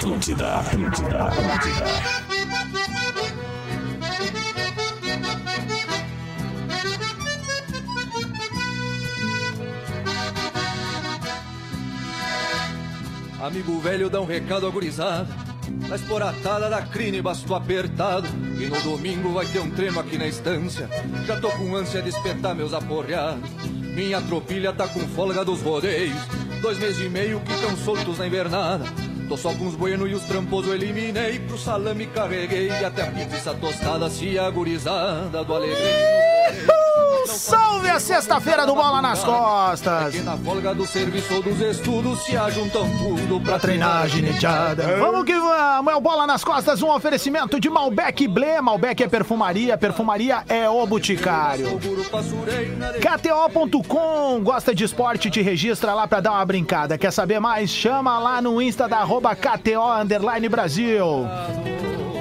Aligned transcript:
Atlântida, 0.00 0.54
Atlântida, 0.54 1.24
Atlântida. 1.24 1.84
Amigo 13.42 13.78
velho, 13.80 14.08
dá 14.08 14.22
um 14.22 14.24
recado 14.24 14.66
agorizado. 14.66 15.28
Na 15.86 15.96
esporatada 15.96 16.70
da 16.70 16.80
crine, 16.80 17.20
basto 17.20 17.54
apertado. 17.54 18.26
E 18.58 18.68
no 18.68 18.80
domingo 18.80 19.34
vai 19.34 19.44
ter 19.44 19.60
um 19.60 19.70
treino 19.70 20.00
aqui 20.00 20.16
na 20.16 20.26
estância. 20.26 20.88
Já 21.26 21.38
tô 21.38 21.50
com 21.50 21.76
ânsia 21.76 22.00
de 22.00 22.08
espetar 22.08 22.54
meus 22.54 22.72
aporreados. 22.72 23.50
Minha 23.94 24.22
tropilha 24.22 24.72
tá 24.72 24.88
com 24.88 25.00
folga 25.00 25.44
dos 25.44 25.60
rodeios. 25.60 26.16
Dois 26.62 26.78
meses 26.78 27.04
e 27.04 27.08
meio 27.10 27.38
que 27.40 27.52
tão 27.60 27.76
soltos 27.76 28.16
na 28.16 28.26
invernada. 28.26 29.09
Tô 29.30 29.36
só 29.36 29.54
com 29.54 29.68
os 29.68 29.76
bueno 29.76 30.08
e 30.08 30.14
os 30.14 30.24
trampos 30.24 30.66
eu 30.66 30.74
eliminei. 30.74 31.38
Pro 31.38 31.56
salame 31.56 32.08
carreguei 32.08 32.68
até 32.84 33.02
a 33.02 33.12
pizza 33.12 33.54
tostada. 33.54 34.10
Se 34.10 34.36
agorizada 34.36 35.44
do 35.44 35.54
alegria. 35.54 36.39
Salve 37.40 37.88
a 37.88 37.98
sexta-feira 37.98 38.66
do 38.66 38.74
Bola 38.74 39.00
nas 39.00 39.24
Costas. 39.24 40.14
Que 40.14 40.20
na 40.20 40.36
folga 40.36 40.74
do 40.74 40.84
serviço 40.84 41.36
ou 41.36 41.42
dos 41.42 41.58
estudos 41.58 42.22
se 42.22 42.36
ajuntam 42.36 42.86
tudo 42.98 43.40
pra 43.40 43.58
treinar 43.58 44.02
a 44.02 44.06
gineteada. 44.06 44.98
Vamos 44.98 45.24
que 45.24 45.32
vamos, 45.32 45.90
é 45.90 45.96
o 45.96 46.00
Bola 46.02 46.26
nas 46.26 46.44
Costas, 46.44 46.82
um 46.82 46.90
oferecimento 46.90 47.58
de 47.58 47.70
Malbec 47.70 48.28
Blé. 48.28 48.60
Malbec 48.60 49.02
é 49.02 49.08
perfumaria, 49.08 49.78
perfumaria 49.78 50.44
é 50.50 50.68
o 50.68 50.86
Boticário. 50.86 51.80
KTO.com, 53.00 54.42
gosta 54.42 54.74
de 54.74 54.84
esporte, 54.84 55.30
te 55.30 55.40
registra 55.40 55.94
lá 55.94 56.06
pra 56.06 56.20
dar 56.20 56.32
uma 56.32 56.44
brincada. 56.44 56.98
Quer 56.98 57.10
saber 57.10 57.40
mais? 57.40 57.70
Chama 57.70 58.18
lá 58.18 58.42
no 58.42 58.60
Insta 58.60 58.86
da 58.86 58.98
arroba 58.98 59.34
KTO 59.34 59.98
Underline 59.98 60.46
Brasil. 60.46 61.26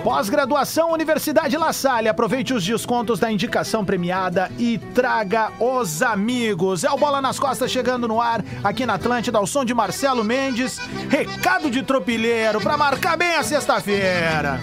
Pós-graduação 0.04 0.92
Universidade 0.92 1.58
La 1.58 1.74
Salle. 1.74 2.08
Aproveite 2.08 2.54
os 2.54 2.64
descontos 2.64 3.20
da 3.20 3.32
indicação 3.32 3.84
premiada 3.84 4.50
e 4.58 4.78
traga 4.94 5.52
os 5.60 6.02
amigos. 6.02 6.84
É 6.84 6.92
o 6.92 6.98
Bola 6.98 7.22
nas 7.22 7.38
Costas 7.38 7.70
chegando 7.70 8.08
no 8.08 8.22
ar 8.22 8.44
aqui 8.64 8.86
na 8.86 8.94
Atlântida, 8.94 9.38
ao 9.38 9.46
som 9.46 9.66
de 9.66 9.74
Marcelo 9.74 10.24
Mendes. 10.24 10.80
Recado 11.10 11.70
de 11.70 11.84
tropilheiro 11.84 12.62
para 12.62 12.78
marcar 12.78 13.18
bem 13.18 13.36
a 13.36 13.44
sexta-feira. 13.44 14.60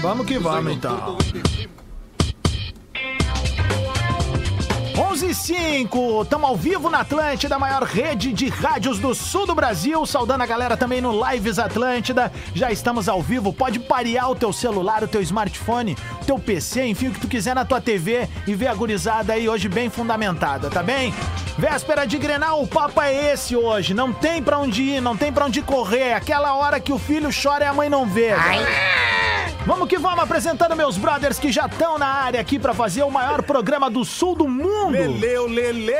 Vamos 0.00 0.26
que 0.26 0.38
vamos 0.38 0.72
então. 0.72 1.18
11 5.00 5.30
e 5.30 5.34
5, 5.34 6.22
estamos 6.24 6.50
ao 6.50 6.54
vivo 6.54 6.90
na 6.90 7.00
Atlântida, 7.00 7.58
maior 7.58 7.84
rede 7.84 8.34
de 8.34 8.50
rádios 8.50 8.98
do 8.98 9.14
sul 9.14 9.46
do 9.46 9.54
Brasil. 9.54 10.04
Saudando 10.04 10.42
a 10.42 10.46
galera 10.46 10.76
também 10.76 11.00
no 11.00 11.24
Lives 11.24 11.58
Atlântida. 11.58 12.30
Já 12.54 12.70
estamos 12.70 13.08
ao 13.08 13.22
vivo. 13.22 13.50
Pode 13.50 13.78
parear 13.78 14.30
o 14.30 14.34
teu 14.34 14.52
celular, 14.52 15.02
o 15.02 15.08
teu 15.08 15.22
smartphone, 15.22 15.96
o 16.20 16.24
teu 16.26 16.38
PC, 16.38 16.84
enfim, 16.84 17.08
o 17.08 17.12
que 17.12 17.20
tu 17.20 17.28
quiser 17.28 17.54
na 17.54 17.64
tua 17.64 17.80
TV 17.80 18.28
e 18.46 18.54
ver 18.54 18.66
a 18.66 18.74
gurizada 18.74 19.32
aí 19.32 19.48
hoje 19.48 19.70
bem 19.70 19.88
fundamentada, 19.88 20.68
tá 20.68 20.82
bem? 20.82 21.14
Véspera 21.56 22.06
de 22.06 22.18
Grenal, 22.18 22.62
o 22.62 22.68
papo 22.68 23.00
é 23.00 23.32
esse 23.32 23.56
hoje. 23.56 23.94
Não 23.94 24.12
tem 24.12 24.42
pra 24.42 24.58
onde 24.58 24.82
ir, 24.82 25.00
não 25.00 25.16
tem 25.16 25.32
pra 25.32 25.46
onde 25.46 25.62
correr. 25.62 26.12
Aquela 26.12 26.54
hora 26.56 26.78
que 26.78 26.92
o 26.92 26.98
filho 26.98 27.30
chora 27.32 27.64
e 27.64 27.68
a 27.68 27.72
mãe 27.72 27.88
não 27.88 28.04
vê. 28.04 28.32
Vamos 29.66 29.88
que 29.88 29.98
vamos 29.98 30.24
apresentando 30.24 30.74
meus 30.74 30.96
brothers 30.96 31.38
que 31.38 31.52
já 31.52 31.66
estão 31.66 31.98
na 31.98 32.06
área 32.06 32.40
aqui 32.40 32.58
pra 32.58 32.72
fazer 32.72 33.02
o 33.02 33.10
maior 33.10 33.42
programa 33.42 33.90
do 33.90 34.04
sul 34.04 34.34
do 34.34 34.48
mundo. 34.48 34.90
Leleu, 34.90 35.46
lele! 35.46 35.92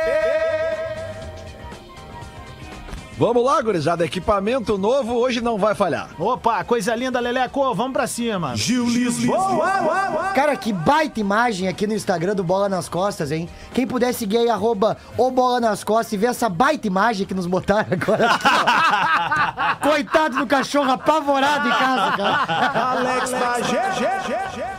Vamos 3.21 3.45
lá, 3.45 3.61
gurizada. 3.61 4.03
Equipamento 4.03 4.79
novo 4.79 5.13
hoje 5.13 5.43
não 5.43 5.59
vai 5.59 5.75
falhar. 5.75 6.09
Opa, 6.19 6.65
coisa 6.65 6.97
linda, 6.97 7.21
Leleco. 7.21 7.75
Vamos 7.75 7.93
pra 7.93 8.07
cima. 8.07 8.57
Gil 8.57 8.87
Lisboa. 8.87 10.33
Cara, 10.35 10.57
que 10.57 10.73
baita 10.73 11.21
imagem 11.21 11.69
aqui 11.69 11.87
no 11.87 11.93
Instagram 11.93 12.35
do 12.35 12.43
Bola 12.43 12.67
nas 12.67 12.89
Costas, 12.89 13.31
hein? 13.31 13.47
Quem 13.75 13.87
puder 13.87 14.15
seguir 14.15 14.39
aí, 14.39 14.49
arroba 14.49 14.97
o 15.19 15.31
Bola 15.31 15.61
nas 15.61 15.85
Costas 15.85 16.15
e 16.15 16.17
ver 16.17 16.29
essa 16.29 16.49
baita 16.49 16.87
imagem 16.87 17.27
que 17.27 17.35
nos 17.35 17.45
botaram 17.45 17.89
agora. 17.93 18.27
aqui. 18.27 19.85
Coitado 19.87 20.39
do 20.39 20.47
cachorro 20.47 20.91
apavorado 20.91 21.69
em 21.69 21.73
casa, 21.73 22.17
cara. 22.17 22.91
Alex 22.93 23.31
Bagé. 23.33 24.70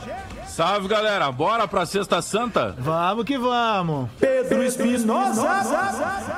Salve, 0.61 0.88
galera. 0.88 1.31
Bora 1.31 1.67
pra 1.67 1.88
Sexta 1.88 2.22
Santa? 2.22 2.75
Vamos 2.77 3.25
que 3.25 3.35
vamos. 3.35 4.07
Pedro 4.19 4.61
Espinosa. 4.61 5.41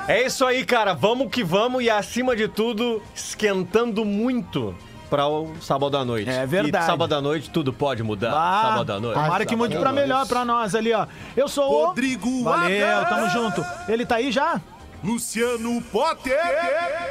É 0.07 0.25
isso 0.25 0.45
aí, 0.45 0.63
cara. 0.63 0.93
Vamos 0.93 1.27
que 1.29 1.43
vamos 1.43 1.83
e 1.83 1.89
acima 1.89 2.33
de 2.33 2.47
tudo, 2.47 3.03
esquentando 3.13 4.05
muito 4.05 4.73
para 5.09 5.27
o 5.27 5.53
sábado 5.59 5.97
à 5.97 6.05
noite. 6.05 6.29
É 6.29 6.45
verdade. 6.45 6.85
E 6.85 6.87
sábado 6.87 7.13
à 7.13 7.21
noite 7.21 7.49
tudo 7.49 7.73
pode 7.73 8.01
mudar. 8.01 8.31
Ah, 8.33 8.69
sábado 8.69 8.93
à 8.93 8.99
noite. 9.01 9.19
Tomara 9.21 9.45
que 9.45 9.57
mude 9.57 9.77
pra 9.77 9.91
melhor 9.91 10.25
pra 10.25 10.45
nós 10.45 10.73
ali, 10.73 10.93
ó. 10.93 11.05
Eu 11.35 11.49
sou 11.49 11.69
o... 11.69 11.85
Rodrigo 11.87 12.45
Valeu, 12.45 13.05
tamo 13.09 13.29
junto. 13.29 13.65
Ele 13.89 14.05
tá 14.05 14.15
aí 14.15 14.31
já? 14.31 14.61
Luciano 15.03 15.81
Potter. 15.91 16.39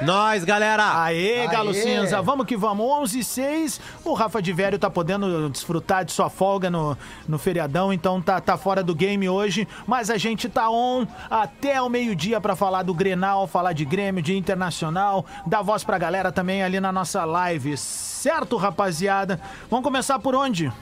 Nós, 0.00 0.44
galera. 0.44 1.03
Aê, 1.03 1.47
Galo 1.47 1.70
Aê. 1.70 1.82
Cinza, 1.82 2.22
vamos 2.22 2.47
que 2.47 2.56
vamos. 2.56 2.86
11 2.86 3.19
e 3.19 3.25
6. 3.25 3.80
O 4.04 4.14
Rafa 4.14 4.41
de 4.41 4.53
Vério 4.53 4.78
tá 4.78 4.88
podendo 4.88 5.50
desfrutar 5.50 6.04
de 6.04 6.12
sua 6.12 6.30
folga 6.30 6.70
no, 6.70 6.97
no 7.28 7.38
feriadão, 7.38 7.92
então 7.92 8.20
tá, 8.20 8.41
tá 8.41 8.56
fora 8.56 8.82
do 8.82 8.94
game 8.94 9.28
hoje. 9.28 9.69
Mas 9.86 10.08
a 10.08 10.16
gente 10.16 10.48
tá 10.48 10.70
on 10.70 11.06
até 11.30 11.80
o 11.82 11.91
meio-dia 11.91 12.41
pra 12.41 12.56
falar 12.56 12.82
do 12.82 12.94
Grenal, 12.94 13.47
falar 13.47 13.75
de 13.75 13.84
Grêmio, 13.84 14.22
de 14.22 14.36
Internacional, 14.36 15.26
dar 15.47 15.60
voz 15.60 15.84
pra 15.84 15.98
galera 15.98 16.32
também 16.32 16.62
ali 16.62 16.80
na 16.80 16.91
nossa 16.91 17.24
live. 17.24 17.76
Certo, 17.76 18.56
rapaziada? 18.56 19.38
Vamos 19.69 19.84
começar 19.84 20.19
por 20.19 20.34
onde? 20.34 20.72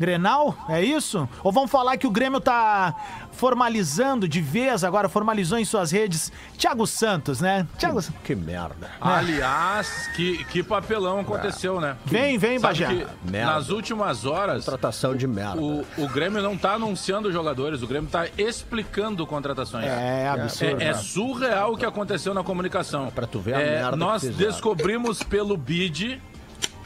Grenal? 0.00 0.56
É 0.66 0.82
isso? 0.82 1.28
Ou 1.44 1.52
vamos 1.52 1.70
falar 1.70 1.98
que 1.98 2.06
o 2.06 2.10
Grêmio 2.10 2.40
tá 2.40 2.94
formalizando 3.32 4.26
de 4.26 4.40
vez 4.40 4.82
agora, 4.82 5.08
formalizou 5.08 5.58
em 5.58 5.64
suas 5.64 5.90
redes 5.90 6.32
Thiago 6.58 6.86
Santos, 6.86 7.40
né? 7.40 7.66
Thiago 7.78 8.00
Que 8.24 8.34
merda. 8.34 8.90
Aliás, 9.00 10.08
que, 10.16 10.42
que 10.44 10.62
papelão 10.62 11.20
aconteceu, 11.20 11.80
né? 11.80 11.96
Vem, 12.06 12.38
vem, 12.38 12.58
Sabe 12.58 12.80
Bagé. 12.84 12.86
que 13.04 13.30
Merda. 13.30 13.52
nas 13.52 13.68
últimas 13.68 14.24
horas, 14.24 14.64
Tratação 14.64 15.14
de 15.14 15.26
merda. 15.26 15.60
o, 15.60 15.84
o 15.98 16.08
Grêmio 16.08 16.42
não 16.42 16.56
tá 16.56 16.72
anunciando 16.72 17.30
jogadores, 17.30 17.82
o 17.82 17.86
Grêmio 17.86 18.08
tá 18.10 18.26
explicando 18.38 19.26
contratações. 19.26 19.84
É 19.86 20.28
absurdo. 20.28 20.80
É, 20.82 20.86
é 20.88 20.94
surreal 20.94 21.74
o 21.74 21.76
que 21.76 21.84
aconteceu 21.84 22.32
na 22.32 22.42
comunicação. 22.42 23.10
Pra 23.14 23.26
tu 23.26 23.38
ver 23.38 23.54
a 23.54 23.60
É, 23.60 23.70
merda 23.76 23.90
que 23.92 23.96
Nós 23.98 24.22
fizeram. 24.22 24.50
descobrimos 24.50 25.22
pelo 25.22 25.56
BID, 25.56 26.20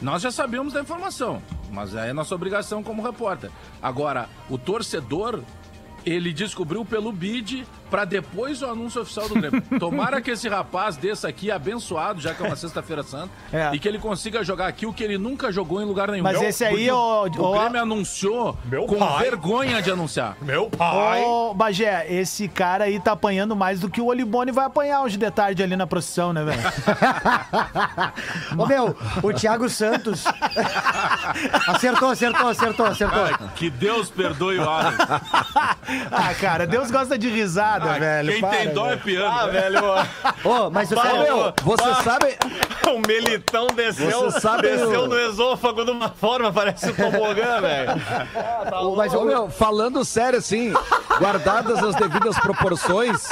nós 0.02 0.22
já 0.22 0.30
sabíamos 0.30 0.72
da 0.72 0.80
informação, 0.80 1.42
mas 1.70 1.94
é 1.94 2.12
nossa 2.12 2.34
obrigação 2.34 2.82
como 2.82 3.02
repórter. 3.02 3.50
Agora, 3.82 4.28
o 4.50 4.58
torcedor, 4.58 5.42
ele 6.04 6.32
descobriu 6.32 6.84
pelo 6.84 7.10
BID 7.12 7.64
pra 7.90 8.04
depois 8.04 8.60
o 8.62 8.66
anúncio 8.66 9.00
oficial 9.02 9.28
do 9.28 9.34
Grêmio. 9.34 9.62
Tomara 9.78 10.20
que 10.20 10.32
esse 10.32 10.48
rapaz 10.48 10.96
desça 10.96 11.28
aqui 11.28 11.50
abençoado, 11.50 12.20
já 12.20 12.34
que 12.34 12.42
é 12.42 12.46
uma 12.46 12.56
sexta-feira 12.56 13.02
santa, 13.02 13.30
É. 13.52 13.70
e 13.72 13.78
que 13.78 13.86
ele 13.86 13.98
consiga 13.98 14.42
jogar 14.42 14.66
aqui 14.66 14.84
o 14.84 14.92
que 14.92 15.04
ele 15.04 15.16
nunca 15.16 15.52
jogou 15.52 15.80
em 15.80 15.84
lugar 15.84 16.08
nenhum. 16.10 16.24
Mas 16.24 16.42
esse 16.42 16.64
aí, 16.64 16.90
ô- 16.90 17.24
o 17.24 17.40
ô- 17.42 17.52
Grêmio 17.58 17.80
anunciou 17.80 18.56
Meu 18.64 18.86
com 18.86 18.98
pai. 18.98 19.22
vergonha 19.24 19.80
de 19.80 19.90
anunciar. 19.90 20.36
Meu 20.42 20.68
pai. 20.68 21.22
Ô, 21.22 21.54
Bagé, 21.54 22.06
esse 22.12 22.48
cara 22.48 22.84
aí 22.84 22.98
tá 22.98 23.12
apanhando 23.12 23.54
mais 23.54 23.78
do 23.80 23.88
que 23.88 24.00
o 24.00 24.06
Olibone 24.06 24.50
vai 24.50 24.64
apanhar 24.66 25.02
hoje 25.02 25.16
de 25.16 25.30
tarde 25.30 25.62
ali 25.62 25.76
na 25.76 25.86
procissão, 25.86 26.32
né, 26.32 26.42
velho? 26.44 26.60
Ô, 28.58 28.66
meu, 28.66 28.96
o 29.22 29.32
Thiago 29.32 29.68
Santos. 29.68 30.24
acertou, 31.68 32.10
acertou, 32.10 32.48
acertou, 32.48 32.86
acertou. 32.86 33.24
Cara, 33.24 33.38
que 33.54 33.70
Deus 33.70 34.10
perdoe 34.10 34.58
o 34.58 34.68
Alex. 34.68 34.96
ah, 36.10 36.34
cara, 36.34 36.66
Deus 36.66 36.90
gosta 36.90 37.16
de 37.18 37.28
risada, 37.28 37.92
Ah, 37.94 37.98
velho. 37.98 38.32
Quem 38.32 38.40
para, 38.40 38.56
tem 38.56 38.68
dó 38.74 38.86
é 38.86 38.88
velho. 38.90 39.00
piano. 39.02 39.34
Ah, 39.38 39.46
velho. 39.46 39.80
Ô, 40.44 40.70
mas 40.70 40.90
o 40.90 40.94
Ô, 40.98 41.00
sério, 41.02 41.22
meu, 41.22 41.54
você 41.62 41.94
sabe. 42.02 42.36
o 42.88 43.00
melitão 43.06 43.66
desceu, 43.68 44.30
Você 44.30 44.40
sabe 44.40 44.62
desceu 44.62 45.02
o- 45.02 45.08
no 45.08 45.18
esôfago 45.18 45.84
de 45.84 45.90
uma 45.90 46.08
forma, 46.10 46.52
parece 46.52 46.90
um 46.90 46.94
tobogã, 46.94 47.60
velho. 47.62 47.92
mas 48.96 49.14
Ô, 49.14 49.24
meu, 49.24 49.48
falando 49.50 50.04
sério, 50.04 50.38
assim, 50.38 50.72
guardadas 51.18 51.82
as 51.82 51.94
devidas 51.96 52.38
proporções, 52.38 53.28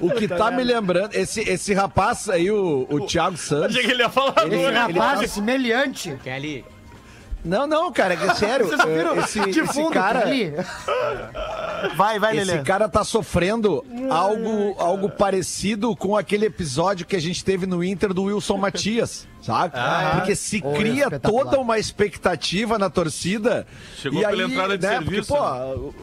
o 0.00 0.10
que 0.10 0.28
tá 0.28 0.50
me 0.50 0.62
lembrando, 0.64 1.14
esse, 1.14 1.40
esse 1.40 1.72
rapaz 1.74 2.28
aí, 2.28 2.50
o, 2.50 2.86
o 2.90 3.00
Thiago 3.06 3.36
Santos. 3.36 3.76
Achei 3.76 3.84
que 3.86 3.92
ele 3.92 4.02
ia 4.02 4.08
falar 4.10 4.34
Ele- 4.42 4.56
esse 4.56 4.64
ele 4.66 4.76
rapaz 4.78 5.20
tá- 5.20 5.26
semelhante. 5.28 6.16
Não, 7.44 7.66
não, 7.66 7.92
cara, 7.92 8.14
é 8.14 8.34
sério. 8.34 8.66
Vocês 8.68 8.84
viram 8.84 9.18
Esse, 9.18 9.40
de 9.40 9.60
esse 9.60 9.72
fundo 9.72 9.90
cara. 9.90 10.20
ali? 10.26 10.52
Vai, 11.96 12.18
vai, 12.18 12.36
Esse 12.36 12.50
Lelê. 12.50 12.62
cara 12.62 12.88
tá 12.88 13.02
sofrendo 13.04 13.84
algo, 14.10 14.74
algo 14.78 15.08
parecido 15.08 15.94
com 15.96 16.16
aquele 16.16 16.46
episódio 16.46 17.06
que 17.06 17.16
a 17.16 17.20
gente 17.20 17.44
teve 17.44 17.66
no 17.66 17.82
Inter 17.82 18.12
do 18.12 18.24
Wilson 18.24 18.58
Matias, 18.58 19.26
sabe? 19.40 19.74
Porque 20.16 20.36
se 20.36 20.60
Oi, 20.62 20.76
cria 20.76 21.18
toda 21.18 21.58
uma 21.58 21.78
expectativa 21.78 22.78
na 22.78 22.90
torcida. 22.90 23.66
Chegou 23.96 24.20
e 24.20 24.26
pela 24.26 24.42
aí, 24.44 24.50
entrada 24.52 24.78
de 24.78 24.86
né, 24.86 24.98
serviço, 24.98 25.34
Porque, 25.34 25.92
pô, 25.92 25.94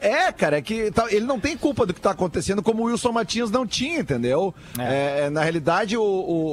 É, 0.00 0.32
cara, 0.32 0.58
é 0.58 0.62
que 0.62 0.90
tá- 0.90 1.06
ele 1.10 1.24
não 1.26 1.38
tem 1.38 1.56
culpa 1.56 1.84
do 1.84 1.92
que 1.92 2.00
tá 2.00 2.10
acontecendo, 2.10 2.62
como 2.62 2.82
o 2.82 2.86
Wilson 2.86 3.12
Martins 3.12 3.50
não 3.50 3.66
tinha, 3.66 4.00
entendeu? 4.00 4.54
É, 4.78 5.28
na 5.30 5.42
realidade, 5.42 5.96
o, 5.96 6.02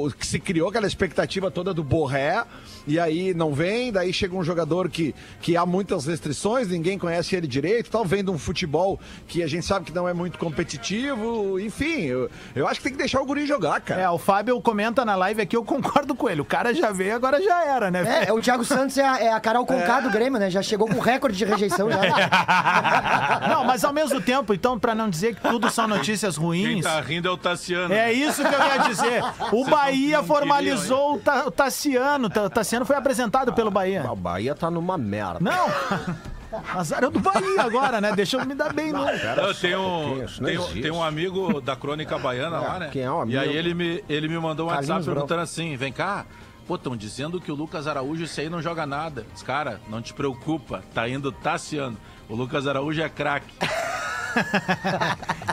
o 0.06 0.10
que 0.10 0.26
se 0.26 0.38
criou 0.38 0.68
aquela 0.68 0.86
expectativa 0.86 1.50
toda 1.50 1.72
do 1.72 1.82
Borré, 1.82 2.44
e 2.86 2.98
aí 2.98 3.32
não 3.34 3.52
vem, 3.54 3.92
daí 3.92 4.12
chega 4.12 4.36
um 4.36 4.42
jogador 4.44 4.88
que, 4.90 5.14
que 5.40 5.56
há 5.56 5.64
muitas 5.64 6.06
restrições, 6.06 6.68
ninguém 6.68 6.98
conhece 6.98 7.34
ele 7.36 7.46
direito, 7.46 7.90
tal, 7.90 8.04
vem 8.04 8.24
de 8.24 8.30
um 8.30 8.38
futebol 8.38 8.98
que 9.26 9.42
a 9.42 9.46
gente 9.46 9.64
sabe 9.66 9.86
que 9.86 9.92
não 9.94 10.08
é 10.08 10.12
muito 10.12 10.38
competitivo, 10.38 11.58
enfim, 11.60 12.02
eu, 12.02 12.30
eu 12.54 12.66
acho 12.66 12.80
que 12.80 12.84
tem 12.84 12.92
que 12.92 12.98
deixar 12.98 13.20
o 13.20 13.24
guri 13.26 13.46
jogar, 13.46 13.80
cara. 13.80 14.02
É, 14.02 14.10
o 14.10 14.18
Fábio 14.18 14.60
comenta 14.60 15.04
na 15.04 15.14
live 15.14 15.42
aqui, 15.42 15.56
eu 15.56 15.64
concordo 15.64 16.14
com 16.14 16.28
ele. 16.28 16.40
O 16.40 16.44
cara 16.44 16.74
já 16.74 16.90
veio, 16.90 17.14
agora 17.14 17.40
já 17.42 17.64
era, 17.64 17.90
né? 17.90 18.24
É, 18.26 18.32
o 18.32 18.40
Thiago 18.40 18.64
Santos 18.64 18.96
é 18.98 19.06
a, 19.06 19.18
é 19.20 19.32
a 19.32 19.40
Carol 19.40 19.64
Conká 19.64 20.00
do 20.00 20.10
Grêmio, 20.10 20.38
né? 20.38 20.50
Já 20.50 20.62
chegou 20.62 20.88
com 20.88 20.98
recorde 21.00 21.36
de 21.36 21.44
rejeição 21.44 21.90
já. 21.90 22.00
Não, 23.48 23.64
mas 23.64 23.84
ao 23.84 23.92
mesmo 23.92 24.20
tempo, 24.20 24.52
então, 24.54 24.78
pra 24.78 24.94
não 24.94 25.08
dizer 25.08 25.34
que 25.34 25.40
tudo 25.48 25.70
são 25.70 25.86
notícias 25.88 26.36
Quem 26.36 26.44
ruins. 26.46 26.84
tá 26.84 27.00
rindo 27.00 27.28
é 27.28 27.30
o 27.30 27.36
Tassiano. 27.36 27.92
É 27.92 28.12
isso 28.12 28.42
que 28.42 28.54
eu 28.54 28.58
ia 28.60 28.78
dizer. 28.88 29.22
O 29.52 29.64
Bahia 29.64 30.22
formalizou 30.22 31.14
o, 31.14 31.18
Ta- 31.18 31.44
o 31.46 31.50
Tassiano. 31.50 32.28
Ta- 32.30 32.44
O 32.44 32.50
Tassiano 32.50 32.84
foi 32.84 32.96
apresentado 32.96 33.52
pelo 33.52 33.70
Bahia. 33.70 34.02
A 34.08 34.14
Bahia 34.14 34.54
tá 34.54 34.70
numa 34.70 34.96
merda. 34.98 35.38
Não! 35.40 35.66
Azar 36.74 37.02
é 37.02 37.08
do 37.08 37.18
Bahia 37.18 37.62
agora, 37.62 37.98
né? 37.98 38.12
Deixa 38.14 38.36
eu 38.36 38.44
me 38.44 38.54
dar 38.54 38.74
bem, 38.74 38.92
não. 38.92 39.08
Eu 39.08 39.54
tenho, 39.54 40.22
isso 40.22 40.42
não 40.42 40.48
tenho, 40.50 40.60
existe. 40.60 40.82
tenho 40.82 40.96
um 40.96 41.02
amigo 41.02 41.62
da 41.62 41.74
Crônica 41.74 42.18
Baiana 42.18 42.58
lá, 42.60 42.78
né? 42.78 42.88
quem 42.92 43.02
é 43.02 43.10
o 43.10 43.20
amigo? 43.22 43.38
E 43.38 43.38
aí 43.42 43.56
ele 43.56 43.72
me, 43.72 44.04
ele 44.06 44.28
me 44.28 44.38
mandou 44.38 44.66
um 44.66 44.68
Carlinhos 44.68 44.90
WhatsApp 44.90 45.04
Brau. 45.04 45.14
perguntando 45.14 45.40
assim: 45.40 45.74
vem 45.76 45.90
cá, 45.90 46.26
pô, 46.68 46.74
estão 46.74 46.94
dizendo 46.94 47.40
que 47.40 47.50
o 47.50 47.54
Lucas 47.54 47.86
Araújo 47.86 48.24
esse 48.24 48.38
aí 48.42 48.50
não 48.50 48.60
joga 48.60 48.84
nada. 48.84 49.24
Diz, 49.32 49.42
cara, 49.42 49.80
não 49.88 50.02
te 50.02 50.12
preocupa, 50.12 50.82
tá 50.92 51.08
indo 51.08 51.32
Tassiano. 51.32 51.96
O 52.28 52.34
Lucas 52.34 52.66
Araújo 52.66 53.00
é 53.02 53.08
craque. 53.08 53.52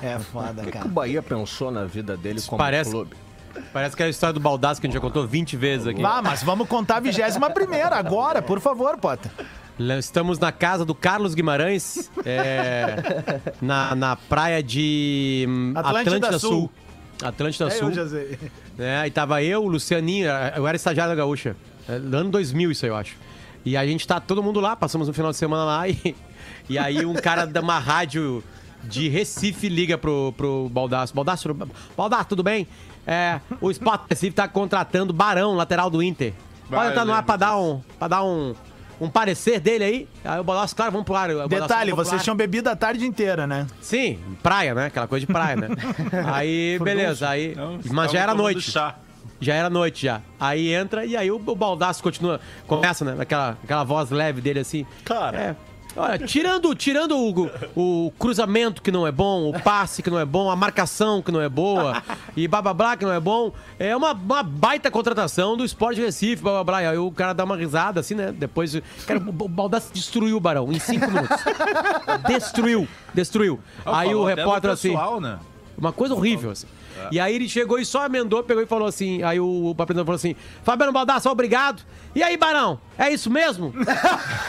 É 0.01 0.18
foda, 0.19 0.62
O 0.62 0.66
que, 0.66 0.71
que 0.71 0.71
cara. 0.71 0.86
o 0.86 0.89
Bahia 0.89 1.21
pensou 1.21 1.69
na 1.69 1.83
vida 1.83 2.16
dele 2.16 2.42
como 2.42 2.57
Parece- 2.57 2.92
clube? 2.92 3.13
Parece 3.74 3.94
que 3.95 4.01
é 4.04 4.06
a 4.06 4.10
história 4.10 4.31
do 4.33 4.39
Baldaço 4.39 4.80
que 4.80 4.88
a 4.88 4.89
gente 4.89 4.94
já 4.94 5.01
contou 5.01 5.27
20 5.27 5.57
vezes 5.57 5.86
aqui. 5.88 6.01
Vá, 6.01 6.21
mas 6.21 6.44
vamos 6.44 6.66
contar 6.68 6.98
a 6.98 7.00
vigésima 7.01 7.50
primeira 7.50 7.98
agora, 7.98 8.42
por 8.42 8.62
favor, 8.62 8.98
Potter. 8.98 9.30
Lá 9.77 9.98
Estamos 9.98 10.39
na 10.39 10.51
casa 10.51 10.86
do 10.86 10.95
Carlos 10.95 11.33
Guimarães, 11.36 12.10
é, 12.25 13.42
na, 13.62 13.95
na 13.95 14.16
praia 14.16 14.63
de 14.63 15.45
hum, 15.50 15.74
Atlântida 15.75 16.16
Atlântida, 16.16 16.39
Sul. 16.39 16.50
Sul. 16.51 16.69
Atlântida 17.21 17.68
É, 17.68 17.69
Sul. 17.71 17.89
eu 17.89 17.95
já 17.95 18.07
sei. 18.07 18.39
É, 18.77 19.07
e 19.07 19.12
tava 19.12 19.44
eu, 19.44 19.63
o 19.63 19.68
Lucianinho, 19.68 20.27
eu 20.56 20.66
era 20.68 20.75
estagiário 20.77 21.12
da 21.13 21.16
Gaúcha. 21.21 21.54
É, 21.89 21.98
no 22.00 22.18
ano 22.18 22.30
2000, 22.30 22.71
isso 22.71 22.86
aí, 22.86 22.92
eu 22.92 22.95
acho. 22.95 23.18
E 23.66 23.75
a 23.75 23.86
gente 23.86 24.07
tá 24.07 24.21
todo 24.21 24.42
mundo 24.42 24.62
lá, 24.62 24.74
passamos 24.75 25.10
um 25.10 25.13
final 25.13 25.31
de 25.31 25.38
semana 25.38 25.66
lá 25.66 25.88
e, 25.89 26.16
e 26.69 26.77
aí 26.77 27.06
um 27.06 27.16
cara 27.16 27.45
de 27.45 27.60
uma 27.60 27.80
rádio 27.80 28.44
de 28.83 29.10
Recife 29.10 29.68
liga 29.68 29.98
pro, 29.98 30.33
pro 30.38 30.69
Baldaço. 30.69 31.13
Baldaço, 31.13 31.54
Baldaço, 31.98 32.30
tudo 32.30 32.44
bem? 32.44 32.68
É, 33.06 33.39
o 33.60 33.71
Sport 33.71 34.04
Recife 34.10 34.36
tá 34.36 34.48
contratando 34.48 35.12
Barão, 35.12 35.56
lateral 35.56 35.89
do 35.89 36.01
Inter. 36.01 36.33
Pode 36.69 36.92
entrar 36.92 37.04
no 37.04 37.13
ar 37.13 37.24
pra 37.24 37.36
dar 37.36 37.57
um, 37.57 37.81
pra 37.98 38.07
dar 38.07 38.24
um, 38.24 38.54
um 39.01 39.10
parecer 39.10 39.60
dele 39.60 39.83
aí? 39.83 40.07
Aí 40.24 40.39
o 40.39 40.44
Baldaço, 40.44 40.75
claro, 40.75 40.92
vamos 40.92 41.06
pro 41.06 41.16
ar. 41.16 41.30
Detalhe, 41.48 41.50
vamos 41.50 41.68
pro 41.68 41.95
vocês 41.95 42.21
ar. 42.21 42.24
tinham 42.24 42.36
bebido 42.36 42.69
a 42.69 42.75
tarde 42.75 43.06
inteira, 43.06 43.48
né? 43.48 43.66
Sim, 43.81 44.19
praia, 44.44 44.75
né? 44.75 44.86
Aquela 44.86 45.07
coisa 45.07 45.25
de 45.25 45.33
praia, 45.33 45.56
né? 45.56 45.69
Aí, 46.31 46.77
beleza, 46.80 47.27
aí... 47.27 47.56
Não, 47.56 47.80
Mas 47.92 48.12
já 48.12 48.19
era 48.19 48.36
noite. 48.36 48.71
Chá. 48.71 48.95
Já 49.42 49.56
era 49.56 49.69
noite 49.69 50.06
já. 50.06 50.21
Aí 50.39 50.74
entra 50.74 51.06
e 51.06 51.16
aí 51.16 51.31
o, 51.31 51.38
o 51.38 51.56
baldaço 51.56 52.04
continua. 52.04 52.42
Começa, 52.68 53.06
né? 53.06 53.16
Aquela, 53.19 53.57
aquela 53.63 53.83
voz 53.86 54.10
leve 54.10 54.42
dele 54.42 54.60
assim. 54.60 54.86
Cara. 55.06 55.38
É. 55.39 55.56
Olha, 55.96 56.20
tirando, 56.20 56.74
tirando 56.76 57.18
o, 57.18 58.06
o 58.08 58.12
cruzamento 58.12 58.82
que 58.82 58.92
não 58.92 59.08
é 59.08 59.12
bom, 59.12 59.50
o 59.50 59.60
passe 59.60 60.04
que 60.04 60.10
não 60.10 60.20
é 60.20 60.26
bom, 60.26 60.50
a 60.50 60.56
marcação 60.56 61.22
que 61.22 61.32
não 61.32 61.42
é 61.42 61.50
boa, 61.50 62.02
e 62.38 62.48
blá 62.48 62.62
blá 62.62 62.74
blá 62.74 62.98
que 62.98 63.06
não 63.06 63.12
é 63.12 63.20
bom, 63.20 63.52
é 63.78 63.96
uma, 63.96 64.12
uma 64.12 64.44
baita 64.44 64.92
contratação 64.92 65.58
do 65.58 65.66
Esporte 65.66 66.00
Recife, 66.00 66.42
blá 66.42 66.52
blá 66.54 66.64
blá. 66.64 66.84
E 66.84 66.88
aí 66.88 66.98
o 66.98 67.12
cara 67.12 67.34
dá 67.34 67.44
uma 67.44 67.56
risada 67.56 68.00
assim, 68.00 68.16
né? 68.16 68.32
Depois. 68.32 68.80
Cara, 69.06 69.20
o, 69.20 69.32
Baldassi 69.32 69.92
destruiu 69.92 70.38
o 70.38 70.40
Barão 70.40 70.72
em 70.72 70.80
cinco 70.80 71.08
minutos. 71.08 71.38
destruiu, 72.28 72.88
destruiu. 73.14 73.60
Ah, 73.86 74.00
aí 74.00 74.14
o 74.14 74.24
repórter 74.24 74.72
assim. 74.72 74.90
pessoal, 74.90 75.20
né? 75.20 75.40
Uma 75.80 75.92
coisa 75.94 76.14
horrível, 76.14 76.52
assim. 76.52 76.68
E 77.12 77.20
aí 77.20 77.34
ele 77.34 77.48
chegou 77.48 77.80
e 77.80 77.86
só 77.86 78.06
emendou, 78.06 78.44
pegou 78.44 78.62
e 78.62 78.66
falou 78.66 78.88
assim. 78.88 79.24
Aí 79.24 79.40
o, 79.40 79.46
o 79.46 79.70
apresentador 79.72 80.06
falou 80.06 80.16
assim: 80.18 80.36
Fabiano 80.64 80.92
Baldassi, 80.92 81.28
obrigado. 81.30 81.81
E 82.14 82.22
aí, 82.22 82.36
Barão, 82.36 82.80
é 82.98 83.10
isso 83.10 83.30
mesmo? 83.30 83.74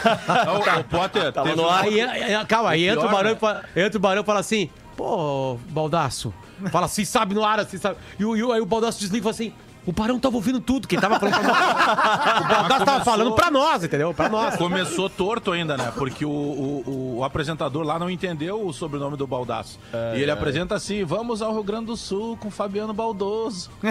Não, 0.05 0.79
o 0.79 0.83
Potter 0.83 1.31
teve 1.31 1.55
no 1.55 1.63
uma- 1.63 1.71
ar. 1.73 1.83
aí, 1.85 2.45
calma, 2.47 2.69
aí 2.71 2.87
O 2.89 2.91
entra 2.91 2.99
o 2.99 3.03
pior, 3.03 3.11
Barão, 3.15 3.29
né? 3.31 3.35
e 3.37 3.39
fala, 3.39 3.63
entra 3.75 3.97
o 3.97 4.01
Barão 4.01 4.21
e 4.21 4.25
fala 4.25 4.39
assim: 4.39 4.69
Pô, 4.97 5.57
Baldaço. 5.69 6.33
Fala 6.71 6.85
assim, 6.85 7.03
sabe 7.05 7.33
no 7.33 7.43
ar, 7.43 7.59
assim, 7.59 7.77
sabe? 7.77 7.97
E, 8.19 8.25
o- 8.25 8.35
e 8.37 8.43
o- 8.43 8.51
aí 8.51 8.61
o 8.61 8.65
Baldaço 8.65 8.99
desliga 8.99 9.19
e 9.19 9.23
fala 9.23 9.33
assim. 9.33 9.53
O 9.91 9.93
Barão 9.93 10.17
tava 10.17 10.35
ouvindo 10.37 10.61
tudo, 10.61 10.87
quem 10.87 10.97
tava 10.97 11.19
falando 11.19 11.33
pra 11.35 11.43
nós. 11.43 12.41
O 12.41 12.47
Baldaço 12.47 12.69
tava 12.69 12.85
começou- 12.85 13.03
falando 13.03 13.31
pra 13.35 13.51
nós, 13.51 13.83
entendeu? 13.83 14.13
Pra 14.13 14.29
nós. 14.29 14.55
Começou 14.55 15.09
torto 15.09 15.51
ainda, 15.51 15.75
né? 15.75 15.91
Porque 15.95 16.23
o, 16.25 16.29
o, 16.29 17.17
o 17.17 17.23
apresentador 17.25 17.83
lá 17.83 17.99
não 17.99 18.09
entendeu 18.09 18.65
o 18.65 18.71
sobrenome 18.71 19.17
do 19.17 19.27
Baldaço. 19.27 19.77
e 20.15 20.21
ele 20.21 20.31
apresenta 20.31 20.75
assim: 20.75 21.03
vamos 21.03 21.41
ao 21.41 21.51
Rio 21.51 21.63
Grande 21.63 21.87
do 21.87 21.97
Sul 21.97 22.37
com 22.37 22.49
Fabiano 22.49 22.93
Baldoso. 22.93 23.69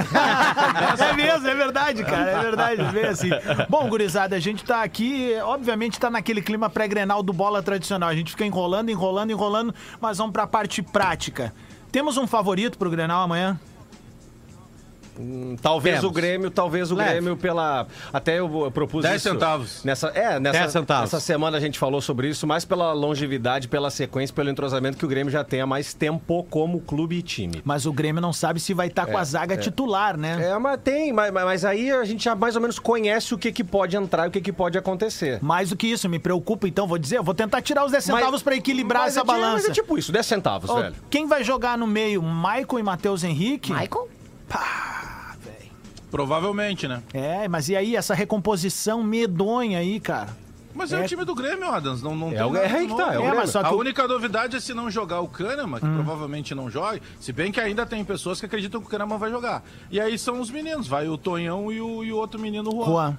É 1.10 1.12
mesmo, 1.12 1.46
é 1.48 1.54
verdade, 1.54 2.04
cara, 2.04 2.30
é 2.30 2.40
verdade, 2.40 2.82
vê 2.92 3.06
assim. 3.06 3.28
Bom, 3.68 3.88
gurizada, 3.88 4.36
a 4.36 4.38
gente 4.40 4.64
tá 4.64 4.82
aqui, 4.82 5.34
obviamente 5.42 5.98
tá 5.98 6.08
naquele 6.10 6.40
clima 6.40 6.70
pré-grenal 6.70 7.22
do 7.22 7.32
bola 7.32 7.62
tradicional. 7.62 8.08
A 8.08 8.14
gente 8.14 8.30
fica 8.30 8.44
enrolando, 8.44 8.90
enrolando, 8.90 9.30
enrolando, 9.30 9.74
mas 10.00 10.18
vamos 10.18 10.32
pra 10.32 10.46
parte 10.46 10.82
prática. 10.82 11.52
Temos 11.92 12.16
um 12.16 12.26
favorito 12.26 12.78
pro 12.78 12.88
Grenal 12.90 13.22
amanhã? 13.22 13.58
Talvez 15.60 15.96
Temos. 15.96 16.10
o 16.10 16.12
Grêmio, 16.12 16.50
talvez 16.50 16.90
o 16.90 16.94
Leve. 16.94 17.10
Grêmio 17.10 17.36
pela. 17.36 17.86
Até 18.12 18.38
eu, 18.38 18.64
eu 18.64 18.70
propus 18.70 19.02
10 19.02 19.16
isso. 19.16 19.28
centavos. 19.30 19.84
Nessa, 19.84 20.08
é, 20.08 20.38
nessa, 20.38 20.60
10 20.60 20.72
centavos. 20.72 21.12
nessa 21.12 21.20
semana 21.20 21.56
a 21.56 21.60
gente 21.60 21.78
falou 21.78 22.00
sobre 22.00 22.28
isso, 22.28 22.46
mais 22.46 22.64
pela 22.64 22.92
longevidade, 22.92 23.68
pela 23.68 23.90
sequência, 23.90 24.34
pelo 24.34 24.50
entrosamento 24.50 24.96
que 24.96 25.04
o 25.04 25.08
Grêmio 25.08 25.30
já 25.30 25.44
tem 25.44 25.60
há 25.60 25.66
mais 25.66 25.94
tempo 25.94 26.44
como 26.44 26.80
clube 26.80 27.16
e 27.16 27.22
time. 27.22 27.60
Mas 27.64 27.86
o 27.86 27.92
Grêmio 27.92 28.20
não 28.20 28.32
sabe 28.32 28.60
se 28.60 28.74
vai 28.74 28.88
estar 28.88 29.06
com 29.06 29.16
a 29.16 29.24
zaga 29.24 29.56
titular, 29.56 30.16
né? 30.16 30.50
É, 30.50 30.58
mas 30.58 30.80
tem, 30.82 31.12
mas, 31.12 31.32
mas 31.32 31.64
aí 31.64 31.90
a 31.90 32.04
gente 32.04 32.24
já 32.24 32.34
mais 32.34 32.56
ou 32.56 32.62
menos 32.62 32.78
conhece 32.78 33.34
o 33.34 33.38
que, 33.38 33.52
que 33.52 33.64
pode 33.64 33.96
entrar 33.96 34.26
e 34.26 34.28
o 34.28 34.30
que, 34.30 34.40
que 34.40 34.52
pode 34.52 34.78
acontecer. 34.78 35.38
Mais 35.42 35.70
do 35.70 35.76
que 35.76 35.86
isso, 35.86 36.08
me 36.08 36.18
preocupa, 36.18 36.66
então, 36.66 36.86
vou 36.86 36.98
dizer, 36.98 37.18
eu 37.18 37.24
vou 37.24 37.34
tentar 37.34 37.62
tirar 37.62 37.84
os 37.84 37.92
10 37.92 38.04
centavos 38.04 38.42
pra 38.42 38.56
equilibrar 38.56 39.02
mas 39.02 39.12
essa 39.12 39.20
é, 39.20 39.24
balança. 39.24 39.54
Mas 39.54 39.68
é 39.68 39.72
tipo 39.72 39.98
isso, 39.98 40.12
10 40.12 40.26
centavos, 40.26 40.70
Ó, 40.70 40.80
velho. 40.80 40.94
Quem 41.08 41.26
vai 41.26 41.44
jogar 41.44 41.76
no 41.76 41.86
meio? 41.86 42.22
Michael 42.22 42.78
e 42.78 42.82
Matheus 42.82 43.24
Henrique? 43.24 43.72
Michael? 43.72 44.08
Provavelmente, 46.10 46.88
né? 46.88 47.02
É, 47.14 47.46
mas 47.48 47.68
e 47.68 47.76
aí, 47.76 47.94
essa 47.96 48.14
recomposição 48.14 49.02
medonha 49.02 49.78
aí, 49.78 50.00
cara? 50.00 50.36
Mas 50.74 50.92
é, 50.92 51.00
É. 51.00 51.04
o 51.04 51.06
time 51.08 51.24
do 51.24 51.34
Grêmio, 51.34 51.68
Adams. 51.68 52.00
Não, 52.02 52.14
não 52.14 52.28
É 52.30 52.34
tem 52.36 52.44
o- 52.44 52.56
é 52.56 52.66
aí 52.72 52.86
que 52.86 52.96
tá, 52.96 53.14
é 53.14 53.18
o 53.18 53.22
É, 53.24 53.34
mas 53.34 53.50
só 53.50 53.60
que 53.60 53.66
a 53.66 53.72
o- 53.72 53.78
única 53.78 54.06
novidade 54.06 54.56
é 54.56 54.60
se 54.60 54.72
não 54.72 54.88
jogar 54.90 55.20
o 55.20 55.26
Kahneman, 55.28 55.80
que 55.80 55.86
provavelmente 55.86 56.54
não 56.54 56.70
joga. 56.70 57.00
Se 57.20 57.32
bem 57.32 57.50
que 57.50 57.60
ainda 57.60 57.84
tem 57.84 58.04
pessoas 58.04 58.38
que 58.38 58.46
acreditam 58.46 58.80
que 58.80 58.86
o 58.86 58.90
Kahneman 58.90 59.18
vai 59.18 59.30
jogar. 59.30 59.64
E 59.90 60.00
aí 60.00 60.16
são 60.16 60.40
os 60.40 60.48
meninos, 60.50 60.86
vai 60.86 61.08
o 61.08 61.18
Tonhão 61.18 61.72
e 61.72 61.80
o, 61.80 62.04
e 62.04 62.12
o 62.12 62.16
outro 62.16 62.40
menino, 62.40 62.70
o 62.70 62.84
Juan. 62.84 62.86
Juan. 62.86 63.18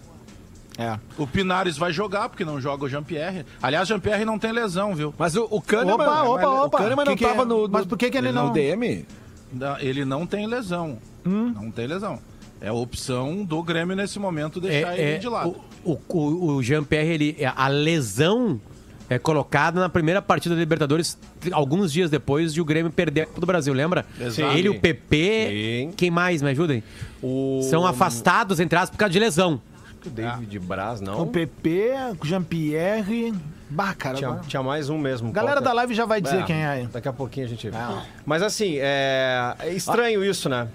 É. 0.77 0.97
O 1.17 1.27
Pinares 1.27 1.77
vai 1.77 1.91
jogar, 1.91 2.29
porque 2.29 2.45
não 2.45 2.59
joga 2.59 2.85
o 2.85 2.89
Jean-Pierre. 2.89 3.45
Aliás, 3.61 3.85
Jean-Pierre 3.87 4.23
não 4.23 4.39
tem 4.39 4.53
lesão, 4.53 4.95
viu? 4.95 5.13
Mas 5.17 5.35
o, 5.35 5.45
o 5.51 5.61
Kahneman, 5.61 5.95
Opa, 5.95 6.23
opa, 6.23 6.47
o 6.47 6.65
opa. 6.65 6.77
Kahneman 6.77 7.03
não 7.05 7.11
Que 7.13 7.19
que 7.19 7.25
é? 7.25 7.29
tava 7.29 7.43
no, 7.45 7.63
no- 7.67 7.69
Mas 7.69 7.85
por 7.85 7.97
que 7.97 8.09
que 8.09 8.17
ele 8.17 8.31
no 8.31 8.43
não- 8.45 8.51
DM? 8.53 9.05
Não, 9.51 9.77
Ele 9.79 10.05
não 10.05 10.25
tem 10.25 10.47
lesão. 10.47 10.97
Hum? 11.25 11.53
Não 11.53 11.69
tem 11.69 11.85
lesão. 11.85 12.19
É 12.61 12.67
a 12.67 12.73
opção 12.73 13.43
do 13.43 13.61
Grêmio 13.63 13.95
nesse 13.95 14.19
momento 14.19 14.61
deixar 14.61 14.97
ele 14.97 15.17
de 15.17 15.27
lado. 15.27 15.55
O, 15.83 15.97
o, 16.07 16.45
o 16.57 16.63
Jean-Pierre, 16.63 17.09
ele, 17.13 17.37
a 17.55 17.67
lesão 17.67 18.61
é 19.09 19.17
colocada 19.17 19.79
na 19.79 19.89
primeira 19.89 20.21
partida 20.21 20.53
da 20.55 20.59
Libertadores, 20.61 21.17
alguns 21.51 21.91
dias 21.91 22.09
depois 22.09 22.53
de 22.53 22.61
o 22.61 22.65
Grêmio 22.65 22.91
perder 22.91 23.21
a 23.21 23.25
Copa 23.25 23.41
do 23.41 23.47
Brasil, 23.47 23.73
lembra? 23.73 24.05
Exato. 24.19 24.55
Ele, 24.55 24.69
o 24.69 24.79
PP, 24.79 25.87
Sim. 25.89 25.93
quem 25.97 26.11
mais, 26.11 26.41
me 26.41 26.49
ajudem? 26.51 26.83
O... 27.21 27.61
São 27.69 27.85
afastados, 27.85 28.59
entre 28.59 28.77
aspas, 28.77 28.91
por 28.91 28.97
causa 28.99 29.11
de 29.11 29.19
lesão. 29.19 29.59
O 30.05 30.09
David 30.09 30.59
Braz, 30.59 31.01
O 31.01 31.03
não. 31.03 31.27
PP, 31.27 31.89
o 32.21 32.25
Jean-Pierre. 32.25 33.33
Bah, 33.69 33.93
cara. 33.93 34.17
Tinha, 34.17 34.29
agora- 34.29 34.43
tinha 34.47 34.63
mais 34.63 34.89
um 34.89 34.97
mesmo. 34.97 35.31
Galera 35.31 35.55
Qual 35.55 35.61
que 35.63 35.65
da 35.65 35.71
é? 35.71 35.75
live 35.75 35.93
já 35.93 36.05
vai 36.05 36.21
dizer 36.21 36.39
É, 36.39 36.43
quem 36.43 36.55
é. 36.63 36.87
Daqui 36.91 37.07
a 37.07 37.13
pouquinho 37.13 37.45
a 37.45 37.49
gente 37.49 37.69
vê. 37.69 37.77
Mas 38.25 38.41
assim, 38.41 38.75
é, 38.79 39.55
é 39.59 39.73
estranho 39.73 40.23
isso, 40.23 40.47
né? 40.49 40.67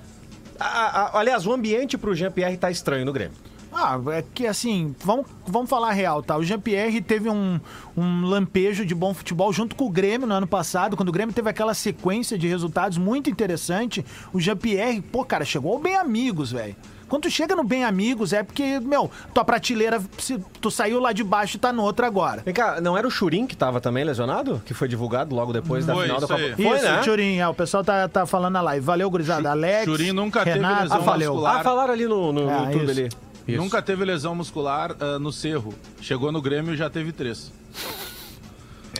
A- 0.59 1.03
a- 1.17 1.19
aliás, 1.19 1.47
o 1.47 1.53
ambiente 1.53 1.97
pro 1.99 2.15
Jean-Pierre 2.15 2.57
tá 2.57 2.71
estranho 2.71 3.05
no 3.05 3.13
Grêmio. 3.13 3.37
Ah, 3.79 4.01
é 4.15 4.25
que 4.35 4.47
assim, 4.47 4.95
vamos, 5.05 5.27
vamos 5.47 5.69
falar 5.69 5.93
real, 5.93 6.23
tá? 6.23 6.35
O 6.39 6.43
Jean-Pierre 6.43 7.03
teve 7.03 7.29
um, 7.29 7.61
um 7.95 8.25
lampejo 8.25 8.87
de 8.87 8.95
bom 8.95 9.13
futebol 9.13 9.53
junto 9.53 9.77
com 9.77 9.85
o 9.85 9.91
Grêmio 9.91 10.27
no 10.27 10.33
ano 10.33 10.47
passado, 10.47 10.97
quando 10.97 11.11
o 11.11 11.13
Grêmio 11.13 11.35
teve 11.35 11.51
aquela 11.51 11.75
sequência 11.75 12.39
de 12.39 12.49
resultados 12.49 12.97
muito 12.97 13.29
interessante. 13.29 14.03
O 14.33 14.41
Jean-Pierre, 14.41 15.03
pô, 15.03 15.25
cara, 15.27 15.45
chegou 15.45 15.79
bem 15.79 15.95
amigos, 15.95 16.53
velho. 16.53 16.75
Quando 17.09 17.23
tu 17.23 17.31
chega 17.31 17.55
no 17.55 17.63
Bem 17.63 17.85
Amigos, 17.85 18.33
é 18.33 18.43
porque, 18.43 18.81
meu, 18.81 19.11
tua 19.33 19.45
prateleira, 19.45 20.03
se 20.19 20.39
tu 20.61 20.71
saiu 20.71 20.99
lá 20.99 21.13
de 21.13 21.23
baixo 21.23 21.57
e 21.57 21.61
tá 21.61 21.73
noutra 21.73 22.07
agora. 22.07 22.43
Vem 22.45 22.53
cá, 22.53 22.81
não 22.81 22.97
era 22.99 23.07
o 23.07 23.11
Churin 23.11 23.47
que 23.47 23.57
tava 23.57 23.81
também 23.81 24.03
lesionado? 24.05 24.61
Que 24.67 24.75
foi 24.75 24.89
divulgado 24.89 25.35
logo 25.35 25.53
depois 25.53 25.87
da 25.87 25.95
Foi, 25.95 26.05
final 26.05 26.21
da 26.21 26.27
Copa? 26.27 26.41
Foi, 26.41 26.77
Isso, 26.77 26.85
né? 26.85 27.01
Turim, 27.05 27.37
é, 27.39 27.47
o 27.49 27.55
pessoal 27.55 27.85
tá, 27.85 28.09
tá 28.09 28.27
falando 28.27 28.55
na 28.55 28.61
live. 28.61 28.85
Valeu, 28.85 29.09
gurizada. 29.09 29.51
Alex, 29.51 29.85
Churin 29.85 30.13
nunca 30.13 30.43
teve 30.45 30.57
Renato, 30.57 30.83
lesão 30.83 30.97
ah, 30.97 31.01
valeu. 31.01 31.31
muscular. 31.33 31.61
Ah, 31.61 31.63
falaram 31.63 31.93
ali 31.93 32.07
no, 32.07 32.33
no 32.33 32.51
É, 32.51 32.59
YouTube 32.73 32.83
isso. 32.83 32.91
ali. 33.01 33.09
Isso. 33.47 33.63
Nunca 33.63 33.81
teve 33.81 34.05
lesão 34.05 34.35
muscular 34.35 34.97
ah, 34.99 35.19
no 35.21 35.33
Cerro. 35.33 35.73
Chegou 36.01 36.33
no 36.33 36.43
Grêmio 36.43 36.75
e 36.75 36.77
já 36.77 36.91
teve 36.91 37.13
três. 37.13 37.53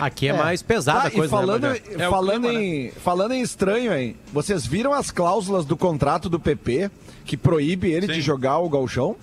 Aqui 0.01 0.29
é, 0.29 0.33
mais 0.33 0.63
pesada 0.63 1.03
Tá, 1.03 1.09
a 1.09 1.11
coisa, 1.11 1.27
e 1.27 1.29
falando, 1.31 1.63
né? 1.63 1.81
É 1.99 2.09
o 2.09 2.11
falando, 2.11 2.49
clima, 2.49 2.63
em, 2.63 2.91
falando 2.91 3.33
em 3.33 3.41
estranho, 3.41 3.93
hein? 3.93 4.17
Vocês 4.33 4.67
viram 4.67 4.93
as 4.93 5.11
cláusulas 5.11 5.65
do 5.65 5.77
contrato 5.77 6.29
do 6.29 6.39
PP 6.39 6.91
que 7.25 7.37
proíbe 7.37 7.91
ele 7.91 8.07
Sim. 8.07 8.13
de 8.15 8.21
jogar 8.21 8.59
o 8.59 8.69
galchão? 8.69 9.17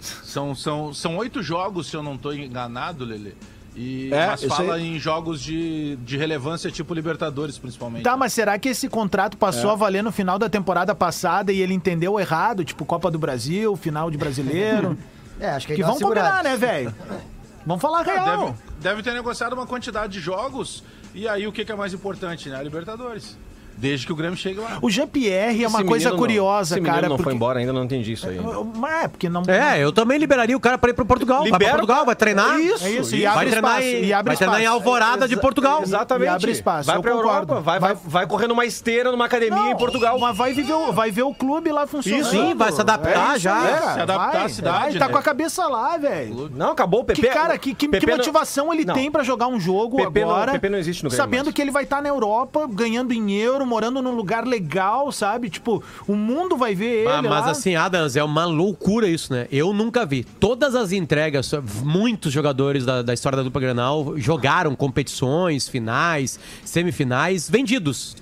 São, 0.00 0.54
são, 0.54 0.94
são 0.94 1.16
oito 1.18 1.42
jogos, 1.42 1.88
se 1.88 1.96
eu 1.96 2.02
não 2.02 2.14
estou 2.14 2.34
enganado, 2.34 3.04
Lele. 3.04 3.34
E, 3.76 4.12
É, 4.12 4.26
mas 4.26 4.44
fala 4.44 4.76
sei. 4.76 4.86
em 4.86 4.98
jogos 4.98 5.40
de, 5.40 5.96
de 5.96 6.16
relevância 6.16 6.70
tipo 6.70 6.92
Libertadores, 6.92 7.56
principalmente. 7.58 8.02
Tá, 8.02 8.16
mas 8.16 8.32
será 8.32 8.58
que 8.58 8.68
esse 8.68 8.88
contrato 8.88 9.36
passou 9.36 9.70
a 9.70 9.74
valer 9.74 10.02
no 10.02 10.10
final 10.10 10.38
da 10.38 10.48
temporada 10.48 10.94
passada 10.94 11.52
e 11.52 11.60
ele 11.60 11.74
entendeu 11.74 12.18
errado? 12.18 12.64
Tipo, 12.64 12.84
Copa 12.84 13.10
do 13.10 13.18
Brasil, 13.18 13.76
final 13.76 14.10
de 14.10 14.18
brasileiro. 14.18 14.96
É, 15.42 15.52
acho 15.52 15.66
que, 15.66 15.72
aí 15.72 15.78
que 15.78 15.82
vão 15.82 15.98
combinar, 15.98 16.44
né, 16.44 16.54
velho? 16.54 16.94
Vamos 17.66 17.82
falar 17.82 18.00
Ah, 18.00 18.12
real. 18.12 18.46
deve, 18.46 18.58
deve 18.80 19.02
ter 19.02 19.12
negociado 19.12 19.52
uma 19.52 19.66
quantidade 19.66 20.12
de 20.12 20.20
jogos. 20.20 20.82
E 21.14 21.28
aí 21.28 21.46
o 21.46 21.52
que, 21.52 21.64
que 21.64 21.72
é 21.72 21.74
mais 21.76 21.92
importante, 21.92 22.48
né? 22.48 22.56
A 22.56 22.62
Libertadores. 22.62 23.36
Desde 23.80 24.06
que 24.06 24.12
o 24.12 24.16
Grêmio 24.16 24.36
chegue 24.36 24.60
lá. 24.60 24.78
O 24.82 24.90
Jean-Pierre 24.90 25.64
é 25.64 25.68
uma 25.68 25.82
coisa 25.84 26.10
não- 26.10 26.16
curiosa, 26.18 26.76
esse 26.76 26.84
cara. 26.84 27.02
não 27.08 27.16
porque... 27.16 27.24
foi 27.24 27.34
embora 27.34 27.58
ainda, 27.58 27.72
não 27.72 27.84
entendi 27.84 28.12
isso 28.12 28.28
aí. 28.28 28.38
Mas 28.76 29.04
é, 29.04 29.08
porque 29.08 29.28
não. 29.28 29.42
É, 29.48 29.78
eu 29.82 29.92
também 29.92 30.18
liberaria 30.18 30.56
o 30.56 30.60
cara 30.60 30.76
pra 30.78 30.90
ir 30.90 30.94
pro 30.94 31.04
Portugal. 31.06 31.38
vai 31.40 31.50
Libera 31.50 31.70
pra 31.70 31.78
Portugal, 31.78 32.04
vai 32.06 32.14
treinar. 32.14 32.60
Isso, 32.60 32.84
É 32.84 32.90
isso, 32.90 33.14
e 33.14 33.20
isso. 33.20 33.28
abre 33.28 33.34
vai 33.44 33.46
treinar, 33.50 33.70
espaço, 33.80 33.88
em, 33.96 34.04
e 34.04 34.12
abre 34.12 34.30
vai 34.30 34.36
treinar 34.36 34.60
em. 34.62 34.66
Alvorada 34.66 35.26
de 35.26 35.36
Portugal. 35.36 35.82
Exatamente. 35.82 36.26
E 36.26 36.28
abre 36.28 36.50
espaço, 36.52 36.86
Vai 36.86 36.96
eu 36.96 37.02
pra 37.02 37.12
concordo. 37.12 37.52
Europa, 37.52 37.60
vai, 37.60 37.78
vai, 37.80 37.96
vai 38.04 38.26
correr 38.26 38.46
numa 38.46 38.64
esteira, 38.64 39.10
numa 39.10 39.24
academia 39.24 39.56
Não, 39.56 39.70
em 39.72 39.76
Portugal. 39.76 40.18
Mas 40.18 40.36
vai, 40.36 40.52
viver, 40.52 40.74
vai 40.92 41.10
ver 41.10 41.22
o 41.22 41.34
clube 41.34 41.70
lá 41.72 41.86
funcionando. 41.86 42.20
Isso, 42.20 42.30
sim, 42.30 42.54
vai 42.54 42.70
se 42.72 42.80
adaptar 42.80 43.30
isso 43.32 43.40
já. 43.40 43.58
aí, 43.62 43.72
É, 43.72 43.78
se 43.94 44.00
adaptar 44.00 44.30
Vai, 44.32 44.44
à 44.44 44.48
cidade, 44.48 44.80
vai, 44.90 44.98
Tá 44.98 45.06
né? 45.06 45.12
com 45.12 45.18
a 45.18 45.22
cabeça 45.22 45.66
lá, 45.66 45.96
velho. 45.96 46.50
Não, 46.54 46.70
acabou 46.72 47.00
o 47.00 47.04
PP. 47.04 47.20
Que 47.22 47.28
cara, 47.28 47.56
que, 47.58 47.74
que, 47.74 47.88
que 47.88 48.06
motivação 48.06 48.72
ele 48.72 48.84
tem 48.84 49.10
pra 49.10 49.22
jogar 49.22 49.46
um 49.48 49.58
jogo 49.58 50.00
agora? 50.02 50.52
PP 50.52 50.68
não 50.68 50.78
existe 50.78 51.02
no 51.04 51.10
Grêmio 51.10 51.22
Sabendo 51.24 51.52
que 51.52 51.60
ele 51.62 51.70
vai 51.70 51.84
estar 51.84 52.00
na 52.02 52.08
Europa, 52.08 52.68
ganhando 52.70 53.12
em 53.12 53.32
euro, 53.32 53.66
morando 53.70 54.02
num 54.02 54.10
lugar 54.14 54.44
legal, 54.46 55.10
sabe? 55.12 55.48
Tipo, 55.48 55.82
o 56.06 56.14
mundo 56.14 56.56
vai 56.56 56.74
ver 56.74 57.04
ele 57.06 57.28
mas 57.28 57.44
lá. 57.46 57.50
assim, 57.52 57.76
Adams, 57.76 58.16
é 58.16 58.22
uma 58.24 58.44
loucura 58.44 59.08
isso, 59.08 59.32
né? 59.32 59.46
Eu 59.50 59.72
nunca 59.72 60.04
vi. 60.04 60.24
Todas 60.24 60.74
as 60.74 60.90
entregas, 60.92 61.52
muitos 61.82 62.32
jogadores 62.32 62.84
da, 62.84 63.00
da 63.00 63.14
história 63.14 63.36
da 63.36 63.42
dupla 63.44 63.60
Granal 63.60 64.14
jogaram 64.18 64.74
competições, 64.74 65.68
finais, 65.68 66.38
semifinais, 66.64 67.48
vendidos. 67.48 68.16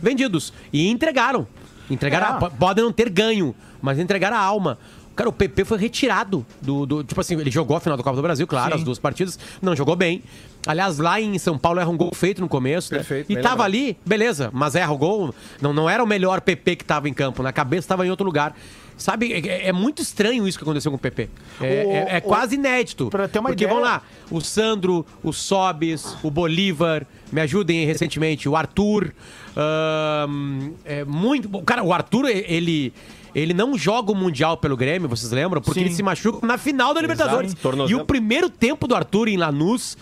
Vendidos. 0.00 0.52
E 0.72 0.88
entregaram. 0.88 1.46
Entregaram. 1.90 2.26
É. 2.40 2.46
a- 2.46 2.50
Podem 2.50 2.82
não 2.84 2.92
ter 2.92 3.10
ganho, 3.10 3.54
mas 3.82 3.98
entregaram 3.98 4.36
a 4.36 4.40
alma. 4.40 4.78
Cara, 5.16 5.28
o 5.28 5.32
PP 5.32 5.64
foi 5.64 5.78
retirado 5.78 6.44
do, 6.60 6.84
do- 6.86 7.04
Tipo 7.04 7.20
assim, 7.20 7.38
ele 7.38 7.50
jogou 7.50 7.76
a 7.76 7.80
final 7.80 7.96
da 7.96 8.02
Copa 8.02 8.16
do 8.16 8.22
Brasil, 8.22 8.46
claro, 8.46 8.72
Sim. 8.72 8.78
as 8.78 8.84
duas 8.84 8.98
partidas. 8.98 9.38
Não 9.62 9.74
jogou 9.76 9.94
bem. 9.96 10.22
Aliás, 10.66 10.98
lá 10.98 11.20
em 11.20 11.38
São 11.38 11.56
Paulo 11.58 11.78
erra 11.78 11.90
um 11.90 11.96
gol 11.96 12.10
feito 12.14 12.40
no 12.40 12.48
começo. 12.48 12.92
né? 12.92 12.98
Perfeito, 12.98 13.30
E 13.30 13.34
bem 13.34 13.42
tava 13.42 13.62
ali, 13.64 13.96
beleza, 14.04 14.50
mas 14.52 14.74
erra 14.74 14.92
o 14.92 14.98
gol. 14.98 15.34
Não, 15.60 15.72
não 15.72 15.88
era 15.90 16.02
o 16.02 16.06
melhor 16.06 16.40
PP 16.40 16.76
que 16.76 16.84
tava 16.84 17.08
em 17.08 17.12
campo. 17.14 17.42
Na 17.42 17.52
cabeça 17.52 17.86
tava 17.88 18.06
em 18.06 18.10
outro 18.10 18.24
lugar. 18.26 18.56
Sabe, 18.96 19.32
é, 19.32 19.68
é 19.68 19.72
muito 19.72 20.00
estranho 20.00 20.46
isso 20.46 20.56
que 20.56 20.62
aconteceu 20.64 20.88
com 20.90 20.96
o 20.96 21.00
PP. 21.00 21.28
É, 21.60 21.64
O- 21.64 21.66
é- 21.66 22.14
é 22.14 22.18
o- 22.18 22.22
quase 22.22 22.54
inédito. 22.54 23.10
Pra 23.10 23.26
ter 23.26 23.40
uma 23.40 23.48
Porque 23.50 23.64
ideia- 23.64 23.74
vamos 23.76 23.88
lá, 23.90 24.02
o 24.30 24.40
Sandro, 24.40 25.04
o 25.22 25.32
Sobis, 25.32 26.16
o 26.22 26.30
Bolívar, 26.30 27.04
me 27.32 27.40
ajudem 27.40 27.84
recentemente, 27.86 28.48
o 28.48 28.54
Arthur. 28.56 29.12
ahn, 29.56 30.72
é 30.84 31.04
muito. 31.04 31.48
Cara, 31.62 31.82
o 31.82 31.92
Arthur, 31.92 32.26
ele. 32.28 32.92
Ele 33.34 33.52
não 33.52 33.76
joga 33.76 34.12
o 34.12 34.14
Mundial 34.14 34.56
pelo 34.56 34.76
Grêmio, 34.76 35.08
vocês 35.08 35.32
lembram? 35.32 35.60
Porque 35.60 35.80
Sim. 35.80 35.86
ele 35.86 35.94
se 35.94 36.02
machuca 36.02 36.46
na 36.46 36.56
final 36.56 36.94
da 36.94 37.00
Libertadores. 37.00 37.52
tornozelo. 37.54 37.98
E 37.98 38.02
o 38.02 38.04
primeiro 38.04 38.48
tempo 38.48 38.86
do 38.86 38.94
Arthur 38.94 39.28
em 39.28 39.36
Lanús 39.36 39.96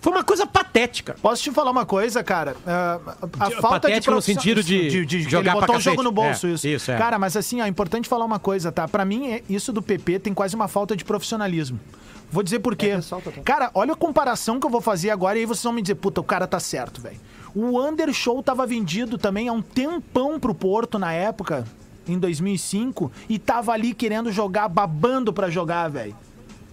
foi 0.00 0.12
uma 0.12 0.22
coisa 0.24 0.46
patética. 0.46 1.16
Posso 1.20 1.42
te 1.42 1.50
falar 1.50 1.70
uma 1.70 1.84
coisa, 1.84 2.22
cara? 2.24 2.56
Ah, 2.66 2.98
a 3.40 3.48
De- 3.48 3.56
falta 3.56 3.88
de 3.88 3.92
patético 3.92 4.14
no 4.14 4.22
sentido 4.22 4.62
de 4.62 5.04
que 5.06 5.20
jogar 5.22 5.50
ele 5.52 5.58
pra 5.58 5.66
botou 5.66 5.76
o 5.76 5.80
jogo 5.80 6.02
no 6.02 6.12
bolso, 6.12 6.46
É, 6.46 6.52
isso. 6.52 6.68
isso, 6.68 6.90
é. 6.92 6.96
Cara, 6.96 7.18
mas 7.18 7.36
assim, 7.36 7.60
ó, 7.60 7.64
é 7.64 7.68
importante 7.68 8.08
falar 8.08 8.24
uma 8.24 8.38
coisa, 8.38 8.70
tá? 8.72 8.86
Pra 8.88 9.04
mim, 9.04 9.32
é- 9.32 9.42
isso 9.50 9.72
do 9.72 9.82
PP 9.82 10.20
tem 10.20 10.32
quase 10.32 10.54
uma 10.54 10.68
falta 10.68 10.96
de 10.96 11.04
profissionalismo. 11.04 11.78
Vou 12.30 12.42
dizer 12.42 12.58
por 12.60 12.76
quê. 12.76 12.92
Cara, 13.44 13.70
olha 13.74 13.92
a 13.92 13.96
comparação 13.96 14.60
que 14.60 14.66
eu 14.66 14.70
vou 14.70 14.80
fazer 14.80 15.10
agora 15.10 15.36
e 15.36 15.40
aí 15.40 15.46
vocês 15.46 15.64
vão 15.64 15.72
me 15.72 15.82
dizer, 15.82 15.94
puta, 15.96 16.20
o 16.20 16.24
cara 16.24 16.46
tá 16.46 16.60
certo, 16.60 17.00
velho. 17.00 17.16
O 17.54 17.80
Undershow 17.80 18.42
tava 18.42 18.66
vendido 18.66 19.16
também 19.18 19.48
há 19.48 19.52
um 19.52 19.62
tempão 19.62 20.38
pro 20.38 20.54
Porto 20.54 20.98
na 20.98 21.12
época, 21.12 21.64
em 22.08 22.18
2005, 22.18 23.10
e 23.28 23.38
tava 23.38 23.72
ali 23.72 23.94
querendo 23.94 24.32
jogar, 24.32 24.68
babando 24.68 25.32
pra 25.32 25.50
jogar, 25.50 25.88
velho. 25.88 26.16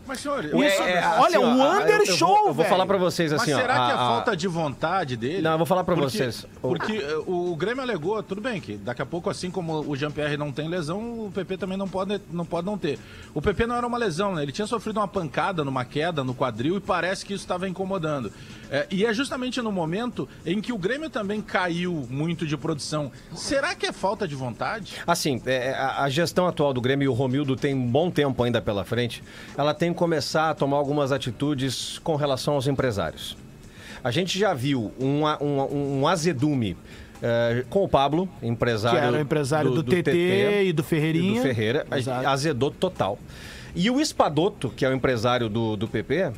Mas, 0.08 0.20
senhor, 0.20 0.46
Isso, 0.46 0.56
É, 0.84 0.92
é, 1.00 1.08
olha, 1.20 1.38
assim, 1.38 1.38
o 1.38 1.60
ó, 1.60 1.74
Under 1.74 1.88
eu- 1.96 2.00
eu 2.02 2.06
vou- 2.06 2.16
Show, 2.16 2.38
Eu 2.38 2.44
vou 2.46 2.54
velho. 2.56 2.70
falar 2.70 2.86
pra 2.86 2.98
vocês 2.98 3.32
Mas 3.32 3.42
assim, 3.42 3.54
ó. 3.54 3.58
será 3.58 3.74
que 3.74 3.80
é 3.80 3.84
a- 3.84 3.96
a- 3.96 4.08
falta 4.08 4.36
de 4.38 4.48
vontade 4.48 5.18
dele? 5.18 5.42
Não, 5.42 5.52
eu 5.54 5.58
vou 5.58 5.66
falar 5.66 5.84
pra 5.84 5.96
Porque- 5.96 6.10
vocês. 6.18 6.46
Porque 6.62 6.94
eh, 6.94 7.18
o, 7.26 7.52
o 7.52 7.56
Grêmio 7.56 7.82
alegou, 7.82 8.22
tudo 8.22 8.40
bem, 8.42 8.62
que 8.62 8.76
daqui 8.78 9.02
a 9.02 9.06
pouco, 9.06 9.30
assim 9.30 9.50
como 9.50 9.80
o 9.90 9.96
Jean-Pierre 9.96 10.38
não 10.38 10.52
tem 10.52 10.68
lesão, 10.68 11.26
o 11.26 11.32
PP 11.34 11.58
também 11.58 11.78
não 11.78 11.88
pode, 11.88 12.22
não 12.32 12.46
pode 12.46 12.66
não 12.66 12.78
ter. 12.78 13.00
O 13.34 13.42
PP 13.42 13.66
não 13.66 13.76
era 13.76 13.86
uma 13.88 13.98
lesão, 13.98 14.36
né? 14.36 14.44
Ele 14.44 14.52
tinha 14.52 14.68
sofrido 14.68 14.98
uma 15.00 15.08
pancada 15.08 15.64
numa 15.64 15.84
queda 15.84 16.24
no 16.24 16.34
quadril 16.36 16.78
e 16.78 16.80
parece 16.80 17.26
que 17.26 17.34
isso 17.34 17.44
estava 17.44 17.68
incomodando. 17.68 18.32
Eh, 18.72 18.88
e 18.92 19.06
é 19.06 19.14
justamente 19.14 19.62
no 19.62 19.72
momento 19.72 20.28
em 20.46 20.62
que 20.62 20.72
o 20.74 20.78
Grêmio 20.78 21.10
também 21.10 21.42
caiu 21.42 22.06
muito 22.10 22.46
de 22.46 22.56
produção. 22.58 23.12
Será 23.36 23.74
que 23.76 23.86
é 23.88 23.92
falta 23.92 24.28
de 24.28 24.36
vontade? 24.36 24.94
Assim, 25.06 25.42
é, 25.46 25.72
a, 25.74 26.04
a 26.04 26.10
gestão 26.10 26.48
atual 26.48 26.74
do 26.74 26.82
Grêmio 26.82 27.06
e 27.06 27.08
o 27.08 27.14
Romildo 27.14 27.56
tem 27.56 27.74
um 27.74 27.88
bom 27.88 28.10
tempo 28.12 28.44
ainda 28.44 28.62
pela 28.62 28.84
frente. 28.84 29.24
Ela 29.58 29.74
tem 29.74 29.94
começar 29.96 30.52
a 30.52 30.54
tomar 30.54 30.78
algumas 30.78 31.12
atitudes 31.12 32.00
com 32.04 32.16
relação 32.16 32.54
aos 32.54 32.68
empresários. 32.68 33.36
A 34.04 34.12
gente 34.12 34.38
já 34.38 34.54
viu 34.54 34.92
um, 35.00 35.25
um, 35.44 36.02
um 36.02 36.08
azedume 36.08 36.78
eh, 37.22 37.66
com 37.70 37.84
o 37.84 37.88
Pablo, 37.90 38.30
empresário. 38.44 39.00
Que 39.00 39.06
era 39.06 39.18
o 39.18 39.20
empresário 39.20 39.72
do, 39.72 39.84
TT, 39.84 40.64
e 40.66 40.74
do 40.74 40.84
Ferreirinha. 40.84 41.32
e 41.32 41.36
do 41.36 41.42
Ferreira, 41.42 41.88
Exato. 41.96 42.28
azedou 42.28 42.70
total. 42.70 43.18
E 43.75 43.90
o 43.90 44.00
Espadoto, 44.00 44.70
que 44.70 44.86
é 44.86 44.90
o 44.90 44.94
empresário 44.94 45.50
do, 45.50 45.75
do 45.75 45.88
PP, 45.88 46.32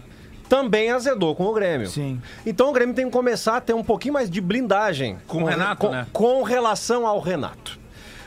também 0.48 0.92
azedou 0.92 1.36
com 1.36 1.44
o 1.46 1.54
Grêmio. 1.54 1.88
Sim. 1.88 2.22
Então 2.46 2.70
o 2.70 2.74
Grêmio 2.74 2.96
tem 2.96 3.06
que 3.06 3.12
começar 3.12 3.58
a 3.58 3.62
ter 3.62 3.74
um 3.74 3.84
pouquinho 3.84 4.14
mais 4.14 4.30
de 4.30 4.40
blindagem 4.40 5.18
Com 5.28 5.44
o 5.44 5.46
Renato, 5.46 5.88
com, 5.88 5.92
né? 5.92 6.08
com 6.14 6.44
relação 6.44 7.06
ao 7.06 7.20
Renato. 7.20 7.78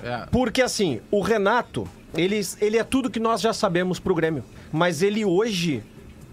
É. 0.02 0.26
Porque 0.30 0.60
assim, 0.60 1.00
o 1.10 1.20
Renato, 1.20 1.88
ele, 2.14 2.40
ele 2.60 2.76
é 2.76 2.84
tudo 2.84 3.10
que 3.10 3.18
nós 3.18 3.40
já 3.40 3.52
sabemos 3.52 3.98
pro 3.98 4.14
Grêmio. 4.14 4.44
Mas 4.72 5.02
ele 5.02 5.24
hoje, 5.24 5.82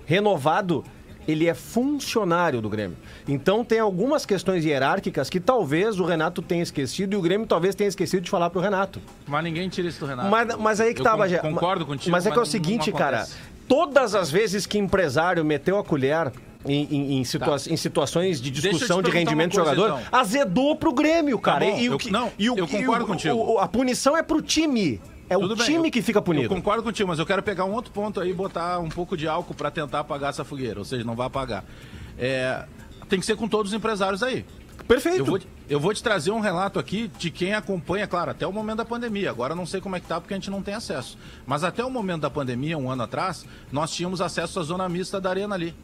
renovado, 0.06 0.84
ele 1.28 1.48
é 1.48 1.54
funcionário 1.54 2.62
do 2.62 2.70
Grêmio. 2.70 2.96
Então 3.28 3.64
tem 3.66 3.80
algumas 3.80 4.26
questões 4.26 4.64
hierárquicas 4.64 5.30
que 5.30 5.40
talvez 5.40 6.00
o 6.00 6.06
Renato 6.06 6.42
tenha 6.42 6.64
esquecido 6.64 7.14
e 7.14 7.16
o 7.18 7.22
Grêmio 7.22 7.46
talvez 7.46 7.76
tenha 7.76 7.88
esquecido 7.88 8.22
de 8.24 8.30
falar 8.30 8.50
pro 8.50 8.62
Renato. 8.62 9.02
Mas 9.28 9.44
ninguém 9.44 9.68
tira 9.68 9.88
isso 9.90 10.00
do 10.00 10.06
Renato. 10.06 10.30
Mas, 10.30 10.56
mas 10.58 10.80
aí 10.82 10.94
que 10.94 11.02
Eu 11.02 11.04
tá, 11.04 11.18
Bagé. 11.18 11.40
Concordo 11.40 11.86
contigo. 11.86 12.12
Mas 12.12 12.26
é 12.26 12.32
que 12.32 12.38
é 12.40 12.42
o 12.42 12.46
seguinte, 12.46 12.92
cara. 12.92 13.28
Todas 13.68 14.16
as 14.16 14.32
vezes 14.32 14.66
que 14.66 14.78
empresário 14.78 15.44
meteu 15.44 15.78
a 15.78 15.84
colher 15.84 16.32
em, 16.66 16.88
em- 16.90 17.20
em 17.20 17.24
situa- 17.26 17.58
em 17.70 17.76
situações 17.76 18.40
de 18.40 18.50
Tá. 18.50 18.70
Discussão 18.70 19.02
de 19.02 19.12
rendimento 19.12 19.56
coisa, 19.56 19.76
jogador, 19.76 20.00
então. 20.00 20.20
azedou 20.20 20.76
pro 20.78 20.94
Grêmio, 20.94 21.38
cara. 21.40 21.66
bom, 21.66 21.78
e, 21.78 21.84
e 21.84 21.90
o 21.90 21.94
eu- 21.94 21.98
que- 21.98 22.12
não, 22.12 22.32
e 22.40 22.50
o- 22.50 22.58
eu 22.58 22.64
e 22.66 22.68
concordo 22.68 23.04
o- 23.04 23.08
contigo. 23.08 23.36
o- 23.36 23.60
a 23.60 23.68
punição 23.68 24.16
é 24.16 24.24
pro 24.24 24.42
time. 24.42 25.02
É 25.30 25.36
Tudo 25.38 25.54
o 25.54 25.58
bem, 25.58 25.66
time 25.66 25.88
eu- 25.88 25.92
que 25.92 26.02
fica 26.02 26.20
Eu 26.20 26.24
punido. 26.24 26.50
concordo 26.50 26.82
contigo, 26.84 27.10
mas 27.10 27.20
eu 27.20 27.26
quero 27.26 27.44
pegar 27.44 27.66
um 27.66 27.74
outro 27.74 27.92
ponto 27.92 28.20
aí 28.20 28.30
e 28.30 28.34
botar 28.34 28.80
um 28.80 28.90
pouco 28.90 29.18
de 29.18 29.28
álcool 29.28 29.54
pra 29.54 29.70
tentar 29.70 30.00
apagar 30.00 30.30
essa 30.30 30.44
fogueira. 30.46 30.80
Ou 30.80 30.86
seja, 30.86 31.04
não 31.04 31.16
vai 31.16 31.28
apagar. 31.28 31.64
É, 32.18 32.66
tem 33.10 33.20
que 33.20 33.26
ser 33.26 33.36
com 33.36 33.48
todos 33.48 33.72
os 33.72 33.78
empresários 33.78 34.24
aí. 34.24 34.46
Perfeito. 34.88 35.20
Eu 35.20 35.26
vou, 35.26 35.40
eu 35.70 35.80
vou 35.82 35.94
te 35.94 36.02
trazer 36.02 36.32
um 36.32 36.40
relato 36.40 36.80
aqui 36.80 37.10
de 37.18 37.30
quem 37.30 37.54
acompanha, 37.54 38.08
claro, 38.08 38.32
até 38.32 38.48
o 38.48 38.54
momento 38.54 38.78
da 38.78 38.86
pandemia. 38.86 39.30
Agora 39.30 39.54
não 39.54 39.66
sei 39.66 39.82
como 39.82 39.98
é 39.98 40.00
que 40.00 40.08
tá, 40.08 40.22
porque 40.22 40.34
a 40.34 40.38
gente 40.38 40.50
não 40.50 40.62
tem 40.62 40.74
acesso. 40.76 41.18
Mas 41.46 41.64
até 41.64 41.84
o 41.84 41.90
momento 41.90 42.22
da 42.22 42.30
pandemia, 42.30 42.78
um 42.78 42.90
ano 42.90 43.04
atrás, 43.04 43.46
nós 43.70 43.92
tínhamos 43.92 44.22
acesso 44.22 44.60
à 44.60 44.64
zona 44.64 44.88
mista 44.88 45.20
da 45.20 45.30
arena 45.30 45.56
ali. 45.56 45.76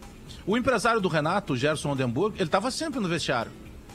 O 0.47 0.57
empresário 0.57 1.01
do 1.01 1.09
Renato, 1.09 1.55
Gerson 1.57 1.89
Oldenburg, 1.89 2.35
ele 2.38 2.45
estava 2.45 2.71
sempre 2.71 3.00
no 3.01 3.09
vestiário. 3.09 3.51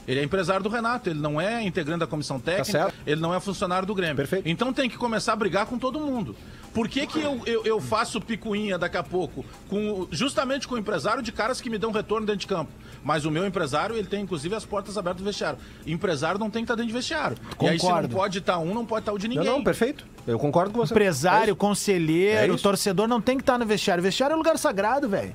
Ele 0.09 0.19
é 0.21 0.23
empresário 0.23 0.63
do 0.63 0.69
Renato, 0.69 1.07
ele 1.07 1.19
não 1.19 1.39
é 1.39 1.61
integrante 1.61 1.99
da 1.99 2.07
comissão 2.07 2.39
técnica, 2.39 2.71
certo. 2.71 2.95
ele 3.05 3.21
não 3.21 3.31
é 3.31 3.39
funcionário 3.39 3.85
do 3.85 3.93
Grêmio. 3.93 4.15
Perfeito. 4.15 4.49
Então 4.49 4.73
tem 4.73 4.89
que 4.89 4.97
começar 4.97 5.33
a 5.33 5.35
brigar 5.35 5.67
com 5.67 5.77
todo 5.77 5.99
mundo. 5.99 6.35
Por 6.73 6.87
que, 6.87 7.05
que 7.05 7.19
eu, 7.21 7.39
eu, 7.45 7.63
eu 7.63 7.79
faço 7.79 8.19
picuinha 8.19 8.75
daqui 8.77 8.97
a 8.97 9.03
pouco 9.03 9.45
com 9.69 10.07
justamente 10.09 10.67
com 10.67 10.73
o 10.73 10.77
empresário 10.79 11.21
de 11.21 11.31
caras 11.31 11.61
que 11.61 11.69
me 11.69 11.77
dão 11.77 11.91
retorno 11.91 12.25
dentro 12.25 12.41
de 12.41 12.47
campo? 12.47 12.71
Mas 13.03 13.23
o 13.23 13.29
meu 13.31 13.45
empresário, 13.45 13.95
ele 13.95 14.07
tem 14.07 14.21
inclusive 14.23 14.53
as 14.55 14.65
portas 14.65 14.97
abertas 14.97 15.21
do 15.21 15.25
vestiário. 15.25 15.59
Empresário 15.85 16.39
não 16.39 16.49
tem 16.49 16.63
que 16.63 16.65
estar 16.65 16.75
dentro 16.75 16.87
de 16.87 16.93
vestiário. 16.93 17.37
E 17.61 17.67
aí 17.67 17.77
se 17.79 17.85
não 17.85 17.91
Concordo. 17.91 18.15
pode 18.15 18.37
estar 18.39 18.57
um, 18.57 18.73
não 18.73 18.85
pode 18.87 19.01
estar 19.03 19.13
o 19.13 19.17
de 19.19 19.27
Não, 19.27 19.35
ninguém. 19.35 19.49
não, 19.51 19.63
perfeito. 19.63 20.05
Eu 20.25 20.39
concordo 20.39 20.71
com 20.71 20.79
você. 20.79 20.91
Empresário, 20.93 21.51
É 21.51 21.55
conselheiro, 21.55 22.55
isso. 22.55 22.63
torcedor 22.63 23.07
não 23.07 23.21
tem 23.21 23.37
que 23.37 23.43
estar 23.43 23.57
no 23.59 23.65
vestiário. 23.65 24.03
Vestiário 24.03 24.33
é 24.33 24.37
lugar 24.37 24.57
sagrado, 24.57 25.07
velho. 25.07 25.33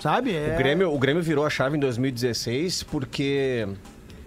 Sabe? 0.00 0.34
É... 0.34 0.54
O 0.54 0.58
Grêmio, 0.58 0.92
o 0.94 0.98
Grêmio 0.98 1.22
virou 1.22 1.44
a 1.46 1.50
chave 1.50 1.76
em 1.76 1.80
2016 1.80 2.82
porque 2.84 3.66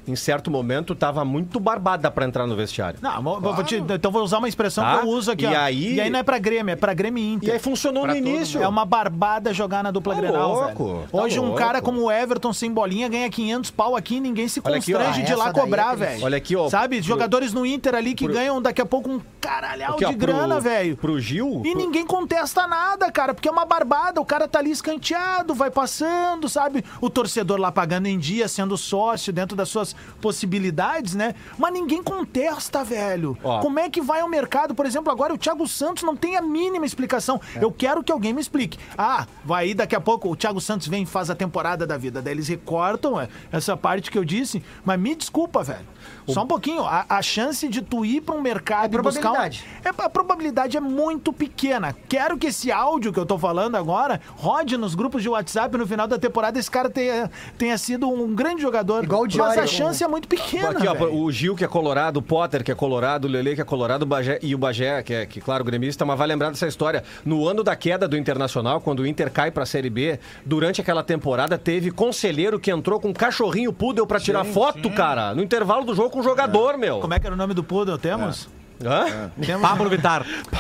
em 0.10 0.16
certo 0.16 0.50
momento 0.50 0.96
tava 0.96 1.24
muito 1.24 1.60
barbada 1.60 2.10
pra 2.10 2.26
entrar 2.26 2.48
no 2.48 2.56
vestiário. 2.56 3.00
Não, 3.02 3.22
vou- 3.22 3.40
vou 3.42 3.64
te- 3.64 3.76
então 3.78 4.12
vou 4.12 4.24
usar 4.24 4.40
uma 4.40 4.48
expressão 4.48 4.84
Tá. 4.84 4.98
que 5.00 5.06
eu 5.06 5.10
uso 5.10 5.32
aqui, 5.32 5.46
E 5.46 5.48
ó. 5.48 5.60
aí- 5.60 5.94
E 5.96 6.02
aí 6.02 6.10
não 6.10 6.20
é 6.20 6.24
pra 6.24 6.38
Grêmio, 6.40 6.72
é 6.72 6.76
pra 6.76 6.94
Grêmio 6.94 7.24
e 7.24 7.34
Inter. 7.34 7.50
E 7.50 7.52
aí 7.54 7.60
funcionou 7.60 8.06
no 8.08 8.16
início. 8.16 8.62
É 8.62 8.68
uma 8.68 8.86
barbada 8.86 9.54
jogar 9.54 9.84
na 9.84 9.92
dupla 9.92 10.16
Tá 10.16 10.22
Grenal, 10.22 10.54
louco, 10.54 10.86
velho. 10.96 11.08
tá 11.12 11.18
Hoje 11.18 11.40
um 11.40 11.44
louco. 11.44 11.58
cara 11.58 11.82
como 11.82 12.02
o 12.04 12.12
Everton 12.12 12.52
sem 12.54 12.72
bolinha 12.72 13.08
ganha 13.08 13.30
500 13.30 13.72
pau 13.72 13.96
aqui 13.96 14.16
e 14.16 14.20
ninguém 14.20 14.48
se 14.48 14.62
Olha 14.64 14.78
aqui, 14.78 14.94
ó. 14.94 14.98
constrange 14.98 15.22
Ah, 15.22 15.26
de 15.26 15.32
ir 15.32 15.36
lá 15.36 15.44
essa 15.46 15.54
daí 15.54 15.64
cobrar, 15.64 15.94
é 15.94 15.96
velho. 15.96 16.24
Olha 16.26 16.38
aqui, 16.38 16.56
ó, 16.56 16.70
Sabe? 16.70 16.98
pro- 16.98 17.06
Jogadores 17.08 17.54
no 17.54 17.66
Inter 17.66 17.96
ali 17.96 18.14
que 18.14 18.26
pro- 18.26 18.34
ganham 18.34 18.62
daqui 18.62 18.82
a 18.82 18.86
pouco 18.86 19.10
um 19.10 19.22
caralhau 19.40 19.94
Aqui, 19.96 20.06
ó, 20.06 20.10
de 20.10 20.16
grana, 20.16 20.56
pro- 20.56 20.62
velho. 20.64 20.98
Pro 20.98 21.20
Gil. 21.20 21.62
E 21.66 21.72
pro- 21.72 21.82
ninguém 21.82 22.06
contesta 22.06 22.68
nada, 22.68 23.12
cara, 23.12 23.34
porque 23.34 23.48
é 23.48 23.52
uma 23.52 23.66
barbada. 23.66 24.20
O 24.22 24.26
cara 24.26 24.48
tá 24.48 24.60
ali 24.60 24.72
escanteado, 24.72 25.54
vai 25.54 25.70
passando, 25.72 26.48
sabe? 26.50 26.84
O 27.02 27.10
torcedor 27.10 27.60
lá 27.60 27.72
pagando 27.72 28.08
em 28.08 28.18
dia, 28.18 28.48
sendo 28.48 28.78
sócio 28.78 29.32
dentro 29.34 29.56
das 29.56 29.70
suas 29.70 29.96
possibilidades, 30.22 31.16
né? 31.16 31.34
Mas 31.58 31.72
ninguém 31.72 32.04
contesta, 32.04 32.84
velho. 32.84 33.38
Ó. 33.44 33.60
Como 33.60 33.80
é 33.80 33.90
que 33.90 34.02
vai 34.02 34.22
ao 34.22 34.28
mercado? 34.28 34.76
Por 34.76 34.86
exemplo, 34.86 35.12
agora 35.12 35.34
o 35.34 35.38
Thiago 35.38 35.68
Santos 35.68 36.04
não 36.04 36.16
tem 36.16 36.36
a 36.36 36.42
mínima 36.42 36.86
explicação. 36.86 37.40
É. 37.56 37.64
Eu 37.64 37.72
quero 37.72 38.04
que 38.04 38.12
alguém 38.12 38.34
me 38.34 38.42
explique. 38.42 38.78
Ah, 38.98 39.26
vai 39.44 39.70
aí 39.70 39.74
daqui 39.74 39.96
a 39.96 40.02
pouco 40.02 40.30
o 40.30 40.36
Thiago 40.36 40.60
Santos 40.60 40.88
vem 40.88 41.04
e 41.04 41.06
faz 41.06 41.30
a 41.30 41.36
temporada 41.36 41.86
da 41.86 41.98
vida. 41.98 42.22
Daí 42.22 42.34
eles 42.34 42.48
recortam 42.48 43.20
é, 43.20 43.30
essa 43.52 43.78
parte 43.78 44.12
que 44.12 44.18
eu 44.18 44.26
disse. 44.26 44.64
Mas 44.84 45.00
me 45.00 45.16
desculpa, 45.16 45.64
velho. 45.64 45.88
Só 46.34 46.44
um 46.44 46.48
pouquinho. 46.48 46.84
A, 46.84 47.06
a 47.10 47.22
chance 47.22 47.68
de 47.68 47.82
tu 47.82 48.06
ir 48.06 48.22
pra 48.22 48.36
um 48.36 48.42
mercado 48.42 48.96
É 48.96 49.00
e 49.00 49.02
buscar 49.02 49.32
um- 49.32 49.36
é, 49.36 49.52
a 49.98 50.10
probabilidade 50.10 50.78
é 50.78 50.80
muito 50.80 51.32
pequena. 51.34 51.96
Quero 52.08 52.38
que 52.38 52.48
esse 52.48 52.72
áudio 52.72 53.12
que 53.14 53.20
eu 53.20 53.26
tô 53.26 53.38
falando 53.38 53.76
agora 53.76 54.20
rode 54.36 54.78
nos 54.78 54.96
grupos 54.96 55.22
de 55.22 55.30
WhatsApp 55.30 55.78
no 55.78 55.86
final 55.88 56.08
da 56.08 56.18
temporada 56.18 56.58
esse 56.60 56.70
cara 56.70 56.90
tenha, 56.90 57.30
tenha 57.58 57.78
sido 57.78 58.08
um 58.10 58.34
grande 58.34 58.62
jogador. 58.62 59.04
Igual 59.04 59.22
o 59.22 59.24
Mas 59.26 59.34
Diori, 59.34 59.60
a 59.60 59.68
chance 59.68 60.04
é 60.04 60.08
muito 60.08 60.28
pequena. 60.28 60.70
Aqui, 60.70 60.88
ó, 60.88 60.94
o 61.14 61.32
Gil, 61.32 61.56
que 61.56 61.64
é 61.64 61.68
colorado, 61.68 62.18
o 62.20 62.22
Potter, 62.22 62.64
que 62.64 62.72
é 62.72 62.76
colorado, 62.76 63.28
o 63.28 63.32
Lele, 63.32 63.56
que 63.56 63.62
é 63.62 63.66
colorado, 63.66 64.04
o 64.04 64.06
Bagé, 64.06 64.40
e 64.42 64.54
o 64.54 64.58
Bagé, 64.58 65.02
que 65.04 65.14
é, 65.14 65.26
que, 65.26 65.40
claro, 65.42 65.64
gremista, 65.64 66.06
mas 66.06 66.18
vai 66.18 66.28
lembrar 66.28 66.50
dessa 66.50 66.68
história. 66.68 67.04
No 67.26 67.48
ano 67.48 67.64
da 67.64 67.76
queda 67.76 68.08
do 68.08 68.18
Internacional, 68.18 68.82
quando 68.82 69.00
o 69.02 69.08
Inter 69.08 69.32
cai 69.32 69.52
pra 69.52 69.66
Série 69.66 69.90
B, 69.90 70.20
durante 70.46 70.82
aquela 70.82 71.04
temporada, 71.04 71.58
teve 71.58 71.92
conselheiro 71.92 72.60
que 72.60 72.72
entrou 72.72 73.00
com 73.00 73.10
um 73.10 73.14
cachorrinho 73.14 73.72
poodle 73.74 74.06
pra 74.06 74.20
tirar 74.20 74.44
foto, 74.46 74.90
cara, 74.92 75.34
no 75.34 75.42
intervalo 75.44 75.84
do 75.86 75.94
jogo 75.96 76.10
com 76.20 76.22
o 76.22 76.24
jogador, 76.24 76.78
meu. 76.78 77.00
Como 77.00 77.14
é 77.14 77.20
que 77.20 77.26
era 77.26 77.34
o 77.34 77.38
nome 77.38 77.54
do 77.54 77.64
poodle? 77.64 77.98
Temos? 77.98 78.50
Hã? 78.84 79.30
Temos. 79.46 79.62
Pablo 79.62 79.90
Vittar. 79.90 80.26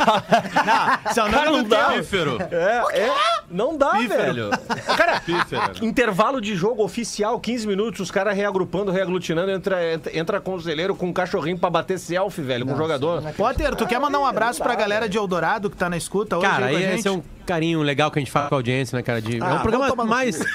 Não, 0.65 1.09
esse 1.11 1.19
é 1.19 1.23
o 1.23 1.25
nome 1.25 1.37
Cara, 1.37 1.51
não 1.51 1.63
dá. 1.63 1.85
Pífero. 1.93 2.37
É, 2.51 2.83
é, 2.99 3.11
não 3.49 3.77
dá, 3.77 3.91
velho. 3.93 4.49
Cara, 4.97 5.21
Pífero. 5.21 5.85
intervalo 5.85 6.41
de 6.41 6.53
jogo 6.55 6.83
oficial, 6.83 7.39
15 7.39 7.65
minutos, 7.67 8.01
os 8.01 8.11
caras 8.11 8.35
reagrupando, 8.35 8.91
reaglutinando, 8.91 9.51
entra, 9.51 9.93
entra, 9.93 10.17
entra 10.17 10.41
conselheiro 10.41 10.95
com 10.95 11.07
um 11.07 11.13
cachorrinho 11.13 11.57
pra 11.57 11.69
bater 11.69 11.97
selfie, 11.97 12.41
velho, 12.41 12.65
com 12.65 12.73
o 12.73 12.77
jogador. 12.77 13.21
Potter, 13.37 13.73
tu 13.75 13.87
quer 13.87 13.99
mandar 14.01 14.19
um 14.19 14.25
abraço 14.25 14.61
pra 14.61 14.75
galera 14.75 15.07
de 15.07 15.17
Eldorado 15.17 15.69
que 15.69 15.77
tá 15.77 15.89
na 15.89 15.95
escuta 15.97 16.37
hoje 16.37 16.45
Cara, 16.47 16.65
aí 16.67 16.95
esse 16.95 17.07
é 17.07 17.11
um 17.11 17.23
carinho 17.45 17.81
legal 17.81 18.11
que 18.11 18.19
a 18.19 18.21
gente 18.21 18.31
faz 18.31 18.49
com 18.49 18.55
a 18.55 18.57
audiência, 18.57 18.95
né, 18.97 19.01
cara? 19.03 19.21
De, 19.21 19.37
é 19.39 19.43
um 19.43 19.47
Ah, 19.55 19.59
programa 19.59 20.03
mais. 20.05 20.39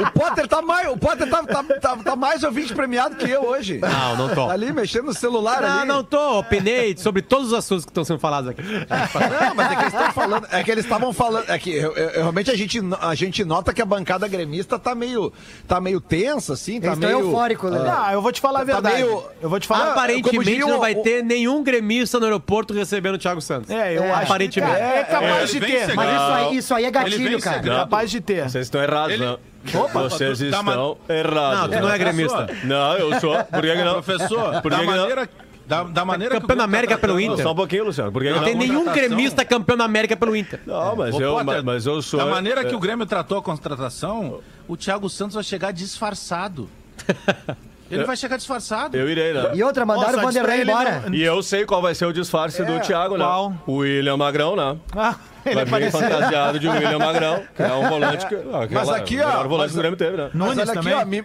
O 0.00 0.10
Potter 0.12 0.46
tá 0.48 0.62
mais, 0.62 0.88
o 0.88 0.96
Potter 0.96 1.28
tá, 1.28 1.42
tá, 1.42 1.62
tá, 1.80 1.96
tá 1.96 2.16
mais 2.16 2.42
ouvinte 2.42 2.74
premiado 2.74 3.16
que 3.16 3.28
eu 3.30 3.42
hoje. 3.46 3.78
Não, 3.78 4.16
não 4.16 4.28
tô. 4.34 4.46
Tá 4.46 4.52
ali 4.52 4.72
mexendo 4.72 5.06
no 5.06 5.14
celular 5.14 5.62
Não, 5.62 5.78
ali. 5.80 5.88
não 5.88 6.04
tô. 6.04 6.38
Opinei 6.40 6.96
sobre 6.96 7.22
todos 7.22 7.48
os 7.48 7.54
assuntos 7.54 7.84
que 7.84 7.90
estão 7.90 8.04
sendo 8.04 8.18
falados 8.18 8.50
aqui. 8.50 8.62
Não, 8.62 9.54
mas 9.54 9.72
é 9.72 9.74
que 9.76 9.82
eles 9.82 9.94
estão 9.94 10.12
falando. 10.12 10.46
É 10.50 10.62
que 10.62 10.70
eles 10.70 10.84
estavam 10.84 11.12
falando. 11.12 11.44
É 11.50 11.58
que 11.58 11.70
eu- 11.70 11.92
eu- 11.94 12.10
realmente 12.20 12.50
a 12.50 12.56
gente, 12.56 12.80
a 13.00 13.14
gente 13.14 13.44
nota 13.44 13.72
que 13.72 13.80
a 13.82 13.86
bancada 13.86 14.26
gremista 14.28 14.78
tá 14.78 14.94
meio, 14.94 15.32
tá 15.66 15.80
meio 15.80 16.00
tensa, 16.00 16.52
assim, 16.54 16.80
tá 16.80 16.88
Eles 16.88 16.98
meio. 16.98 17.20
eufóricos, 17.20 17.70
né? 17.70 17.78
Não, 17.78 18.10
eu 18.12 18.22
vou 18.22 18.32
te 18.32 18.40
falar 18.40 18.60
a 18.62 18.66
Tá 18.66 18.72
verdade. 18.74 18.94
meio- 18.96 19.24
Eu 19.40 19.48
vou 19.48 19.58
te 19.60 19.66
falar. 19.66 19.86
Ah, 19.86 19.92
Aparentemente 19.92 20.44
diria 20.44 20.66
não 20.66 20.78
vai 20.80 20.94
o- 20.94 21.02
ter 21.02 21.22
nenhum 21.24 21.62
gremista 21.62 22.18
no 22.18 22.24
aeroporto 22.26 22.72
recebendo 22.74 23.14
o 23.14 23.18
Thiago 23.18 23.40
Santos. 23.40 23.70
É, 23.70 23.96
eu 23.96 24.02
É. 24.04 24.10
acho 24.10 24.18
que, 24.20 24.24
Aparentemente. 24.26 24.72
cara, 24.72 24.84
é 24.84 25.04
capaz 25.04 25.42
É, 25.42 25.46
de 25.46 25.60
ter. 25.60 25.94
Mas 25.94 26.10
isso 26.12 26.32
aí 26.32 26.56
isso 26.56 26.74
aí 26.74 26.84
é 26.84 26.90
gatilho, 26.90 27.40
cara. 27.40 27.56
é 27.58 27.62
capaz 27.62 28.10
de 28.10 28.20
ter. 28.20 28.48
Vocês 28.48 28.66
estão 28.66 28.82
errados, 28.82 29.11
Ele- 29.14 29.24
não. 29.24 29.38
Opa, 29.82 30.02
Vocês 30.02 30.38
tu- 30.38 30.44
ma- 30.50 30.58
estão 30.72 30.96
errados. 31.08 31.60
Não, 31.60 31.68
tu 31.68 31.82
não 31.82 31.90
é 31.92 31.98
gremista. 31.98 32.48
Não, 32.64 32.94
eu 32.98 33.20
sou. 33.20 33.32
Por 33.44 33.60
que 33.62 33.76
que 33.76 33.84
não? 33.84 34.02
Professor, 34.02 34.60
Por 34.62 34.70
da 34.72 34.78
que 34.78 34.84
que 34.86 34.90
não? 34.90 34.96
maneira, 34.98 35.28
da, 35.66 35.82
da 35.84 36.04
maneira 36.04 36.34
que 36.34 36.40
Campeão 36.40 36.56
da 36.56 36.64
o 36.64 36.66
Grêmio 36.66 36.78
América 36.78 36.94
tá 36.96 37.00
pelo 37.00 37.20
Inter. 37.20 37.42
Só 37.44 37.52
um 37.52 37.54
pouquinho, 37.54 37.84
Luciano. 37.84 38.10
Por 38.10 38.22
que 38.22 38.28
que 38.28 38.34
Não 38.34 38.40
não? 38.40 38.44
tem 38.48 38.56
nenhum 38.56 38.84
gremista 38.92 39.44
campeão 39.44 39.76
da 39.76 39.84
América 39.84 40.16
pelo 40.16 40.34
Inter. 40.34 40.60
Não, 40.66 40.96
mas 40.96 41.14
eu, 41.18 41.30
Potter, 41.32 41.44
mas, 41.46 41.62
mas 41.64 41.86
eu 41.86 42.02
sou. 42.02 42.18
Da 42.18 42.26
maneira 42.26 42.64
que 42.64 42.74
o 42.74 42.80
Grêmio 42.80 43.06
tratou 43.06 43.38
a 43.38 43.42
contratação, 43.42 44.40
o 44.66 44.76
Thiago 44.76 45.08
Santos 45.08 45.34
vai 45.36 45.44
chegar 45.44 45.72
disfarçado. 45.72 46.68
Ele 47.94 48.04
vai 48.04 48.16
chegar 48.16 48.36
disfarçado. 48.36 48.96
Eu 48.96 49.08
irei, 49.08 49.32
né? 49.32 49.50
E 49.54 49.62
outra, 49.62 49.84
mandaram 49.86 50.12
Nossa, 50.12 50.24
o 50.24 50.26
Vanderlei 50.26 50.62
embora. 50.62 51.02
não- 51.06 51.14
E 51.14 51.22
eu 51.22 51.42
sei 51.42 51.64
qual 51.64 51.80
vai 51.82 51.94
ser 51.94 52.06
o 52.06 52.12
disfarce 52.12 52.64
do 52.64 52.80
Thiago, 52.80 53.16
né? 53.16 53.24
qual? 53.24 53.52
O 53.66 53.76
William 53.78 54.16
Magrão, 54.16 54.56
né? 54.56 54.76
Ah, 54.96 55.14
ele 55.44 55.54
Vai 55.54 55.64
vir 55.64 55.70
apareceu. 55.88 56.00
fantasiado 56.00 56.58
de 56.58 56.68
William 56.68 56.98
Magrão, 56.98 57.42
que 57.54 57.62
é 57.62 57.72
um 57.72 57.88
volante 57.88 58.26
que. 58.26 58.34
ah, 58.34 58.40
Mas 58.52 58.88
aquela- 58.88 58.96
aqui, 58.96 59.14
o 59.14 59.18
melhor 59.18 59.44
ó, 59.44 59.48
volante 59.48 59.58
mas- 59.58 59.72
que 59.72 59.76
o 59.76 59.80
Grêmio 59.80 59.96
teve, 59.98 60.16
né? 60.16 60.30
Mas 60.32 60.48
Nunes 60.48 60.58
olha 60.58 60.72
também. 60.74 60.92
aqui, 60.94 61.02
ó, 61.02 61.06
me, 61.06 61.24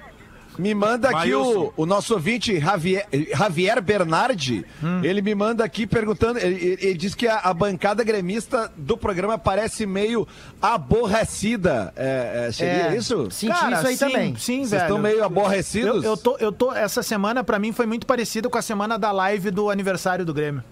me 0.58 0.74
manda 0.74 1.10
aqui 1.10 1.34
o, 1.34 1.44
Maílson. 1.44 1.74
o 1.78 1.86
nosso 1.86 2.14
ouvinte 2.14 2.60
Javier, 2.60 3.06
Javier 3.36 3.82
Bernardi. 3.82 4.66
Hum. 4.84 5.02
Ele 5.04 5.22
me 5.22 5.34
manda 5.36 5.64
aqui 5.64 5.86
perguntando. 5.88 6.40
Ele, 6.40 6.56
ele- 6.56 6.78
ele 6.82 6.94
diz 6.96 7.14
que 7.16 7.28
a, 7.28 7.38
a 7.40 7.54
bancada 7.54 8.04
gremista 8.04 8.72
do 8.76 8.98
programa 8.98 9.38
parece 9.38 9.86
meio 9.86 10.28
aborrecida. 10.62 11.94
É, 11.96 12.46
é, 12.48 12.52
seria 12.52 12.72
É, 12.94 12.98
isso? 12.98 13.30
Senti 13.32 13.54
Cara, 13.54 13.78
isso 13.78 13.88
aí 13.88 13.98
sim, 13.98 14.06
também. 14.06 14.36
Sim, 14.36 14.58
Vocês 14.60 14.70
velho. 14.72 14.82
estão 14.84 14.98
meio 15.00 15.18
Eu, 15.20 15.24
aborrecidos? 15.26 16.04
eu 16.04 16.18
tô, 16.18 16.38
eu 16.38 16.52
tô. 16.52 16.74
Essa 16.74 17.04
semana, 17.04 17.44
pra 17.44 17.60
mim, 17.60 17.72
foi 17.72 17.86
muito 17.86 18.06
parecida 18.08 18.50
com 18.50 18.58
a 18.58 18.62
semana 18.62 18.98
da 18.98 19.12
live 19.12 19.52
do 19.52 19.70
aniversário 19.70 20.26
do 20.26 20.34
Grêmio. 20.34 20.64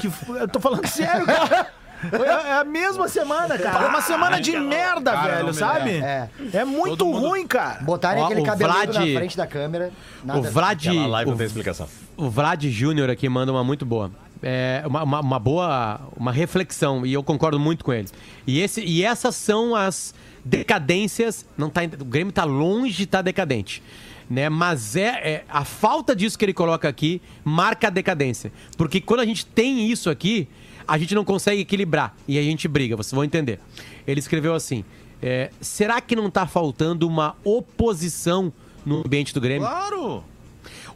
Que 0.00 0.08
eu 0.40 0.48
tô 0.48 0.58
falando 0.60 0.86
sério, 0.86 1.24
cara. 1.26 1.68
Foi 2.10 2.28
a- 2.28 2.42
É 2.48 2.52
a 2.60 2.64
mesma 2.64 3.08
semana, 3.08 3.58
cara. 3.58 3.84
É 3.84 3.88
uma 3.88 4.00
semana 4.02 4.40
de 4.40 4.52
merda, 4.58 5.12
Cara, 5.12 5.22
não 5.28 5.34
velho, 5.34 5.46
me 5.48 5.54
sabe? 5.54 5.90
É. 5.90 6.28
É 6.52 6.64
muito 6.64 6.96
Todo 6.96 7.06
mundo- 7.06 7.28
ruim, 7.28 7.46
cara. 7.46 7.82
Botarem 7.82 8.22
Ó, 8.22 8.26
aquele 8.26 8.40
o 8.40 8.44
cabelo 8.44 8.72
Vlad- 8.72 8.94
na 8.94 9.00
frente 9.00 9.36
da 9.36 9.46
câmera. 9.46 9.92
nada 10.24 10.38
O 10.40 10.42
Vlad. 10.42 10.86
Aquela 10.88 11.06
live 11.06 11.28
não 11.30 11.34
o- 11.34 11.38
tem 11.38 11.46
explicação. 11.46 11.88
O 12.16 12.28
Vlad 12.30 12.62
Júnior 12.64 13.10
aqui 13.10 13.28
manda 13.28 13.50
uma 13.52 13.64
muito 13.64 13.84
boa. 13.86 14.10
É 14.42 14.82
uma, 14.86 15.02
uma, 15.04 15.20
uma 15.20 15.38
boa 15.38 16.00
uma 16.16 16.30
reflexão, 16.30 17.06
e 17.06 17.12
eu 17.14 17.22
concordo 17.22 17.58
muito 17.58 17.82
com 17.84 17.92
ele. 17.92 18.08
E, 18.46 18.60
esse, 18.60 18.82
e 18.84 19.02
essas 19.02 19.34
são 19.36 19.74
as 19.74 20.12
decadências. 20.44 21.46
Não 21.56 21.70
tá, 21.70 21.82
o 22.00 22.04
Grêmio 22.04 22.32
tá 22.32 22.44
longe 22.44 22.94
de 22.96 23.02
estar 23.04 23.22
decadente. 23.22 23.82
Né? 24.28 24.48
Mas 24.48 24.96
é, 24.96 25.06
é 25.08 25.44
a 25.48 25.64
falta 25.64 26.16
disso 26.16 26.38
que 26.38 26.44
ele 26.44 26.54
coloca 26.54 26.88
aqui 26.88 27.20
marca 27.44 27.88
a 27.88 27.90
decadência. 27.90 28.50
Porque 28.76 29.00
quando 29.00 29.20
a 29.20 29.26
gente 29.26 29.44
tem 29.44 29.90
isso 29.90 30.08
aqui, 30.08 30.48
a 30.86 30.98
gente 30.98 31.14
não 31.14 31.24
consegue 31.24 31.60
equilibrar. 31.62 32.14
E 32.28 32.38
a 32.38 32.42
gente 32.42 32.66
briga, 32.68 32.96
vocês 32.96 33.12
vão 33.12 33.24
entender. 33.24 33.58
Ele 34.06 34.20
escreveu 34.20 34.54
assim: 34.54 34.84
é, 35.22 35.50
será 35.60 36.00
que 36.00 36.14
não 36.16 36.30
tá 36.30 36.46
faltando 36.46 37.06
uma 37.06 37.36
oposição 37.44 38.52
no 38.84 38.98
ambiente 39.00 39.32
do 39.34 39.40
Grêmio? 39.40 39.66
Claro! 39.66 40.24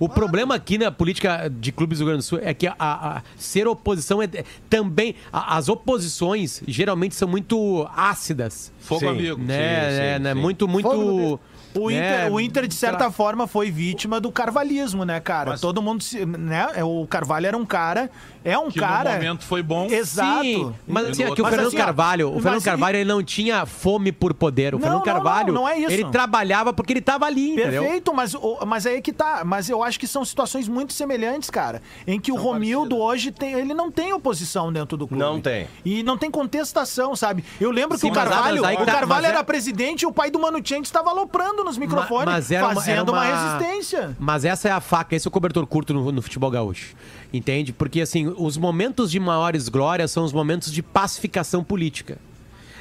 O 0.00 0.08
problema 0.08 0.54
aqui 0.54 0.78
na 0.78 0.92
política 0.92 1.48
de 1.50 1.72
clubes 1.72 1.98
do 1.98 2.02
Rio 2.02 2.12
Grande 2.12 2.24
do 2.24 2.28
Sul 2.28 2.38
é 2.40 2.54
que 2.54 2.68
a, 2.68 2.74
a- 2.78 3.22
ser 3.36 3.66
oposição 3.66 4.22
é 4.22 4.28
também. 4.70 5.14
a- 5.32 5.56
as 5.56 5.68
oposições 5.68 6.62
geralmente 6.68 7.16
são 7.16 7.26
muito 7.26 7.86
ácidas. 7.96 8.72
Fogo 8.78 9.00
Sim. 9.00 9.08
amigo. 9.08 9.38
Né, 9.42 9.90
sim, 9.90 9.96
né, 9.98 10.18
né, 10.20 10.34
sim. 10.34 10.40
Muito, 10.40 10.66
Fogo 10.68 10.94
no 10.94 11.12
muito. 11.12 11.40
O 11.74 11.90
Inter, 11.90 12.00
né? 12.24 12.30
o 12.30 12.40
Inter, 12.40 12.66
de 12.66 12.74
certa 12.74 13.10
forma, 13.10 13.46
foi 13.46 13.70
vítima 13.70 14.20
do 14.20 14.30
carvalhismo, 14.32 15.04
né, 15.04 15.20
cara? 15.20 15.50
Mas- 15.50 15.60
Todo 15.60 15.80
mundo. 15.82 16.02
se- 16.02 16.24
Né? 16.26 16.66
O 16.84 17.06
Carvalho 17.06 17.46
era 17.46 17.56
um 17.56 17.64
cara. 17.66 18.10
É 18.44 18.56
um 18.56 18.70
Que 18.70 18.78
cara. 18.80 19.10
no 19.10 19.16
momento 19.16 19.44
foi 19.44 19.62
bom. 19.62 19.86
Exato. 19.90 20.42
Sim, 20.42 20.72
mas 20.86 21.08
assim, 21.08 21.22
é 21.24 21.30
que 21.34 21.40
o 21.40 21.44
Mas 21.44 21.50
Fernando 21.50 21.66
assim, 21.68 21.76
Carvalho, 21.76 22.30
o 22.30 22.34
mas 22.34 22.42
Fernando 22.42 22.62
Carvalho 22.64 22.96
ele 22.96 23.08
não 23.08 23.22
tinha 23.22 23.66
fome 23.66 24.10
por 24.12 24.32
poder. 24.32 24.74
O 24.74 24.78
Não, 24.78 24.82
Fernando 24.82 25.04
não, 25.04 25.06
não, 25.06 25.12
Carvalho, 25.22 25.52
não 25.52 25.68
é 25.68 25.78
isso. 25.78 25.90
ele 25.92 26.04
trabalhava 26.06 26.72
porque 26.72 26.92
ele 26.94 27.00
tava 27.02 27.26
ali, 27.26 27.50
entendeu? 27.52 27.82
Perfeito, 27.82 28.14
mas, 28.14 28.34
o- 28.34 28.58
mas 28.66 28.86
aí 28.86 29.02
que 29.02 29.12
tá. 29.12 29.42
Mas 29.44 29.68
eu 29.68 29.82
acho 29.82 29.98
que 30.00 30.06
são 30.06 30.24
situações 30.24 30.66
muito 30.68 30.92
semelhantes, 30.92 31.50
cara. 31.50 31.82
Em 32.06 32.18
que 32.18 32.32
o 32.32 32.36
Romildo 32.36 32.96
hoje 32.96 33.30
tem. 33.30 33.52
Ele 33.52 33.74
não 33.74 33.90
tem 33.90 34.12
oposição 34.12 34.72
dentro 34.72 34.96
do 34.96 35.06
clube. 35.06 35.22
Não 35.22 35.40
tem. 35.40 35.66
E 35.84 36.02
não 36.02 36.16
tem 36.16 36.30
contestação, 36.30 37.14
sabe? 37.14 37.44
Eu 37.60 37.70
lembro 37.70 37.98
Sim, 37.98 38.06
que 38.06 38.12
o 38.12 38.14
mas- 38.14 38.28
Carvalho, 38.28 38.62
mas 38.62 38.70
aí 38.70 38.76
o 38.76 38.86
tá- 38.86 38.92
Carvalho 38.92 39.08
mas 39.22 39.24
é- 39.24 39.34
era 39.34 39.44
presidente 39.44 40.02
e 40.02 40.06
o 40.06 40.12
pai 40.12 40.30
do 40.30 40.38
Mano 40.38 40.58
Chente 40.64 40.86
estava 40.86 41.10
aloprando 41.10 41.57
nos 41.64 41.78
microfones, 41.78 42.26
mas 42.26 42.50
era 42.50 42.66
uma- 42.66 42.74
fazendo 42.74 42.92
era 42.94 43.02
uma... 43.12 43.22
uma- 43.22 43.54
resistência. 43.58 44.16
Mas 44.18 44.44
essa 44.44 44.68
é 44.68 44.72
a 44.72 44.80
faca, 44.80 45.14
esse 45.16 45.26
é 45.26 45.28
o 45.28 45.32
cobertor 45.32 45.66
curto 45.66 45.92
no, 45.94 46.10
no 46.12 46.22
futebol 46.22 46.50
gaúcho. 46.50 46.94
Entende? 47.32 47.72
Porque 47.72 48.00
assim, 48.00 48.32
os 48.36 48.56
momentos 48.56 49.10
de 49.10 49.20
maiores 49.20 49.68
glórias 49.68 50.10
são 50.10 50.24
os 50.24 50.32
momentos 50.32 50.72
de 50.72 50.82
pacificação 50.82 51.62
política. 51.62 52.18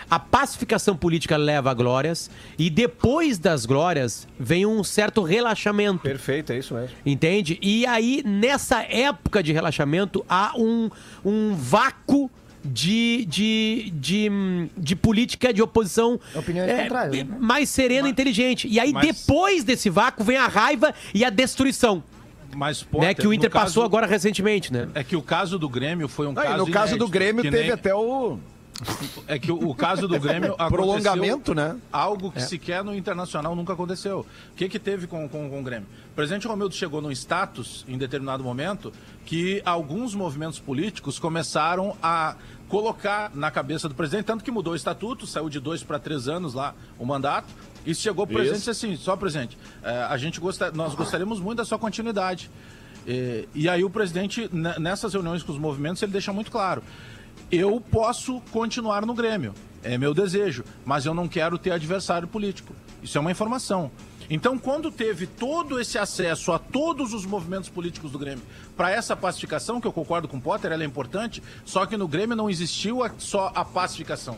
A 0.09 0.17
pacificação 0.17 0.95
política 0.95 1.35
leva 1.35 1.69
a 1.69 1.73
glórias 1.73 2.31
e 2.57 2.69
depois 2.69 3.37
das 3.37 3.65
glórias 3.65 4.25
vem 4.39 4.65
um 4.65 4.81
certo 4.81 5.21
relaxamento. 5.21 5.99
Perfeito, 5.99 6.53
é 6.53 6.57
isso 6.59 6.73
mesmo. 6.73 6.95
Entende? 7.05 7.59
E 7.61 7.85
aí, 7.85 8.23
nessa 8.25 8.83
época 8.83 9.43
de 9.43 9.51
relaxamento, 9.51 10.23
há 10.29 10.53
um, 10.57 10.89
um 11.25 11.53
vácuo 11.53 12.31
de, 12.67 13.25
de, 13.25 13.91
de, 13.95 14.29
de 14.77 14.95
política 14.95 15.53
de 15.53 15.61
oposição 15.61 16.19
contrárias, 16.33 17.27
né? 17.27 17.37
mais 17.39 17.69
serena 17.69 18.07
e 18.07 18.11
inteligente. 18.11 18.67
E 18.67 18.79
aí, 18.79 18.91
mas- 18.93 19.07
depois 19.07 19.63
desse 19.63 19.89
vácuo, 19.89 20.23
vem 20.23 20.37
a 20.37 20.47
raiva 20.47 20.93
e 21.13 21.23
a 21.23 21.29
destruição. 21.29 22.03
Mas, 22.55 22.81
Potter, 22.81 23.07
né, 23.09 23.13
que 23.13 23.27
o 23.27 23.33
Inter 23.33 23.49
caso- 23.51 23.65
passou 23.65 23.83
agora 23.83 24.07
recentemente, 24.07 24.71
né? 24.71 24.87
É 24.95 25.03
que 25.03 25.15
o 25.15 25.21
caso 25.21 25.59
do 25.59 25.67
Grêmio 25.69 26.07
foi 26.07 26.27
um 26.27 26.31
Não, 26.31 26.41
caso 26.41 26.57
no 26.65 26.71
caso 26.71 26.97
do 26.97 27.07
Grêmio 27.07 27.43
teve 27.43 27.57
nem- 27.59 27.71
até 27.71 27.93
o 27.93 28.39
É 29.27 29.37
que 29.39 29.51
o, 29.51 29.69
o 29.69 29.75
caso 29.75 30.07
do 30.07 30.19
Grêmio 30.19 30.55
prolongamento, 30.69 31.53
né? 31.53 31.75
Algo 31.91 32.31
que 32.31 32.41
sequer 32.41 32.83
no 32.83 32.95
Internacional 32.95 33.55
nunca 33.55 33.73
aconteceu. 33.73 34.25
O 34.53 34.55
que 34.55 34.69
que 34.69 34.79
teve 34.79 35.07
com, 35.07 35.27
com, 35.27 35.49
com 35.49 35.59
o 35.59 35.63
Grêmio? 35.63 35.87
O 36.11 36.15
presidente 36.15 36.47
Romildo 36.47 36.73
chegou 36.73 37.01
num 37.01 37.11
status, 37.11 37.83
em 37.87 37.97
determinado 37.97 38.43
momento, 38.43 38.93
que 39.25 39.61
alguns 39.65 40.15
movimentos 40.15 40.57
políticos 40.59 41.19
começaram 41.19 41.97
a 42.01 42.35
colocar 42.67 43.31
na 43.33 43.49
cabeça 43.49 43.87
do 43.87 43.95
presidente, 43.95 44.25
tanto 44.25 44.43
que 44.43 44.51
mudou 44.51 44.73
o 44.73 44.75
estatuto, 44.75 45.25
saiu 45.25 45.49
de 45.49 45.59
dois 45.59 45.83
para 45.83 45.97
três 45.99 46.27
anos 46.27 46.53
lá 46.53 46.73
o 46.99 47.05
mandato, 47.05 47.47
e 47.85 47.95
chegou 47.95 48.27
pro 48.27 48.35
presidente 48.35 48.55
e 48.57 48.59
disse 48.59 48.69
assim, 48.85 48.95
só 48.97 49.15
presidente, 49.15 49.57
eh, 49.83 50.07
a 50.09 50.17
gente 50.17 50.39
gosta, 50.39 50.71
nós 50.71 50.93
gostaríamos 50.93 51.39
muito 51.39 51.57
da 51.59 51.65
sua 51.65 51.79
continuidade. 51.79 52.51
Eh, 53.07 53.45
e 53.55 53.69
aí 53.69 53.83
o 53.85 53.89
presidente, 53.89 54.49
ne- 54.51 54.77
nessas 54.79 55.13
reuniões 55.13 55.41
com 55.43 55.53
os 55.53 55.57
movimentos, 55.57 56.01
ele 56.03 56.11
deixa 56.11 56.33
muito 56.33 56.51
claro, 56.51 56.83
eu 57.49 57.79
posso 57.79 58.41
continuar 58.51 59.05
no 59.05 59.13
Grêmio, 59.13 59.53
é 59.81 59.97
meu 59.97 60.13
desejo, 60.13 60.65
mas 60.85 61.05
eu 61.05 61.13
não 61.13 61.27
quero 61.27 61.57
ter 61.57 61.71
adversário 61.71 62.27
político. 62.27 62.73
Isso 63.01 63.17
é 63.17 63.21
uma 63.21 63.31
informação. 63.31 63.89
Então, 64.29 64.57
quando 64.57 64.91
teve 64.91 65.25
todo 65.25 65.79
esse 65.79 65.97
acesso 65.97 66.51
a 66.51 66.59
todos 66.59 67.13
os 67.13 67.25
movimentos 67.25 67.69
políticos 67.69 68.11
do 68.11 68.19
Grêmio 68.19 68.43
para 68.75 68.91
essa 68.91 69.15
pacificação, 69.15 69.79
que 69.79 69.87
eu 69.87 69.93
concordo 69.93 70.27
com 70.27 70.37
o 70.37 70.41
Potter, 70.41 70.71
ela 70.71 70.83
é 70.83 70.85
importante, 70.85 71.41
só 71.63 71.85
que 71.85 71.95
no 71.95 72.07
Grêmio 72.07 72.35
não 72.35 72.49
existiu 72.49 73.03
a- 73.03 73.11
só 73.17 73.51
a 73.55 73.63
pacificação. 73.63 74.37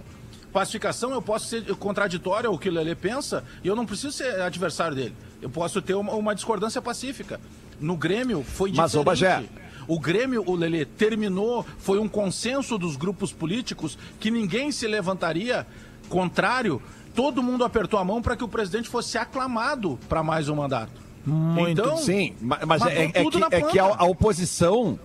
Pacificação, 0.54 1.12
eu 1.12 1.22
posso 1.22 1.48
ser 1.48 1.64
contraditório 1.76 2.50
ao 2.50 2.58
que 2.58 2.70
o 2.70 2.72
Lelê 2.72 2.96
pensa 2.96 3.44
e 3.64 3.68
eu 3.68 3.76
não 3.76 3.86
preciso 3.86 4.12
ser 4.12 4.42
adversário 4.42 4.96
dele. 4.96 5.16
Eu 5.42 5.50
posso 5.50 5.82
ter 5.82 5.94
uma, 5.96 6.14
uma 6.14 6.34
discordância 6.36 6.82
pacífica. 6.82 7.40
No 7.80 7.96
Grêmio 7.96 8.44
foi 8.44 8.72
Mas, 8.72 8.94
ô, 8.96 9.04
Bagé, 9.04 9.44
o 9.88 10.00
Grêmio, 10.00 10.44
o 10.46 10.56
Lelê, 10.56 10.86
terminou, 10.86 11.66
foi 11.80 11.98
um 12.00 12.08
consenso 12.08 12.78
dos 12.78 12.96
grupos 12.96 13.32
políticos 13.32 13.98
que 14.20 14.30
ninguém 14.30 14.72
se 14.72 14.88
levantaria 14.88 15.66
contrário. 16.10 16.82
Todo 17.16 17.42
mundo 17.44 17.64
apertou 17.64 18.00
a 18.00 18.04
mão 18.06 18.22
para 18.22 18.36
que 18.36 18.44
o 18.44 18.48
presidente 18.48 18.88
fosse 18.90 19.18
aclamado 19.18 20.00
para 20.08 20.24
mais 20.24 20.48
um 20.50 20.56
mandato. 20.56 20.92
Muito. 21.26 21.82
Então, 21.82 21.98
Sim, 21.98 22.34
ma- 22.42 22.60
mas, 22.66 22.82
Mas 22.82 22.94
é, 22.94 23.04
é 23.06 23.12
que, 23.12 23.44
é 23.56 23.62
que 23.62 23.80
a, 23.80 23.84
a 23.86 24.06
oposição, 24.06 24.98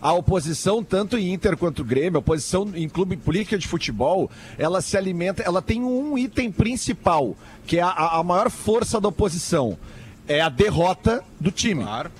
a 0.00 0.12
oposição 0.12 0.82
tanto 0.84 1.16
em 1.16 1.32
Inter 1.32 1.56
quanto 1.56 1.82
Grêmio, 1.82 2.16
a 2.16 2.20
oposição 2.20 2.68
em 2.74 2.88
clube 2.88 3.16
política 3.16 3.56
de 3.58 3.66
futebol, 3.66 4.30
ela 4.58 4.80
se 4.82 4.96
alimenta, 4.96 5.42
ela 5.42 5.62
tem 5.62 5.82
um 5.82 6.16
item 6.18 6.52
principal, 6.52 7.34
que 7.66 7.78
é 7.78 7.82
a- 7.82 8.18
a 8.18 8.22
maior 8.22 8.50
força 8.50 9.00
da 9.00 9.08
oposição. 9.08 9.78
É 10.28 10.40
a 10.40 10.48
derrota 10.48 11.22
do 11.40 11.50
time. 11.50 11.82
Claro. 11.82 12.10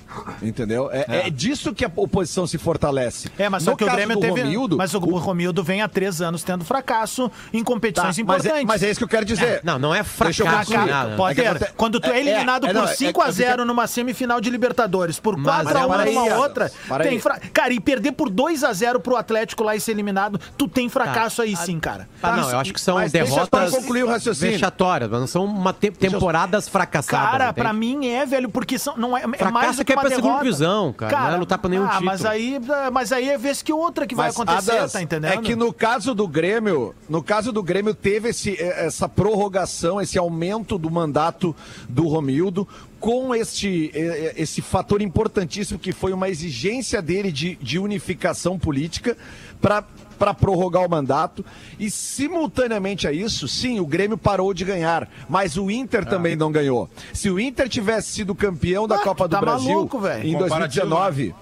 Entendeu? 0.41 0.89
É, 0.91 1.27
é 1.27 1.29
disso 1.29 1.73
que 1.73 1.85
a 1.85 1.91
oposição 1.95 2.45
se 2.45 2.57
fortalece. 2.57 3.29
É, 3.37 3.47
mas 3.47 3.63
só 3.63 3.71
No 3.71 3.77
que 3.77 3.83
o 3.85 3.89
Grêmio 3.91 4.19
teve. 4.19 4.41
Romildo, 4.41 4.77
mas 4.77 4.93
o, 4.93 4.97
o- 4.99 5.17
Romildo 5.17 5.63
vem 5.63 5.81
há 5.81 5.87
três 5.87 6.21
anos 6.21 6.43
tendo 6.43 6.65
fracasso 6.65 7.31
em 7.53 7.59
Tá, 7.59 7.65
competições 7.65 8.07
mas, 8.07 8.17
é, 8.17 8.21
importantes. 8.21 8.65
mas 8.65 8.83
é 8.83 8.89
isso 8.91 8.99
que 8.99 9.03
eu 9.05 9.07
quero 9.07 9.25
dizer. 9.25 9.61
Não, 9.63 9.79
não 9.79 9.95
é 9.95 10.03
Deixa 10.03 10.43
eu 10.43 10.45
fracasso 10.47 10.71
concluir. 10.71 10.91
nada. 10.91 11.15
Potter, 11.15 11.45
É 11.45 11.47
aconte- 11.49 11.73
quando 11.77 11.99
tu 12.01 12.09
é 12.09 12.17
é, 12.17 12.19
eliminado 12.19 12.65
é, 12.67 12.69
é, 12.69 12.73
por 12.73 12.79
não, 12.81 12.89
é- 12.89 12.93
5 12.95 13.21
a 13.21 13.27
é- 13.29 13.31
0 13.31 13.65
numa 13.65 13.87
semifinal 13.87 14.41
de 14.41 14.49
Libertadores, 14.49 15.17
por 15.19 15.37
Mas 15.37 15.63
4 15.63 15.77
a 15.77 15.81
é 15.81 15.85
1 15.85 15.89
para 15.89 16.05
numa 16.05 16.23
aí, 16.23 16.33
outra, 16.33 16.71
para 16.87 17.03
tem 17.05 17.19
fra... 17.19 17.39
cara, 17.53 17.73
e 17.73 17.79
perder 17.79 18.11
por 18.11 18.29
2 18.29 18.63
a 18.65 18.73
0 18.73 18.99
pro 18.99 19.15
Atlético 19.15 19.63
lá 19.63 19.75
e 19.75 19.79
ser 19.79 19.91
eliminado, 19.91 20.39
tu 20.57 20.67
tem 20.67 20.89
fracasso 20.89 21.41
aí 21.41 21.55
sim, 21.55 21.79
cara. 21.79 22.09
Ah, 22.21 22.35
não, 22.35 22.49
eu 22.51 22.59
acho 22.59 22.73
que 22.73 22.81
são 22.81 22.95
Mas 22.95 23.11
deixa 23.13 23.27
eu 23.27 23.29
só 23.33 23.45
derrotas 23.45 23.71
concluir 23.71 24.03
o 24.03 24.07
raciocínio. 24.07 24.51
vexatórias, 24.51 25.09
mas 25.09 25.19
não 25.21 25.27
são 25.27 25.45
uma 25.45 25.71
te- 25.71 25.89
temporadas 25.91 26.67
fracassadas. 26.67 27.31
Cara, 27.31 27.53
pra 27.53 27.71
mim 27.71 27.92
é, 28.01 28.25
velho, 28.25 28.49
porque 28.49 28.77
são, 28.77 28.97
não 28.97 29.17
é, 29.17 29.23
é 29.23 29.51
mais 29.51 29.75
do 29.75 29.81
é 29.81 29.85
que 29.85 29.93
que 29.93 29.93
é 29.93 29.95
uma 29.95 30.01
pra 30.01 30.09
segunda 30.09 30.27
derrota. 30.27 30.43
divisão, 30.43 30.93
cara, 30.93 31.19
não 31.19 31.35
é 31.35 31.37
lutar 31.37 31.57
pra 31.57 31.69
nenhum 31.69 31.85
ah, 31.85 31.89
título. 31.89 32.05
Mas 32.05 32.25
aí, 32.25 32.59
mas 32.91 33.11
aí 33.11 33.29
é 33.29 33.37
vez 33.37 33.61
que 33.61 33.71
outra 33.71 34.07
que 34.07 34.15
vai 34.15 34.27
Mas, 34.27 34.35
acontecer, 34.35 34.71
Adas, 34.71 34.93
tá 34.93 35.01
entendendo? 35.01 35.33
É 35.33 35.37
que 35.37 35.55
no 35.55 35.71
caso 35.73 36.13
do 36.13 36.27
Grêmio, 36.27 36.93
no 37.09 37.23
caso 37.23 37.51
do 37.51 37.61
Grêmio 37.61 37.93
teve 37.93 38.29
esse, 38.29 38.51
eh, 38.51 38.85
essa 38.85 39.07
prorrogação, 39.07 40.01
esse 40.01 40.17
aumento 40.17 40.77
do 40.77 40.89
mandato 40.89 41.55
do 41.87 42.07
Romildo 42.07 42.67
com 43.03 43.35
este 43.35 43.91
esse 44.37 44.61
fator 44.61 45.01
importantíssimo 45.01 45.77
que 45.77 45.91
foi 45.91 46.13
uma 46.13 46.29
exigência 46.29 47.01
dele 47.01 47.33
de, 47.33 47.57
de 47.57 47.77
unificação 47.77 48.57
política 48.57 49.17
para 49.59 50.33
prorrogar 50.33 50.85
o 50.85 50.89
mandato. 50.89 51.43
E 51.77 51.91
simultaneamente 51.91 53.05
a 53.05 53.11
isso, 53.11 53.45
sim, 53.45 53.77
o 53.81 53.85
Grêmio 53.85 54.17
parou 54.17 54.53
de 54.53 54.63
ganhar, 54.63 55.09
mas 55.27 55.57
o 55.57 55.69
Inter 55.69 56.05
também 56.05 56.37
não 56.37 56.49
ganhou. 56.49 56.89
Se 57.13 57.29
o 57.29 57.37
Inter 57.37 57.67
tivesse 57.67 58.09
sido 58.09 58.33
campeão 58.33 58.87
da 58.87 58.95
Ah, 58.95 58.99
Copa 58.99 59.27
do 59.27 59.31
tá 59.31 59.41
Brasil 59.41 59.73
maluco, 59.73 59.97
em 59.97 60.31
Comparativo, 60.31 60.87
2019, 60.87 61.35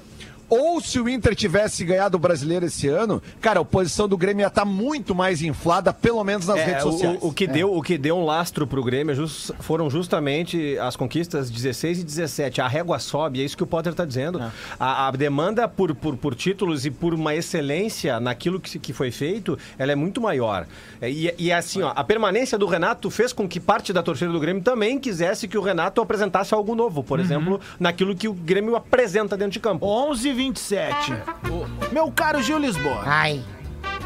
ou 0.52 0.82
se 0.82 1.00
o 1.00 1.08
Inter 1.08 1.34
tivesse 1.34 1.86
ganhado 1.86 2.18
o 2.18 2.20
brasileiro 2.20 2.66
esse 2.66 2.88
ano, 2.90 3.24
cara, 3.40 3.60
a 3.60 3.62
oposição 3.62 4.06
do 4.08 4.18
Grêmio 4.18 4.44
ia 4.44 4.48
estar 4.48 4.66
muito 4.66 5.16
mais 5.16 5.42
inflada, 5.42 5.94
pelo 5.94 6.22
menos 6.26 6.46
nas 6.46 6.58
É, 6.60 6.66
redes 6.66 6.84
o- 6.86 6.92
sociais. 6.92 7.18
O, 7.22 7.28
o 7.30 7.34
que 7.34 7.48
deu, 7.48 7.74
o 7.74 7.82
que 7.82 7.98
deu 7.98 8.18
um 8.18 8.26
lastro 8.26 8.68
pro 8.68 8.84
Grêmio 8.84 9.16
jus- 9.16 9.52
foram 9.62 9.90
justamente 9.90 10.78
as 10.80 10.98
conquistas 10.98 11.50
16 11.50 12.00
e 12.00 12.04
17. 12.04 12.60
A 12.60 12.68
régua 12.68 13.00
sobe, 13.00 13.42
é 13.42 13.46
isso 13.46 13.56
que 13.56 13.64
o 13.64 13.68
Potter 13.68 13.94
tá 13.94 14.04
dizendo. 14.04 14.42
A, 14.78 15.08
a 15.08 15.12
demanda 15.12 15.68
por, 15.70 15.96
por, 15.96 16.18
por 16.18 16.36
títulos 16.36 16.86
e 16.86 16.92
por 16.92 17.14
uma 17.14 17.34
excelência 17.34 18.20
naquilo 18.20 18.60
que, 18.60 18.78
que 18.78 18.92
foi 18.92 19.10
feito, 19.10 19.58
ela 19.78 19.94
é 19.94 19.96
muito 19.96 20.20
maior. 20.20 20.68
É, 21.02 21.10
E, 21.10 21.34
e 21.38 21.52
assim, 21.52 21.82
ó, 21.82 21.94
a 21.96 22.04
permanência 22.04 22.58
do 22.58 22.66
Renato 22.66 23.10
fez 23.10 23.32
com 23.32 23.48
que 23.48 23.60
parte 23.60 23.94
da 23.94 24.04
torcida 24.04 24.32
do 24.32 24.40
Grêmio 24.40 24.62
também 24.62 25.00
quisesse 25.00 25.48
que 25.48 25.58
o 25.58 25.62
Renato 25.62 26.02
apresentasse 26.02 26.54
algo 26.54 26.76
novo. 26.76 27.02
Por 27.04 27.20
exemplo, 27.22 27.60
naquilo 27.80 28.14
que 28.14 28.28
o 28.28 28.34
Grêmio 28.34 28.76
apresenta 28.76 29.38
dentro 29.38 29.54
de 29.54 29.60
campo. 29.62 29.86
11 29.86 30.34
e 30.42 30.46
27. 30.46 31.14
Meu 31.92 32.12
caro 32.12 32.42
Gil 32.42 32.58
Lisboa, 32.58 33.04
Ai. 33.06 33.44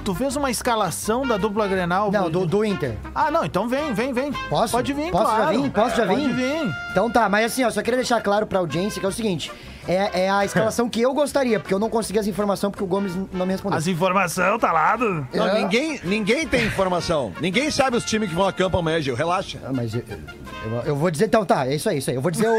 tu 0.04 0.14
fez 0.14 0.36
uma 0.36 0.52
escalação 0.52 1.26
da 1.26 1.38
dupla 1.38 1.68
Grenal? 1.68 2.12
Não, 2.12 2.30
do, 2.30 2.46
do 2.46 2.66
Inter. 2.66 2.98
Ah, 3.14 3.32
não, 3.32 3.46
então 3.46 3.68
vem, 3.70 3.94
vem, 3.94 4.12
vem. 4.12 4.32
Posso? 4.50 4.74
Pode 4.74 4.92
vir, 4.94 5.12
Posso 5.12 5.32
já 5.32 5.38
claro. 5.38 5.62
vir? 5.62 5.72
Posso 5.72 5.96
já 5.98 6.06
Pode 6.06 6.22
vir? 6.28 6.34
vir. 6.36 6.76
Então 6.92 7.10
tá, 7.10 7.30
mas 7.30 7.46
assim, 7.46 7.64
ó, 7.64 7.70
só 7.70 7.82
queria 7.82 7.98
deixar 7.98 8.22
claro 8.22 8.46
pra 8.46 8.60
audiência 8.60 9.00
que 9.00 9.06
é 9.06 9.10
o 9.10 9.12
seguinte: 9.14 9.52
é, 9.88 10.24
é 10.26 10.30
a 10.30 10.44
escalação 10.46 10.90
que 10.90 11.02
eu 11.02 11.14
gostaria, 11.14 11.60
porque 11.60 11.74
eu 11.74 11.80
não 11.80 11.90
consegui 11.90 12.20
as 12.20 12.28
informações 12.28 12.72
porque 12.72 12.84
o 12.84 12.88
Gomes 12.88 13.14
não 13.32 13.46
me 13.46 13.52
respondeu. 13.52 13.78
As 13.78 13.88
informações 13.88 14.60
tá 14.60 14.72
lá 14.72 14.96
do... 14.96 15.28
Não, 15.34 15.48
É. 15.48 15.62
ninguém, 15.62 16.00
ninguém 16.04 16.48
tem 16.48 16.66
informação. 16.66 17.34
Ninguém 17.40 17.70
sabe 17.72 17.98
os 17.98 18.06
times 18.06 18.30
que 18.30 18.36
vão 18.36 18.48
a 18.48 18.54
campo 18.54 18.78
amanhã, 18.78 19.02
Gil. 19.02 19.16
Relaxa. 19.16 19.60
Ah, 19.66 19.72
mas 19.74 19.94
eu, 19.94 20.04
eu- 20.10 20.82
eu 20.86 20.96
vou 20.96 21.12
dizer, 21.12 21.26
então, 21.26 21.46
tá, 21.46 21.68
é 21.68 21.76
isso 21.76 21.88
aí, 21.90 22.00
isso 22.00 22.10
aí. 22.10 22.16
Eu 22.16 22.22
vou 22.22 22.32
dizer 22.32 22.48
o. 22.48 22.54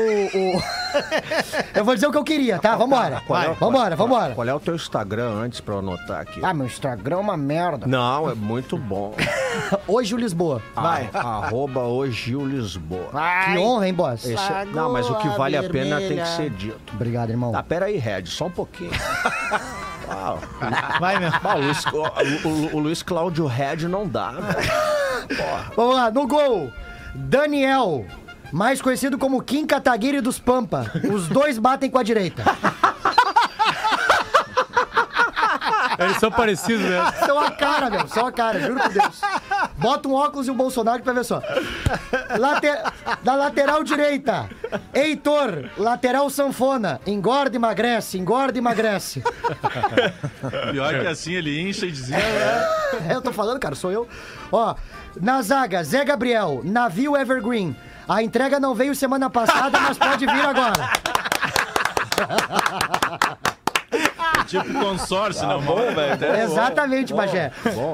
o- 0.57 0.62
eu 1.75 1.85
vou 1.85 1.95
dizer 1.95 2.07
o 2.07 2.12
que 2.12 2.19
eu 2.19 2.25
queria, 2.25 2.59
tá? 2.59 2.77
Vambora. 2.77 3.21
Qual 3.27 3.43
é- 3.43 3.53
Vambora, 3.55 3.97
vambora. 3.97 4.35
Qual 4.35 4.47
é 4.47 4.55
o 4.55 4.61
teu 4.61 4.75
Instagram 4.75 5.31
antes 5.31 5.61
pra 5.61 5.75
eu 5.75 5.79
anotar 5.81 6.21
aqui? 6.21 6.41
Ah, 6.43 6.55
meu 6.55 6.67
Instagram 6.67 7.17
é 7.17 7.21
uma 7.21 7.37
merda. 7.37 7.87
Não, 7.87 8.31
é 8.31 8.35
muito 8.35 8.77
bom. 8.79 9.15
Hoje 9.89 10.15
o 10.15 10.19
Lisboa. 10.19 10.62
Vai. 10.75 11.09
Arroba 11.12 11.81
hoje 11.83 12.37
o 12.37 12.45
Lisboa. 12.45 13.09
Que 13.47 13.59
honra, 13.59 13.89
hein, 13.89 13.95
boss? 13.95 14.25
Esse- 14.25 14.53
é- 14.53 14.65
não, 14.67 14.93
mas 14.93 15.09
o 15.09 15.15
que 15.17 15.29
vale 15.31 15.57
a 15.57 15.62
pena 15.62 15.99
tem 15.99 16.19
que 16.19 16.29
ser 16.29 16.51
dito. 16.51 16.77
Obrigado, 16.95 17.15
irmão. 17.31 17.52
Tá, 17.52 17.62
pera 17.62 17.87
aí, 17.87 17.96
Red, 17.96 18.26
só 18.26 18.46
um 18.46 18.50
pouquinho. 18.50 18.90
Uau. 20.09 20.38
Vai, 21.00 21.18
meu. 21.18 21.31
Ah, 21.42 21.57
o, 21.57 21.61
Luiz, 21.61 21.85
o- 21.87 22.48
o- 22.48 22.76
o 22.76 22.79
Luiz 22.79 23.02
Cláudio 23.02 23.46
Red 23.46 23.88
não 23.88 24.07
dá, 24.07 24.31
velho. 24.33 24.68
Vamos 25.76 25.96
lá, 25.96 26.11
no 26.11 26.26
gol. 26.26 26.72
Daniel. 27.14 28.05
mais 28.52 28.81
conhecido 28.81 29.18
como 29.18 29.42
Kim 29.42 29.66
Kataguiri 29.66 30.20
dos 30.20 30.38
Pampa. 30.38 30.90
Os 31.12 31.26
dois 31.29 31.59
batem 31.59 31.90
com 31.90 31.98
a 31.98 32.02
direita. 32.02 32.44
Eles 35.98 36.18
são 36.18 36.31
parecidos 36.31 36.83
mesmo. 36.85 37.12
São 37.24 37.38
a 37.40 37.50
cara, 37.50 37.88
meu. 37.90 38.07
São 38.09 38.26
a 38.26 38.33
cara, 38.33 38.61
juro 38.61 38.79
por 38.81 38.92
Deus. 38.92 39.20
Bota 39.77 40.09
um 40.09 40.15
óculos 40.15 40.49
e 40.49 40.51
um 40.51 40.57
Bolsonaro 40.57 41.03
pra 41.03 41.12
ver 41.12 41.25
só. 41.25 41.43
Late... 42.39 42.69
Da 43.23 43.35
lateral 43.35 43.83
direita, 43.83 44.49
Heitor, 44.95 45.69
lateral 45.77 46.31
sanfona. 46.31 47.01
Engorda 47.07 47.57
e 47.57 47.59
emagrece, 47.59 48.19
engorda 48.19 48.57
e 48.57 48.61
emagrece. 48.61 49.23
Pior 50.71 51.01
que 51.01 51.07
assim 51.07 51.35
ele 51.35 51.61
incha 51.61 51.87
e 51.87 51.93
dizia. 51.93 52.17
É, 52.17 53.15
eu 53.15 53.21
tô 53.21 53.33
falando, 53.33 53.59
cara, 53.59 53.75
sou 53.75 53.91
eu. 53.91 54.09
Ó, 54.51 54.75
na 55.21 55.43
zaga, 55.43 55.83
Zé 55.83 56.05
Gabriel, 56.05 56.61
navio 56.65 57.17
Evergreen. 57.17 57.77
A 58.09 58.23
entrega 58.23 58.61
não 58.61 58.75
veio 58.75 58.95
semana 58.95 59.29
passada, 59.29 59.81
mas 59.81 59.99
pode 59.99 60.25
vir 60.25 60.47
agora. 60.47 60.91
Tipo 64.46 64.72
consórcio, 64.75 65.46
não, 65.46 65.61
bom, 65.61 65.77
velho. 65.77 66.42
Exatamente, 66.42 67.12
Bagé. 67.12 67.51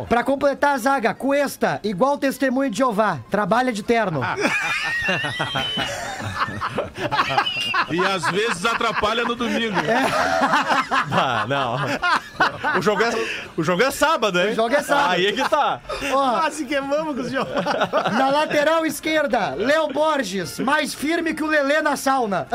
Pra 0.08 0.22
completar 0.22 0.74
a 0.74 0.78
zaga, 0.78 1.14
Cuesta, 1.14 1.80
igual 1.82 2.18
testemunho 2.18 2.70
de 2.70 2.78
Jeová, 2.78 3.18
trabalha 3.30 3.72
de 3.72 3.82
terno. 3.82 4.20
E 7.90 8.00
às 8.06 8.24
vezes 8.30 8.64
atrapalha 8.64 9.24
no 9.24 9.34
domingo. 9.34 9.76
Ah, 11.14 11.44
não. 11.46 11.76
O 12.78 12.82
jogo, 12.82 13.02
é, 13.02 13.10
o 13.56 13.62
jogo 13.62 13.82
é 13.82 13.90
sábado, 13.90 14.40
hein? 14.40 14.52
O 14.52 14.54
jogo 14.54 14.74
é 14.74 14.82
sábado. 14.82 15.10
Aí 15.10 15.26
é 15.26 15.32
que 15.32 15.46
tá. 15.48 15.80
Ó, 16.12 16.30
Quase 16.40 16.64
queimamos 16.64 17.14
com 17.14 17.22
o 17.22 17.28
senhor. 17.28 17.46
na 18.12 18.30
lateral 18.30 18.86
esquerda, 18.86 19.54
Léo 19.56 19.88
Borges, 19.88 20.58
mais 20.60 20.94
firme 20.94 21.34
que 21.34 21.42
o 21.42 21.46
Lelê 21.46 21.82
na 21.82 21.96
sauna. 21.96 22.46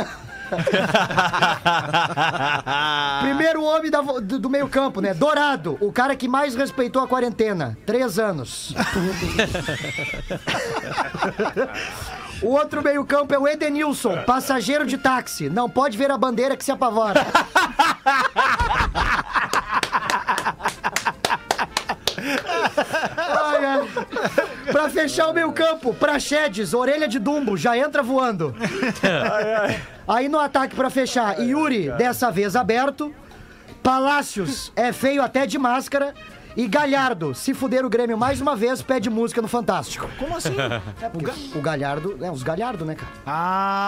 Primeiro 3.22 3.64
homem 3.64 3.92
da 3.92 4.02
do, 4.02 4.40
do 4.40 4.50
meio 4.50 4.68
campo, 4.68 5.02
né? 5.02 5.14
Dourado, 5.14 5.78
o 5.82 5.92
cara 5.92 6.16
que 6.16 6.28
mais 6.28 6.56
respeitou 6.56 7.02
a 7.02 7.08
quarentena. 7.08 7.78
Três 7.86 8.20
anos. 8.20 8.74
O 12.42 12.50
outro 12.50 12.84
meio 12.84 13.04
campo 13.06 13.34
é 13.34 13.40
o 13.40 13.48
Edenilson, 13.48 14.24
passageiro 14.24 14.86
de 14.86 14.98
táxi. 14.98 15.50
Não 15.50 15.70
pode 15.70 15.98
ver 15.98 16.12
a 16.12 16.18
bandeira 16.18 16.56
que 16.56 16.64
se 16.64 16.72
apavora. 16.72 17.26
Ai, 23.18 23.66
ai. 23.66 24.48
Pra 24.71 24.89
fechar 24.89 25.30
o 25.30 25.34
meio 25.34 25.51
campo, 25.51 25.93
Praxedes, 25.93 26.73
orelha 26.73 27.08
de 27.08 27.19
Dumbo, 27.19 27.58
já 27.58 27.77
entra 27.77 28.03
voando. 28.03 28.56
Aí 30.08 30.30
no 30.30 30.39
ataque 30.39 30.75
pra 30.75 30.89
fechar, 30.89 31.39
Yuri, 31.39 31.89
dessa 31.91 32.32
vez 32.32 32.56
aberto. 32.56 33.13
Palácios, 33.84 34.71
é 34.75 34.91
feio 34.91 35.21
até 35.21 35.45
de 35.45 35.58
máscara. 35.58 36.13
E 36.58 36.67
Galhardo, 36.67 37.36
se 37.36 37.54
fuder 37.54 37.86
o 37.86 37.89
Grêmio 37.89 38.17
mais 38.17 38.41
uma 38.41 38.56
vez, 38.56 38.82
pede 38.82 39.12
música 39.12 39.43
no 39.43 39.48
Fantástico. 39.48 40.10
Como 40.17 40.36
assim? 40.36 40.56
É 41.00 41.08
porque 41.08 41.32
o 41.56 41.62
Galhardo, 41.62 42.17
é, 42.20 42.32
os 42.32 42.41
Galhardo, 42.41 42.84
né, 42.84 42.96
cara? 42.96 43.12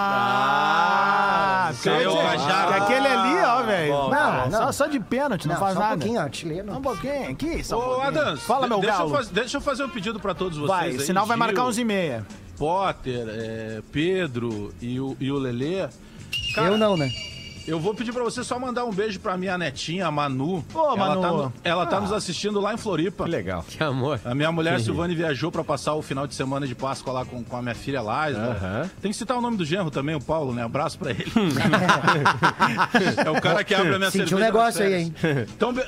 Ah, 0.10 1.72
Seu 1.74 1.92
pede- 1.98 2.14
Gajardo. 2.16 2.74
que 2.74 2.80
aquele 2.80 3.08
ali, 3.08 3.38
ó, 3.44 3.64
velho. 3.64 3.92
Não, 3.92 4.14
Ah, 4.14 4.48
não. 4.52 4.60
Só, 4.66 4.72
só 4.72 4.86
de 4.88 5.00
pênalti, 5.00 5.48
não, 5.48 5.56
faz 5.56 5.74
só 5.74 5.80
nada. 5.80 5.96
um 5.96 6.00
pouquinho, 6.00 6.22
ó, 6.24 6.30
chileno. 6.32 6.78
Um 6.78 6.82
pouquinho, 6.82 7.30
aqui, 7.32 7.64
só 7.64 7.76
um 7.76 7.80
Ô, 7.80 7.84
pouquinho. 7.86 8.08
Adams, 8.08 8.42
Fala, 8.44 8.68
meu 8.68 8.80
deixa, 8.80 8.98
galo. 8.98 9.10
Eu 9.10 9.16
faz- 9.16 9.30
deixa 9.30 9.58
eu 9.58 9.62
fazer 9.62 9.84
um 9.84 9.90
pedido 9.90 10.20
pra 10.20 10.36
todos 10.36 10.58
vocês. 10.58 10.70
Vai, 10.80 10.90
aí, 10.90 11.00
senão 11.00 11.26
vai 11.26 11.38
marcar 11.38 11.64
uns 11.66 11.78
e 11.80 11.84
meia. 11.84 12.24
Potter, 12.58 13.26
é, 13.30 13.82
Pedro 13.92 14.72
e 14.82 15.00
o, 15.00 15.18
e 15.20 15.32
o 15.32 15.38
Lelê. 15.40 15.88
Cara, 16.54 16.68
Eu 16.68 16.78
não, 16.78 16.96
né? 16.96 17.10
Eu 17.70 17.80
vou 17.80 17.94
pedir 17.94 18.12
pra 18.12 18.24
você 18.24 18.44
só 18.44 18.58
mandar 18.58 18.84
um 18.86 18.92
beijo 18.92 19.20
pra 19.20 19.38
minha 19.38 19.58
netinha, 19.58 20.08
a 20.08 20.12
Manu. 20.12 20.66
Ô, 20.74 20.80
ela 20.80 20.96
Manu. 20.98 21.22
Tá, 21.22 21.28
no- 21.32 21.54
ela 21.64 21.86
tá 21.86 22.00
nos 22.02 22.12
assistindo 22.12 22.60
lá 22.60 22.74
em 22.74 22.78
Floripa. 22.78 23.26
Legal. 23.26 23.64
Que 23.68 23.84
amor. 23.84 24.20
A 24.26 24.34
minha 24.34 24.52
mulher 24.52 24.80
Silvane 24.80 25.14
viajou 25.16 25.52
pra 25.52 25.64
passar 25.64 25.94
o 25.94 26.02
final 26.02 26.26
de 26.26 26.34
semana 26.34 26.66
de 26.66 26.74
Páscoa 26.74 27.14
lá 27.14 27.26
com, 27.26 27.44
com 27.44 27.56
a 27.58 27.62
minha 27.62 27.76
filha 27.76 28.02
Laisla. 28.02 28.58
Aham. 28.60 28.90
Tem 29.02 29.12
que 29.12 29.18
citar 29.18 29.38
o 29.38 29.42
nome 29.42 29.56
do 29.58 29.64
genro 29.66 29.92
também, 29.92 30.16
o 30.16 30.22
Paulo, 30.22 30.52
né? 30.54 30.64
Abraço 30.64 30.98
pra 30.98 31.12
ele. 31.12 31.26
é 33.26 33.30
o 33.30 33.42
cara 33.42 33.64
que 33.64 33.74
abre 33.76 33.96
a 33.96 33.98
minha 33.98 34.12
Sentiu 34.12 34.30
cerveja. 34.30 34.36
um 34.36 34.54
negócio 34.54 34.84
aí, 34.84 35.12
férias. 35.12 35.50
Então, 35.52 35.74
be- 35.74 35.86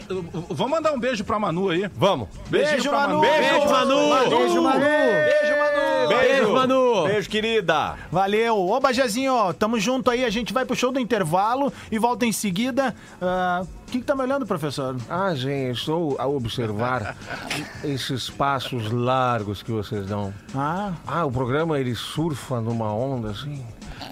vamos 0.49 0.69
mandar 0.71 0.91
um 0.93 0.99
beijo 0.99 1.23
pra 1.23 1.39
Manu 1.39 1.69
aí. 1.69 1.89
Vamos. 1.95 2.27
Beijinho 2.49 2.71
Beijo, 2.75 2.89
pra 2.89 3.07
Manu. 3.07 3.21
Beijo, 3.21 3.69
Manu. 3.69 3.95
Beijo, 4.29 4.61
Manu. 4.61 4.79
Beijo, 4.79 5.57
Manu. 5.57 6.07
Beijo, 6.09 6.53
Manu. 6.53 7.03
Beijo, 7.07 7.29
querida. 7.29 7.95
Valeu. 8.11 8.57
Ô, 8.57 8.79
Bajazinho, 8.79 9.33
ó, 9.33 9.53
tamo 9.53 9.79
junto 9.79 10.09
aí. 10.11 10.23
A 10.25 10.29
gente 10.29 10.53
vai 10.53 10.65
pro 10.65 10.75
show 10.75 10.91
do 10.91 10.99
intervalo 10.99 11.70
e 11.91 11.97
volta 11.99 12.25
em 12.25 12.31
seguida. 12.31 12.95
Ah, 13.21 13.63
O 13.87 13.91
que, 13.91 13.99
que 13.99 14.05
tá 14.05 14.15
me 14.15 14.21
olhando, 14.21 14.45
professor? 14.45 14.95
Ah, 15.09 15.33
gente, 15.35 15.77
estou 15.79 16.15
a 16.19 16.25
observar 16.27 17.15
esses 17.83 18.29
passos 18.29 18.89
largos 18.91 19.61
que 19.61 19.71
vocês 19.71 20.05
dão. 20.07 20.33
Ah, 20.55 20.93
Ah, 21.05 21.25
o 21.25 21.31
programa 21.31 21.79
ele 21.79 21.93
surfa 21.95 22.61
numa 22.61 22.93
onda 22.93 23.31
assim. 23.31 23.63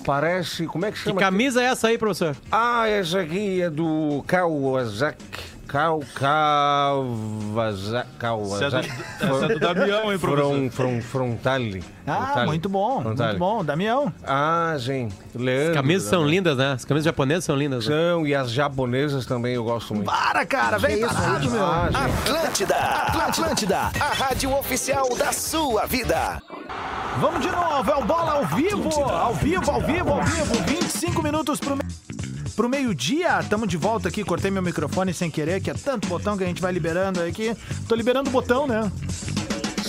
Parece. 0.06 0.65
Como 0.67 0.86
é 0.86 0.91
que 0.91 0.98
Que 0.98 1.04
chama? 1.06 1.19
camisa 1.19 1.62
é 1.62 1.65
essa 1.65 1.88
aí, 1.88 1.98
professor? 1.98 2.36
Ah, 2.52 2.88
essa 2.88 3.19
aqui 3.22 3.62
é 3.62 3.69
do 3.69 4.24
Kawasaki. 4.28 5.59
Kau, 5.69 6.01
Kawasaki. 6.15 8.10
Kawasaki. 8.17 8.89
Essa 9.21 9.45
é 9.45 9.47
do 9.49 9.60
Damião, 9.60 10.12
hein, 10.12 10.17
professor? 10.17 10.55
From, 10.55 10.69
from, 10.71 11.01
frontale. 11.01 11.84
ah 12.08 12.15
Frontale. 12.25 12.47
muito 12.47 12.67
bom. 12.67 13.01
Frontale. 13.03 13.29
Muito 13.29 13.39
bom. 13.39 13.63
Damião. 13.63 14.12
Ah, 14.25 14.73
gente. 14.79 15.13
Leandro. 15.36 15.69
As 15.69 15.75
camisas 15.75 16.10
são 16.10 16.25
lindas, 16.25 16.58
né? 16.58 16.71
As 16.73 16.84
camisas 16.86 17.05
japonesas 17.05 17.45
são 17.45 17.55
lindas. 17.55 17.86
né? 17.88 17.95
São, 17.95 18.25
e 18.25 18.34
as 18.34 18.49
japonesas 18.51 19.27
também 19.27 19.53
eu 19.53 19.63
gosto 19.63 19.93
muito. 19.93 20.08
Para, 20.08 20.43
cara. 20.43 20.79
Vem 20.79 20.99
pra 21.01 21.10
rádio, 21.10 21.51
meu. 21.51 21.63
Ah. 21.63 21.88
Atlântida, 22.23 22.75
Atlântida, 22.75 23.77
a 23.99 24.13
rádio 24.13 24.51
oficial 24.58 25.08
da 25.15 25.32
sua 25.32 25.86
vida. 25.86 26.41
Vamos 27.19 27.41
de 27.41 27.51
novo. 27.51 27.91
É 27.91 27.95
o 27.95 28.03
Bola 28.05 28.32
ao 28.34 28.45
vivo. 28.45 28.89
Ao 29.03 29.34
vivo, 29.36 29.69
ao 29.71 29.82
vivo, 29.82 30.12
ao 30.13 30.23
vivo. 30.23 30.53
25 30.65 31.21
minutos 31.21 31.60
pro... 31.60 31.77
Pro 32.60 32.67
meio-dia, 32.67 33.41
tamo 33.50 33.65
de 33.65 33.78
volta 33.78 34.10
aqui. 34.10 34.22
Cortei 34.22 34.52
meu 34.52 34.62
microfone 34.62 35.13
sem 35.13 35.32
querer, 35.32 35.62
que 35.62 35.72
é 35.72 35.74
tanto 35.74 36.10
botão 36.10 36.38
que 36.38 36.43
a 36.43 36.45
gente 36.45 36.62
vai 36.62 36.74
liberando 36.74 37.22
aqui. 37.22 37.56
Tô 37.88 37.95
liberando 37.95 38.30
o 38.30 38.34
botão, 38.34 38.67
né? 38.67 38.91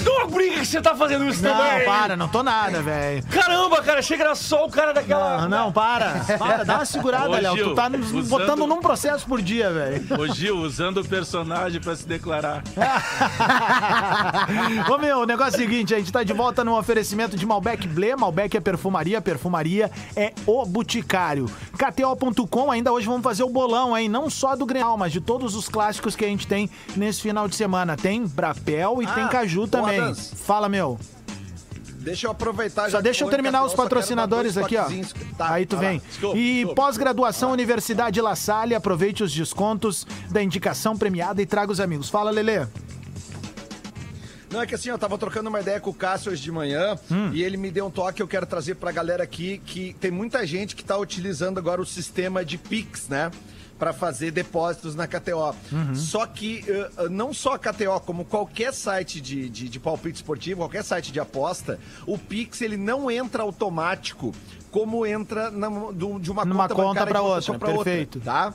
Não 0.04 0.26
briga 0.28 0.60
que 0.60 0.66
você 0.66 0.80
tá 0.80 0.94
fazendo 0.94 1.26
isso 1.28 1.42
Não, 1.42 1.56
também. 1.56 1.84
para, 1.84 2.16
não 2.16 2.28
tô 2.28 2.42
nada, 2.42 2.82
velho. 2.82 3.22
Caramba, 3.26 3.82
cara, 3.82 4.02
chega 4.02 4.24
era 4.24 4.34
só 4.34 4.66
o 4.66 4.70
cara 4.70 4.92
daquela. 4.92 5.42
Não, 5.42 5.48
não, 5.48 5.72
para. 5.72 6.24
Para, 6.38 6.64
dá 6.64 6.76
uma 6.76 6.84
segurada, 6.84 7.28
Léo. 7.40 7.56
Tu 7.56 7.74
tá 7.74 7.88
nos 7.88 8.12
usando- 8.12 8.28
botando 8.28 8.66
num 8.66 8.80
processo 8.80 9.26
por 9.26 9.40
dia, 9.42 9.70
velho. 9.70 10.20
Ô 10.20 10.26
Gil, 10.28 10.56
usando 10.58 11.00
o 11.00 11.04
personagem 11.04 11.80
pra 11.80 11.94
se 11.96 12.06
declarar. 12.06 12.62
Ô 14.92 14.98
meu, 14.98 15.20
o 15.20 15.26
negócio 15.26 15.54
é 15.54 15.58
o 15.58 15.60
seguinte, 15.68 15.94
a 15.94 15.98
gente 15.98 16.12
tá 16.12 16.22
de 16.22 16.32
volta 16.32 16.64
no 16.64 16.76
oferecimento 16.78 17.36
de 17.36 17.46
Malbec 17.46 17.86
Blé, 17.88 18.14
Malbec 18.16 18.56
é 18.56 18.60
perfumaria, 18.60 19.20
perfumaria 19.20 19.90
é 20.16 20.32
o 20.46 20.64
Boticário. 20.64 21.46
KTO.com, 21.76 22.70
ainda 22.70 22.92
hoje 22.92 23.06
vamos 23.06 23.22
fazer 23.22 23.42
o 23.42 23.48
bolão, 23.50 23.96
hein? 23.96 24.08
Não 24.08 24.28
só 24.28 24.54
do 24.56 24.66
Grenal, 24.66 24.96
mas 24.96 25.12
de 25.12 25.20
todos 25.20 25.54
os 25.54 25.68
clássicos 25.68 26.14
que 26.16 26.24
a 26.24 26.28
gente 26.28 26.46
tem 26.46 26.68
nesse 26.96 27.20
final 27.22 27.48
de 27.48 27.56
semana. 27.56 27.96
Tem 27.96 28.26
Brapel 28.26 29.02
e 29.02 29.06
tem 29.06 29.26
Caju 29.28 29.66
também. 29.66 29.89
Adams. 29.98 30.32
Fala, 30.44 30.68
meu. 30.68 30.98
Deixa 32.00 32.26
eu 32.26 32.30
aproveitar. 32.30 32.90
Só 32.90 33.00
deixa 33.00 33.24
eu 33.24 33.28
terminar 33.28 33.62
os 33.62 33.74
patrocinadores 33.74 34.56
aqui, 34.56 34.76
ó. 34.76 34.86
Tá, 35.36 35.52
Aí 35.52 35.66
tu 35.66 35.76
vem. 35.76 36.00
Desculpa, 36.08 36.38
E 36.38 36.66
pós-graduação 36.74 37.52
Universidade 37.52 38.20
La 38.22 38.34
Salle, 38.34 38.74
aproveite 38.74 39.22
os 39.22 39.32
descontos 39.32 40.06
da 40.30 40.42
indicação 40.42 40.96
premiada 40.96 41.42
e 41.42 41.46
traga 41.46 41.70
os 41.70 41.78
amigos. 41.78 42.08
Fala, 42.08 42.30
Lelê. 42.30 42.66
Não, 44.50 44.62
é 44.62 44.66
que 44.66 44.74
assim, 44.74 44.88
eu 44.88 44.98
tava 44.98 45.16
trocando 45.16 45.48
uma 45.48 45.60
ideia 45.60 45.78
com 45.78 45.90
o 45.90 45.94
Cássio 45.94 46.32
hoje 46.32 46.42
de 46.42 46.50
manhã 46.50 46.98
Hum. 47.10 47.30
e 47.32 47.42
ele 47.42 47.56
me 47.56 47.70
deu 47.70 47.86
um 47.86 47.90
toque 47.90 48.14
que 48.14 48.22
eu 48.22 48.26
quero 48.26 48.46
trazer 48.46 48.74
pra 48.74 48.90
galera 48.90 49.22
aqui, 49.22 49.62
que 49.64 49.94
tem 50.00 50.10
muita 50.10 50.44
gente 50.44 50.74
que 50.74 50.82
tá 50.82 50.96
utilizando 50.96 51.58
agora 51.58 51.80
o 51.80 51.86
sistema 51.86 52.44
de 52.44 52.58
Pix, 52.58 53.08
né? 53.08 53.30
Pra 53.80 53.92
fazer 53.94 54.30
depósitos 54.30 54.94
na 54.94 55.06
KTO. 55.08 55.54
Uhum. 55.72 55.94
Só 55.94 56.26
que 56.26 56.62
eh, 56.68 57.08
não 57.10 57.32
só 57.32 57.54
a 57.54 57.58
KTO, 57.58 57.98
como 58.04 58.24
qualquer 58.26 58.72
site 58.74 59.20
de, 59.22 59.48
de, 59.48 59.68
de 59.70 59.80
palpite 59.80 60.16
esportivo, 60.16 60.60
qualquer 60.60 60.84
site 60.84 61.10
de 61.10 61.18
aposta, 61.18 61.80
o 62.06 62.18
Pix 62.18 62.60
ele 62.60 62.76
não 62.76 63.10
entra 63.10 63.42
automático 63.42 64.34
como 64.70 65.04
entra 65.06 65.50
na- 65.50 65.68
de 66.20 66.30
uma 66.30 66.44
Numa 66.44 66.68
conta, 66.68 67.04
uma 67.06 67.20
outra, 67.22 67.58
pra 67.58 67.72
perfeito. 67.72 68.20
tá? 68.20 68.54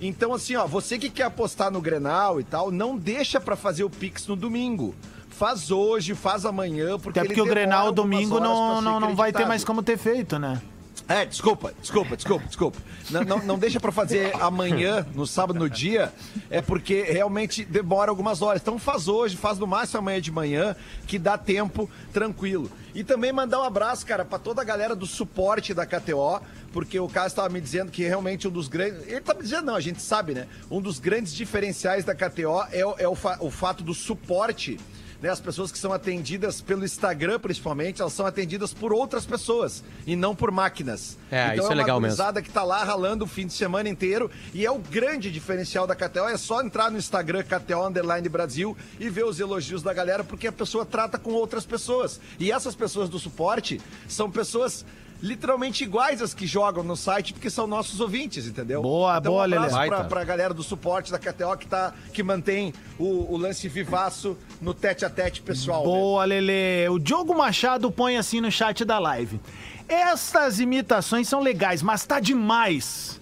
Então, 0.00 0.34
assim, 0.34 0.54
ó, 0.56 0.66
você 0.66 0.98
que 0.98 1.08
quer 1.08 1.24
apostar 1.24 1.70
no 1.70 1.80
Grenal 1.80 2.40
e 2.40 2.44
tal, 2.44 2.70
não 2.70 2.96
deixa 2.96 3.40
pra 3.40 3.56
fazer 3.56 3.84
o 3.84 3.90
Pix 3.90 4.26
no 4.26 4.36
domingo. 4.36 4.94
Faz 5.28 5.70
hoje, 5.70 6.14
faz 6.14 6.44
amanhã, 6.44 6.98
porque 6.98 7.18
Até 7.20 7.28
porque 7.28 7.40
o 7.40 7.46
Grenal 7.46 7.92
domingo 7.92 8.40
não, 8.40 8.80
não, 8.80 8.98
não 9.00 9.14
vai 9.14 9.32
ter 9.32 9.46
mais 9.46 9.62
como 9.64 9.82
ter 9.84 9.96
feito, 9.96 10.36
né? 10.38 10.60
É, 11.08 11.24
desculpa, 11.24 11.72
desculpa, 11.80 12.16
desculpa, 12.16 12.46
desculpa. 12.46 12.78
Não, 13.10 13.22
não, 13.24 13.38
não 13.38 13.58
deixa 13.58 13.80
pra 13.80 13.90
fazer 13.90 14.30
amanhã, 14.42 15.06
no 15.14 15.26
sábado, 15.26 15.58
no 15.58 15.70
dia, 15.70 16.12
é 16.50 16.60
porque 16.60 17.02
realmente 17.02 17.64
demora 17.64 18.10
algumas 18.10 18.42
horas. 18.42 18.60
Então 18.60 18.78
faz 18.78 19.08
hoje, 19.08 19.34
faz 19.34 19.58
no 19.58 19.66
máximo 19.66 20.00
amanhã 20.00 20.20
de 20.20 20.30
manhã, 20.30 20.76
que 21.06 21.18
dá 21.18 21.38
tempo 21.38 21.88
tranquilo. 22.12 22.70
E 22.94 23.02
também 23.02 23.32
mandar 23.32 23.60
um 23.60 23.64
abraço, 23.64 24.04
cara, 24.04 24.22
pra 24.22 24.38
toda 24.38 24.60
a 24.60 24.64
galera 24.64 24.94
do 24.94 25.06
suporte 25.06 25.72
da 25.72 25.86
KTO, 25.86 26.42
porque 26.74 27.00
o 27.00 27.08
cara 27.08 27.26
estava 27.26 27.48
me 27.48 27.60
dizendo 27.60 27.90
que 27.90 28.02
realmente 28.04 28.46
um 28.46 28.50
dos 28.50 28.68
grandes. 28.68 29.06
Ele 29.08 29.20
tá 29.22 29.32
me 29.32 29.42
dizendo, 29.42 29.64
não, 29.64 29.76
a 29.76 29.80
gente 29.80 30.02
sabe, 30.02 30.34
né? 30.34 30.46
Um 30.70 30.80
dos 30.80 30.98
grandes 30.98 31.32
diferenciais 31.34 32.04
da 32.04 32.14
KTO 32.14 32.66
é, 32.70 32.84
o- 32.84 32.94
é 32.98 33.08
o, 33.08 33.14
fa- 33.14 33.38
o 33.40 33.50
fato 33.50 33.82
do 33.82 33.94
suporte 33.94 34.78
né, 35.20 35.30
as 35.30 35.40
pessoas 35.40 35.72
que 35.72 35.78
são 35.78 35.92
atendidas 35.92 36.60
pelo 36.60 36.84
Instagram, 36.84 37.38
principalmente, 37.40 38.00
elas 38.00 38.12
são 38.12 38.26
atendidas 38.26 38.72
por 38.72 38.92
outras 38.92 39.26
pessoas 39.26 39.82
e 40.06 40.14
não 40.14 40.34
por 40.34 40.50
máquinas. 40.50 41.18
É, 41.30 41.54
isso 41.54 41.62
é 41.62 41.68
uma 41.68 41.74
legal 41.74 42.00
mesmo. 42.00 42.42
que 42.42 42.50
tá 42.50 42.62
lá 42.62 42.84
ralando 42.84 43.24
o 43.24 43.28
fim 43.28 43.46
de 43.46 43.52
semana 43.52 43.88
inteiro 43.88 44.30
e 44.54 44.64
é 44.64 44.70
o 44.70 44.78
grande 44.78 45.30
diferencial 45.30 45.86
da 45.86 45.94
KTO. 45.94 46.28
É 46.28 46.36
só 46.36 46.62
entrar 46.62 46.90
no 46.90 46.98
Instagram 46.98 47.42
KTO 47.42 47.86
Underline 47.86 48.28
Brasil 48.28 48.76
e 49.00 49.08
ver 49.08 49.24
os 49.24 49.40
elogios 49.40 49.82
da 49.82 49.92
galera, 49.92 50.22
porque 50.22 50.46
a 50.46 50.52
pessoa 50.52 50.86
trata 50.86 51.18
com 51.18 51.32
outras 51.32 51.66
pessoas. 51.66 52.20
E 52.38 52.52
essas 52.52 52.74
pessoas 52.74 53.08
do 53.08 53.18
suporte 53.18 53.80
são 54.06 54.30
pessoas 54.30 54.84
literalmente 55.20 55.82
iguais 55.84 56.22
às 56.22 56.32
que 56.32 56.46
jogam 56.46 56.82
no 56.84 56.96
site, 56.96 57.32
porque 57.32 57.50
são 57.50 57.66
nossos 57.66 58.00
ouvintes, 58.00 58.46
entendeu? 58.46 58.82
Boa, 58.82 59.18
então, 59.18 59.32
boa, 59.32 59.42
um 59.42 59.44
abraço 59.52 59.76
Lelê. 59.76 59.88
pra, 59.88 60.04
pra 60.04 60.24
galera 60.24 60.54
do 60.54 60.62
suporte 60.62 61.10
da 61.10 61.18
KTO 61.18 61.56
que, 61.58 61.66
tá, 61.66 61.92
que 62.12 62.22
mantém 62.22 62.72
o, 62.98 63.32
o 63.34 63.36
lance 63.36 63.68
vivaço 63.68 64.36
no 64.60 64.72
tete 64.72 65.04
a 65.04 65.10
tete 65.10 65.42
pessoal. 65.42 65.80
né? 65.80 65.86
Boa, 65.86 66.24
Lele. 66.24 66.88
O 66.88 66.98
Diogo 66.98 67.36
Machado 67.36 67.90
põe 67.90 68.16
assim 68.16 68.40
no 68.40 68.50
chat 68.50 68.84
da 68.84 68.98
live. 68.98 69.40
Essas 69.88 70.60
imitações 70.60 71.28
são 71.28 71.40
legais, 71.40 71.82
mas 71.82 72.04
tá 72.04 72.20
demais. 72.20 73.18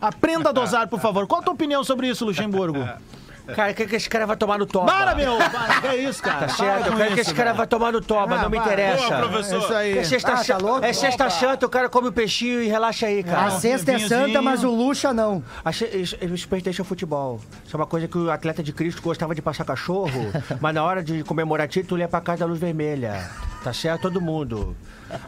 Aprenda 0.00 0.50
a 0.50 0.52
dosar, 0.52 0.88
por 0.88 1.00
favor. 1.00 1.26
Qual 1.26 1.40
a 1.40 1.44
tua 1.44 1.54
opinião 1.54 1.82
sobre 1.82 2.08
isso, 2.08 2.24
Luxemburgo? 2.24 2.78
Cara, 3.54 3.72
quer 3.74 3.86
que 3.88 3.96
esse 3.96 4.08
cara 4.08 4.26
vai 4.26 4.36
tomar 4.36 4.58
no 4.58 4.66
toba? 4.66 4.86
Para, 4.86 5.14
meu! 5.14 5.36
Para, 5.38 5.80
que 5.80 5.86
é 5.86 5.96
isso, 5.96 6.22
cara? 6.22 6.46
Tá 6.46 6.48
certo, 6.48 6.86
eu 6.88 6.96
quero 6.96 7.08
que 7.14 7.20
isso, 7.20 7.30
esse 7.30 7.34
cara 7.34 7.52
vai 7.52 7.66
tomar 7.66 7.92
no 7.92 8.00
toba, 8.00 8.34
Ah, 8.36 8.42
não 8.42 8.50
me 8.50 8.58
interessa. 8.58 9.06
Boa, 9.16 9.28
professor. 9.28 9.58
Isso 9.62 9.74
aí. 9.74 9.98
É 9.98 10.04
sexta, 10.04 10.32
Ah, 10.32 10.44
tá 10.44 10.56
louco? 10.58 10.84
é 10.84 10.92
sexta 10.92 11.30
santa, 11.30 11.66
o 11.66 11.68
cara 11.68 11.88
come 11.88 12.08
o 12.08 12.12
peixinho 12.12 12.62
e 12.62 12.68
relaxa 12.68 13.06
aí, 13.06 13.22
cara. 13.22 13.46
A 13.46 13.50
sexta 13.52 13.92
é 13.92 13.98
santa, 13.98 14.42
mas 14.42 14.64
o 14.64 14.70
luxa 14.70 15.12
não. 15.12 15.42
Achei, 15.64 15.88
isso- 15.88 16.16
respeito 16.20 16.64
deixa 16.64 16.82
o 16.82 16.84
futebol. 16.84 17.40
Isso 17.64 17.76
é 17.76 17.80
uma 17.80 17.86
coisa 17.86 18.06
que 18.06 18.16
o 18.18 18.30
atleta 18.30 18.62
de 18.62 18.72
Cristo 18.72 19.00
gostava 19.02 19.34
de 19.34 19.42
passar 19.42 19.64
cachorro, 19.64 20.10
mas 20.60 20.74
na 20.74 20.82
hora 20.84 21.02
de 21.02 21.22
comemorar 21.24 21.66
título 21.68 22.00
ia 22.00 22.08
pra 22.08 22.20
casa 22.20 22.40
da 22.40 22.46
luz 22.46 22.58
vermelha. 22.60 23.28
Tá 23.68 23.74
certo, 23.74 24.00
todo 24.00 24.18
mundo. 24.18 24.74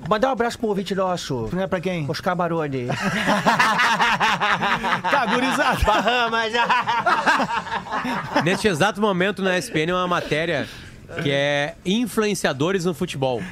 Mandar 0.08 0.28
um 0.28 0.32
abraço 0.32 0.58
pro 0.58 0.68
ouvinte 0.68 0.94
nosso. 0.94 1.50
É 1.58 1.66
pra 1.66 1.78
quem? 1.78 2.08
Oscar 2.08 2.34
Baroni. 2.34 2.86
Tá, 5.10 5.26
gurizada. 5.26 5.84
Bahamas. 5.84 6.52
Neste 8.42 8.66
exato 8.68 8.98
momento 8.98 9.42
na 9.42 9.58
SPN 9.58 9.90
é 9.90 9.94
uma 9.94 10.08
matéria 10.08 10.66
que 11.22 11.30
é 11.30 11.74
influenciadores 11.84 12.86
no 12.86 12.94
futebol. 12.94 13.42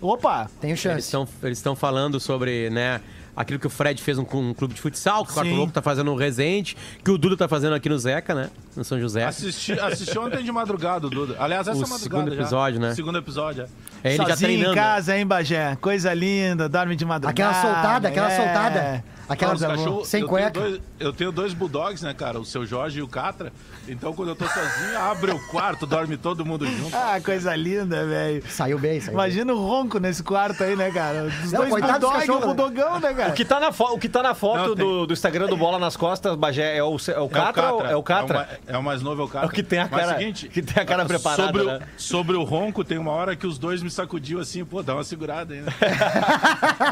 Opa! 0.00 0.50
Tenho 0.60 0.76
chance. 0.76 1.14
eles 1.42 1.58
estão 1.58 1.76
falando 1.76 2.18
sobre, 2.18 2.68
né, 2.70 3.00
aquilo 3.36 3.58
que 3.58 3.66
o 3.66 3.70
Fred 3.70 4.00
fez 4.02 4.18
um, 4.18 4.24
com 4.24 4.50
um 4.50 4.54
clube 4.54 4.74
de 4.74 4.80
futsal, 4.80 5.24
que 5.24 5.30
o 5.30 5.34
Quarto 5.34 5.48
Sim. 5.48 5.56
Louco 5.56 5.72
tá 5.72 5.80
fazendo 5.82 6.06
no 6.06 6.16
Resende, 6.16 6.76
que 7.04 7.10
o 7.10 7.16
Duda 7.18 7.36
tá 7.36 7.48
fazendo 7.48 7.74
aqui 7.74 7.88
no 7.88 7.98
Zeca, 7.98 8.34
né, 8.34 8.50
no 8.76 8.84
São 8.84 9.00
José. 9.00 9.24
Assisti, 9.24 9.72
assisti 9.72 10.18
ontem 10.18 10.42
de 10.42 10.52
madrugada, 10.52 11.06
o 11.06 11.10
Duda. 11.10 11.36
Aliás, 11.38 11.66
essa 11.66 11.76
O 11.76 11.80
madrugada 11.80 12.02
segundo 12.02 12.34
já. 12.34 12.40
episódio, 12.42 12.80
né? 12.80 12.94
Segundo 12.94 13.18
episódio, 13.18 13.62
é. 13.62 13.66
É 14.04 14.08
ele 14.14 14.16
já 14.18 14.28
Sozinho 14.30 14.48
treinando. 14.48 14.72
em 14.72 14.76
casa, 14.76 15.16
hein, 15.16 15.26
Bagé? 15.26 15.76
Coisa 15.80 16.12
linda, 16.12 16.68
dorme 16.68 16.96
de 16.96 17.04
madrugada. 17.04 17.30
Aquela 17.50 17.62
soltada, 17.74 18.08
aquela 18.08 18.32
é. 18.32 18.36
soltada. 18.36 19.04
Aquela 19.28 19.52
Não, 19.52 19.56
os 19.56 19.62
cachorros- 19.64 20.08
sem 20.08 20.22
eu 20.22 20.28
cueca. 20.28 20.50
Tenho 20.50 20.68
dois, 20.68 20.80
eu 20.98 21.12
tenho 21.12 21.32
dois 21.32 21.54
bulldogs, 21.54 22.02
né, 22.04 22.12
cara? 22.12 22.38
O 22.40 22.44
seu 22.44 22.66
Jorge 22.66 22.98
e 22.98 23.02
o 23.02 23.08
Catra. 23.08 23.52
Então, 23.88 24.12
quando 24.12 24.30
eu 24.30 24.34
tô 24.36 24.44
sozinho, 24.46 24.98
abre 24.98 25.30
o 25.30 25.38
quarto, 25.46 25.86
dorme 25.86 26.16
todo 26.16 26.44
mundo 26.44 26.66
junto. 26.66 26.94
Ah, 26.94 27.18
coisa 27.24 27.54
linda, 27.56 28.04
velho. 28.04 28.42
Saiu 28.48 28.78
bem, 28.78 29.00
saiu 29.00 29.06
bem. 29.06 29.14
Imagina 29.14 29.54
o 29.54 29.64
ronco 29.64 29.98
nesse 29.98 30.22
quarto 30.22 30.62
aí, 30.64 30.76
né, 30.76 30.90
cara? 30.90 31.24
Os 31.24 31.52
Não, 31.52 31.60
dois 31.60 31.70
coitado 31.70 32.00
dos 32.00 32.10
bulldog 32.10 32.26
e 32.26 32.30
o 32.30 32.34
né? 32.40 32.46
bulldogão, 32.46 33.00
né, 33.00 33.14
cara? 33.14 33.21
O 33.28 33.32
que 33.32 33.44
tá 33.44 33.60
na, 33.60 33.72
fo- 33.72 33.92
o 33.94 33.98
que 33.98 34.08
tá 34.08 34.22
na 34.22 34.34
foto 34.34 34.68
Não, 34.70 34.74
do, 34.74 35.06
do 35.06 35.12
Instagram 35.12 35.46
do 35.46 35.56
Bola 35.56 35.78
nas 35.78 35.96
Costas, 35.96 36.34
Bagé, 36.36 36.76
é 36.76 36.82
o, 36.82 36.96
é 37.14 37.18
o 37.20 37.28
Catra? 37.28 37.72
ou- 37.72 37.86
É 37.86 37.96
o 37.96 38.02
Catra? 38.02 38.38
É 38.38 38.42
o, 38.42 38.46
ma- 38.46 38.74
é 38.74 38.78
o 38.78 38.82
mais 38.82 39.02
novo, 39.02 39.22
é 39.22 39.24
o 39.24 39.28
Catra. 39.28 39.46
É 39.46 39.50
o 39.50 39.52
que 39.52 39.62
tem 39.62 39.78
a 39.80 39.88
Mas 39.90 40.04
cara- 40.06 40.18
seguinte, 40.18 40.48
que 40.48 40.62
tem 40.62 40.82
a 40.82 40.86
cara 40.86 41.04
preparada, 41.06 41.42
Sobre, 41.46 41.64
né? 41.64 41.78
o, 41.96 42.00
sobre 42.00 42.36
o 42.36 42.42
ronco, 42.42 42.84
tem 42.84 42.98
uma 42.98 43.12
hora 43.12 43.34
que 43.36 43.46
os 43.46 43.58
dois 43.58 43.82
me 43.82 43.90
sacudiu 43.90 44.40
assim, 44.40 44.64
pô, 44.64 44.82
dá 44.82 44.94
uma 44.94 45.04
segurada 45.04 45.54
aí, 45.54 45.60
né? 45.60 45.72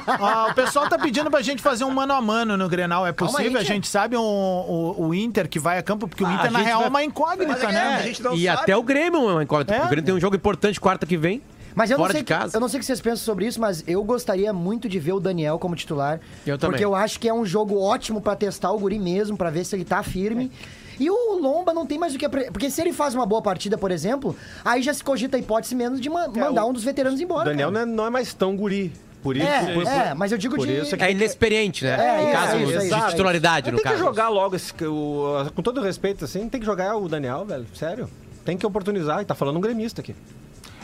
Ah, 0.06 0.48
o 0.50 0.54
pessoal 0.54 0.88
tá 0.88 0.98
pedindo 0.98 1.30
pra 1.30 1.40
gente 1.42 1.62
fazer 1.62 1.84
um 1.84 1.90
mano 1.90 2.12
a 2.12 2.20
mano 2.20 2.56
no 2.56 2.68
Grenal. 2.68 3.06
É 3.06 3.12
Calma 3.12 3.32
possível? 3.34 3.58
aí, 3.58 3.64
a 3.64 3.66
gente 3.66 3.88
sabe 3.88 4.16
um- 4.16 4.20
o, 4.20 4.94
o 5.08 5.14
Inter 5.14 5.48
que 5.48 5.58
vai 5.58 5.78
a 5.78 5.82
campo, 5.82 6.06
porque 6.08 6.22
o 6.24 6.26
Ah, 6.26 6.34
Inter, 6.34 6.50
na 6.50 6.58
real, 6.60 6.78
vai- 6.80 6.86
é 6.86 6.90
uma 6.90 7.04
incógnita, 7.04 7.52
Mas 7.52 7.62
é 7.62 7.72
né? 7.72 7.96
a 7.98 8.02
gente 8.02 8.22
não 8.22 8.34
E 8.34 8.44
sabe. 8.46 8.62
até 8.62 8.76
o 8.76 8.82
Grêmio, 8.82 9.28
é 9.28 9.32
uma 9.32 9.42
incógnita. 9.42 9.74
É? 9.74 9.82
O 9.84 9.86
Grêmio 9.88 10.04
tem 10.04 10.14
um 10.14 10.20
jogo 10.20 10.36
importante 10.36 10.80
quarta 10.80 11.06
que 11.06 11.16
vem. 11.16 11.42
Mas 11.74 11.90
eu 11.90 11.96
não, 11.98 12.04
fora 12.04 12.12
sei 12.12 12.22
de 12.22 12.26
que- 12.26 12.32
casa. 12.34 12.56
eu 12.56 12.60
não 12.60 12.68
sei 12.68 12.78
o 12.78 12.80
que 12.80 12.86
vocês 12.86 13.00
pensam 13.00 13.24
sobre 13.24 13.46
isso, 13.46 13.60
mas 13.60 13.84
eu 13.86 14.02
gostaria 14.04 14.52
muito 14.52 14.88
de 14.88 14.98
ver 14.98 15.12
o 15.12 15.20
Daniel 15.20 15.58
como 15.58 15.74
titular. 15.76 16.20
Eu 16.46 16.58
também. 16.58 16.72
Porque 16.72 16.84
eu 16.84 16.94
acho 16.94 17.18
que 17.20 17.28
é 17.28 17.34
um 17.34 17.44
jogo 17.44 17.78
ótimo 17.80 18.20
pra 18.20 18.34
testar 18.36 18.70
o 18.72 18.78
guri 18.78 18.98
mesmo, 18.98 19.36
pra 19.36 19.50
ver 19.50 19.64
se 19.64 19.74
ele 19.76 19.84
tá 19.84 20.02
firme. 20.02 20.50
E 20.98 21.08
o 21.08 21.38
Lomba 21.40 21.72
não 21.72 21.86
tem 21.86 21.98
mais 21.98 22.14
o 22.14 22.18
que... 22.18 22.26
apre- 22.26 22.50
Porque 22.50 22.68
se 22.70 22.78
ele 22.80 22.92
faz 22.92 23.14
uma 23.14 23.24
boa 23.24 23.40
partida, 23.40 23.78
por 23.78 23.90
exemplo, 23.90 24.36
aí 24.62 24.82
já 24.82 24.92
se 24.92 25.02
cogita 25.02 25.36
a 25.36 25.40
hipótese 25.40 25.74
menos 25.74 25.98
de 26.00 26.10
ma- 26.10 26.28
mandar 26.28 26.66
um 26.66 26.72
dos 26.74 26.84
veteranos 26.84 27.18
O 27.18 27.22
embora. 27.22 27.48
Daniel 27.50 27.72
cara. 27.72 27.86
não 27.86 27.92
é, 27.92 27.96
não 27.96 28.06
é 28.06 28.10
mais 28.10 28.34
tão 28.34 28.54
guri. 28.54 28.92
Por 29.22 29.36
isso, 29.36 29.46
É, 29.46 29.74
por, 29.74 29.86
é, 29.86 30.14
mas 30.14 30.32
eu 30.32 30.38
digo 30.38 30.56
por 30.56 30.66
de... 30.66 30.78
isso 30.78 30.94
é 30.94 30.98
que- 30.98 31.04
É 31.04 31.10
inexperiente, 31.12 31.84
né? 31.84 31.90
É, 31.92 32.16
no 32.16 32.22
isso, 32.22 32.32
caso 32.32 32.56
isso, 32.86 32.96
de 32.96 33.10
titularidade, 33.10 33.70
no 33.70 33.76
tem 33.76 33.84
que 33.84 33.90
caso. 33.90 34.02
jogar 34.02 34.28
logo, 34.30 34.56
esse, 34.56 34.72
o- 34.84 35.50
com 35.54 35.62
todo 35.62 35.80
respeito, 35.80 36.24
assim, 36.24 36.48
tem 36.48 36.58
que 36.60 36.66
jogar 36.66 36.96
o 36.96 37.08
Daniel, 37.08 37.44
velho. 37.46 37.66
Sério. 37.74 38.08
Tem 38.44 38.56
que 38.56 38.66
oportunizar. 38.66 39.20
E 39.20 39.24
tá 39.24 39.34
falando 39.34 39.56
um 39.56 39.60
gremista 39.60 40.00
aqui. 40.00 40.14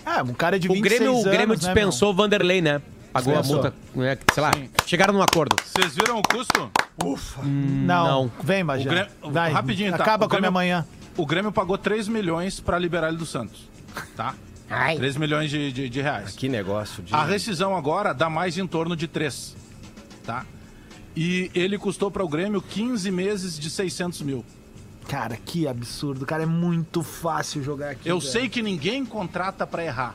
É, 0.06 0.22
um 0.22 0.32
cara 0.32 0.58
de 0.58 0.68
O 0.68 0.72
26 0.72 0.92
Grêmio, 0.98 1.12
o 1.12 1.16
anos, 1.20 1.30
Grêmio 1.30 1.48
né, 1.48 1.56
dispensou 1.56 2.10
o 2.10 2.14
Vanderlei, 2.14 2.60
né? 2.62 2.80
Pagou 3.12 3.32
Dispensou. 3.34 3.58
a 3.60 3.62
multa, 3.62 3.76
né? 3.94 4.18
Sei 4.32 4.42
lá, 4.42 4.50
chegaram 4.86 5.12
num 5.12 5.22
acordo. 5.22 5.56
Vocês 5.64 5.94
viram 5.94 6.18
o 6.18 6.22
custo? 6.22 6.58
meu? 6.58 7.16
Não. 7.44 8.06
Não. 8.24 8.32
Vem, 8.42 8.62
O 8.62 8.66
Bagé. 8.66 8.88
Grêmio- 8.88 9.10
Vai. 9.30 9.50
rapidinho, 9.52 9.90
tá? 9.96 10.02
Acaba 10.02 10.26
O 10.26 10.28
com 10.28 10.36
a 10.36 10.38
minha 10.38 10.50
Grêmio- 10.50 10.52
manhã. 10.52 10.86
O 11.16 11.26
Grêmio 11.26 11.50
pagou 11.50 11.76
3 11.78 12.08
milhões 12.08 12.60
pra 12.60 12.78
liberar 12.78 13.08
ele 13.08 13.16
do 13.16 13.24
Santos, 13.26 13.68
tá? 14.14 14.34
Ai. 14.68 14.96
3 14.96 15.16
milhões 15.16 15.50
de, 15.50 15.72
de, 15.72 15.88
de 15.88 16.00
reais. 16.02 16.34
Que 16.36 16.48
negócio 16.48 17.02
de. 17.02 17.14
A 17.14 17.24
rescisão 17.24 17.74
agora 17.74 18.12
dá 18.12 18.28
mais 18.28 18.58
em 18.58 18.66
torno 18.66 18.94
de 18.94 19.08
3, 19.08 19.56
tá? 20.24 20.44
E 21.16 21.50
ele 21.54 21.78
custou 21.78 22.10
para 22.10 22.22
o 22.22 22.28
Grêmio 22.28 22.60
15 22.60 23.10
meses 23.10 23.58
de 23.58 23.70
600 23.70 24.20
mil. 24.22 24.44
Cara, 25.08 25.36
que 25.44 25.68
absurdo. 25.68 26.26
Cara, 26.26 26.42
é 26.42 26.46
muito 26.46 27.02
fácil 27.02 27.62
jogar 27.62 27.90
aqui. 27.90 28.08
Eu 28.08 28.18
velho. 28.18 28.30
sei 28.32 28.48
que 28.48 28.60
ninguém 28.62 29.04
contrata 29.04 29.66
para 29.66 29.84
errar. 29.84 30.14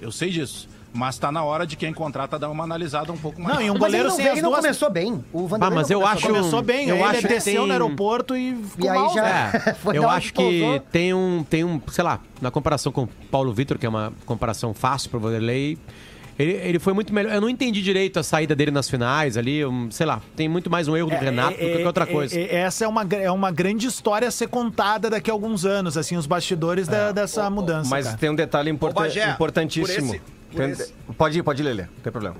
Eu 0.00 0.10
sei 0.10 0.30
disso. 0.30 0.68
Mas 0.92 1.16
tá 1.18 1.30
na 1.30 1.44
hora 1.44 1.64
de 1.64 1.76
quem 1.76 1.92
contrata 1.94 2.36
dar 2.36 2.50
uma 2.50 2.64
analisada 2.64 3.12
um 3.12 3.16
pouco 3.16 3.40
mais. 3.40 3.54
Não, 3.54 3.62
e 3.62 3.70
um 3.70 3.74
Mas 3.74 3.82
ele 3.94 4.02
goleiro 4.02 4.08
não, 4.08 4.16
sem 4.16 4.24
veio- 4.24 4.32
as 4.32 4.38
ele 4.38 4.42
não 4.42 4.50
duas... 4.50 4.60
começou 4.64 4.90
bem. 4.90 5.24
O 5.32 5.46
Vanderlei 5.46 5.68
Ah, 5.68 5.70
mas 5.80 5.88
não 5.88 5.96
eu 5.96 6.00
começou 6.00 6.04
acho- 6.18 6.26
bem. 6.26 6.36
Começou 6.40 6.62
bem, 6.62 6.88
Eu 6.88 6.96
ele 6.96 7.04
acho 7.04 7.20
que 7.20 7.28
desceu 7.28 7.54
tem- 7.54 7.66
no 7.66 7.72
aeroporto 7.72 8.36
e 8.36 8.56
ficou 8.56 8.86
E 8.86 8.88
aí 8.88 8.98
mal, 8.98 9.14
já-? 9.14 9.28
É, 9.28 9.74
Foi 9.78 9.96
eu 9.96 10.08
acho 10.10 10.34
que 10.34 10.42
pousou. 10.42 10.80
tem 10.90 11.14
um, 11.14 11.44
tem 11.48 11.62
um, 11.64 11.80
sei 11.92 12.02
lá, 12.02 12.18
na 12.40 12.50
comparação 12.50 12.90
com 12.90 13.04
o 13.04 13.08
Paulo 13.30 13.52
Vitor, 13.54 13.78
que 13.78 13.86
é 13.86 13.88
uma 13.88 14.12
comparação 14.26 14.74
fácil 14.74 15.10
pro 15.10 15.20
Vanderlei, 15.20 15.78
ele, 16.42 16.52
ele 16.68 16.78
foi 16.78 16.92
muito 16.92 17.12
melhor. 17.12 17.32
Eu 17.34 17.40
não 17.40 17.48
entendi 17.48 17.82
direito 17.82 18.18
a 18.18 18.22
saída 18.22 18.54
dele 18.54 18.70
nas 18.70 18.88
finais 18.88 19.36
ali, 19.36 19.64
um, 19.64 19.90
sei 19.90 20.06
lá, 20.06 20.20
tem 20.36 20.48
muito 20.48 20.70
mais 20.70 20.88
um 20.88 20.96
erro 20.96 21.10
do 21.10 21.16
Renato 21.16 21.52
do 21.52 21.58
que 21.58 21.66
qualquer 21.70 21.86
outra 21.86 22.06
coisa. 22.06 22.38
É, 22.38 22.42
é, 22.42 22.56
essa 22.60 22.84
é 22.84 22.88
uma, 22.88 23.02
é 23.02 23.30
uma 23.30 23.50
grande 23.50 23.86
história 23.86 24.26
a 24.28 24.30
ser 24.30 24.48
contada 24.48 25.10
daqui 25.10 25.30
a 25.30 25.34
alguns 25.34 25.64
anos, 25.64 25.96
assim, 25.96 26.16
os 26.16 26.26
bastidores 26.26 26.88
da- 26.88 27.12
dessa 27.12 27.48
mudança. 27.50 27.90
Mas 27.90 28.06
cara. 28.06 28.16
tem 28.18 28.30
um 28.30 28.34
detalhe 28.34 28.70
importan- 28.70 29.00
Ô, 29.00 29.04
Bagé, 29.04 29.30
importantíssimo. 29.30 30.08
por 30.08 30.64
esse- 30.64 30.76
por 30.76 30.86
Tem- 30.86 31.14
Pode 31.16 31.38
ir, 31.38 31.42
pode 31.42 31.62
ir, 31.62 31.64
Lelê. 31.64 31.82
Não 31.82 31.88
tem 32.02 32.12
problema. 32.12 32.36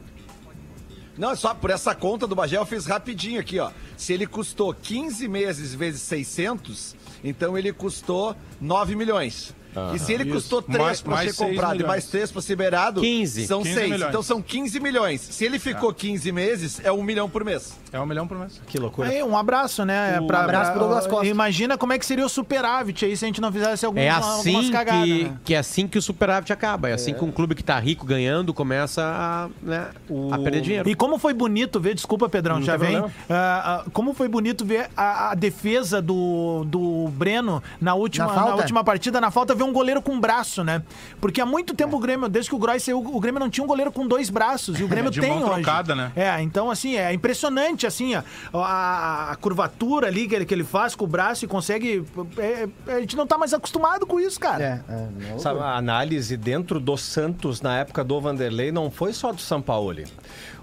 Não, 1.19 1.33
é 1.33 1.37
só 1.37 1.53
por 1.55 1.69
essa 1.71 1.95
conta 1.95 2.27
do 2.27 2.35
Bagé 2.35 2.57
eu 2.57 2.65
fiz 2.65 2.87
rapidinho 2.87 3.39
aqui, 3.41 3.59
ó. 3.59 3.71
Se 3.97 4.13
ele 4.13 4.27
custou 4.27 4.73
15 4.73 5.29
meses 5.29 5.75
vezes 5.75 6.01
600, 6.03 6.97
então 7.23 7.59
ele 7.59 7.73
custou 7.73 8.35
9 8.61 8.95
milhões. 8.97 9.55
E 9.95 9.99
se 9.99 10.13
ele 10.13 10.25
Isso. 10.25 10.33
custou 10.35 10.63
3 10.63 10.79
Mais- 10.83 11.01
para 11.01 11.15
mais 11.15 11.37
ser 11.37 11.45
comprado 11.47 11.71
e 11.75 11.77
milhões. 11.79 11.89
mais 11.89 12.05
3 12.07 12.33
para 12.33 12.43
ser 12.43 12.53
liberado, 12.53 13.01
15. 13.01 13.47
são 13.47 13.63
15 13.63 13.75
6. 13.75 13.91
milhões. 13.91 14.09
Então 14.09 14.23
são 14.23 14.43
15 14.43 14.81
milhões. 14.81 15.21
Se 15.21 15.45
ele 15.45 15.59
ficou 15.59 15.93
15 15.93 16.33
meses, 16.33 16.81
é 16.85 16.91
1 16.93 17.03
milhão 17.03 17.29
por 17.29 17.45
mês. 17.45 17.79
É 17.93 17.99
um 18.01 18.07
milhão 18.07 18.27
por 18.27 18.39
mês. 18.39 18.61
Que 18.69 18.79
loucura. 18.79 19.09
Aí, 19.09 19.23
um 19.23 19.37
abraço, 19.37 19.85
né? 19.85 20.21
Um 20.21 20.25
abraço 20.33 20.71
pro 20.73 20.81
Douglas 20.81 21.07
Costa. 21.07 21.27
Imagina 21.27 21.77
como 21.77 21.93
é 21.93 21.99
que 21.99 22.07
seria 22.07 22.25
o 22.25 22.29
superávit 22.29 23.05
aí 23.05 23.17
se 23.17 23.25
a 23.25 23.29
gente 23.29 23.41
não 23.41 23.51
fizesse 23.53 23.85
algum, 23.85 23.99
É 23.99 24.09
algumas 24.11 24.41
assim 24.41 24.71
cagadas, 24.71 25.05
que, 25.05 25.25
né? 25.25 25.37
que 25.45 25.55
é 25.55 25.59
assim 25.59 25.89
que 25.89 25.99
o 25.99 26.03
superávit 26.03 26.53
acaba. 26.53 26.89
É 26.89 26.93
assim 26.93 27.13
que 27.15 27.25
um 27.25 27.33
clube 27.33 27.55
que 27.55 27.65
tá 27.65 27.79
rico 27.79 28.07
ganhando 28.07 28.55
começa 28.55 29.03
a, 29.03 29.49
né, 29.63 29.89
a 30.33 30.39
perder 30.39 30.61
dinheiro. 30.61 30.89
E 30.89 30.95
como 30.95 31.19
foi 31.19 31.33
bonito 31.35 31.81
ver, 31.81 31.95
desculpa, 31.95 32.29
Pedrão, 32.29 32.57
Não 32.57 32.63
já 32.63 32.77
vem. 32.77 33.03
ah, 33.29 33.85
como 33.93 34.15
foi 34.15 34.29
bonito 34.29 34.65
ver 34.65 34.89
a, 34.97 35.31
a 35.31 35.35
defesa 35.35 36.01
do, 36.01 36.65
do 36.67 37.09
Breno 37.09 37.63
na 37.81 37.95
última, 37.95 38.27
Na 38.27 38.33
na, 38.35 38.41
falta? 38.43 38.57
última 38.57 38.85
partida, 38.85 39.21
na 39.21 39.31
falta, 39.31 39.55
ver 39.61 39.71
um 39.71 39.73
goleiro 39.73 40.01
com 40.03 40.19
braço, 40.19 40.65
né? 40.65 40.83
Porque 41.21 41.41
há 41.41 41.47
muito 41.47 41.75
tempo 41.75 41.97
o 41.97 42.01
Grêmio, 42.01 42.29
desde 42.29 42.51
que 42.51 42.55
o 42.57 42.59
Groy 42.59 42.81
saiu, 42.81 42.99
o 42.99 43.21
Grêmio 43.21 43.39
não 43.41 43.51
tinha 43.51 43.63
um 43.65 43.67
goleiro 43.67 43.93
com 43.93 44.07
dois 44.07 44.31
braços. 44.31 44.79
E 44.81 44.85
o 44.85 44.89
Grêmio 44.89 45.11
De 45.11 45.21
tem 45.21 45.31
mão 45.31 45.43
hoje. 45.43 45.63
trocada, 45.63 45.95
né? 45.95 46.13
É, 46.17 46.41
então 46.43 46.71
assim, 46.71 46.97
é 46.97 47.13
impressionante, 47.13 47.87
assim, 47.87 48.15
ó, 48.53 48.63
a, 48.63 49.31
a 49.33 49.37
curvatura 49.37 50.07
ali 50.07 50.27
que 50.27 50.35
ele, 50.35 50.45
que 50.47 50.55
ele 50.55 50.65
faz 50.65 50.95
com 50.95 51.05
o 51.05 51.09
braço 51.09 51.45
e 51.45 51.49
consegue. 51.49 52.05
é, 52.39 52.69
é, 52.87 52.95
a 52.95 53.01
gente 53.01 53.17
não 53.17 53.27
tá 53.27 53.37
mais 53.39 53.53
acostumado 53.55 54.07
com 54.07 54.19
isso, 54.19 54.39
cara. 54.41 54.63
É, 54.89 54.93
é, 54.93 55.09
não- 55.33 55.39
Sabe, 55.39 55.61
a 55.61 55.77
análise 55.77 56.37
dentro 56.37 56.81
do 56.81 56.97
Santos 56.97 57.61
na 57.61 57.79
época 57.79 58.03
do 58.05 58.21
Vanderlei 58.21 58.73
não 58.73 58.91
foi 58.91 59.13
só 59.13 59.33
do 59.33 59.41
São 59.41 59.61
Paulo. 59.61 59.91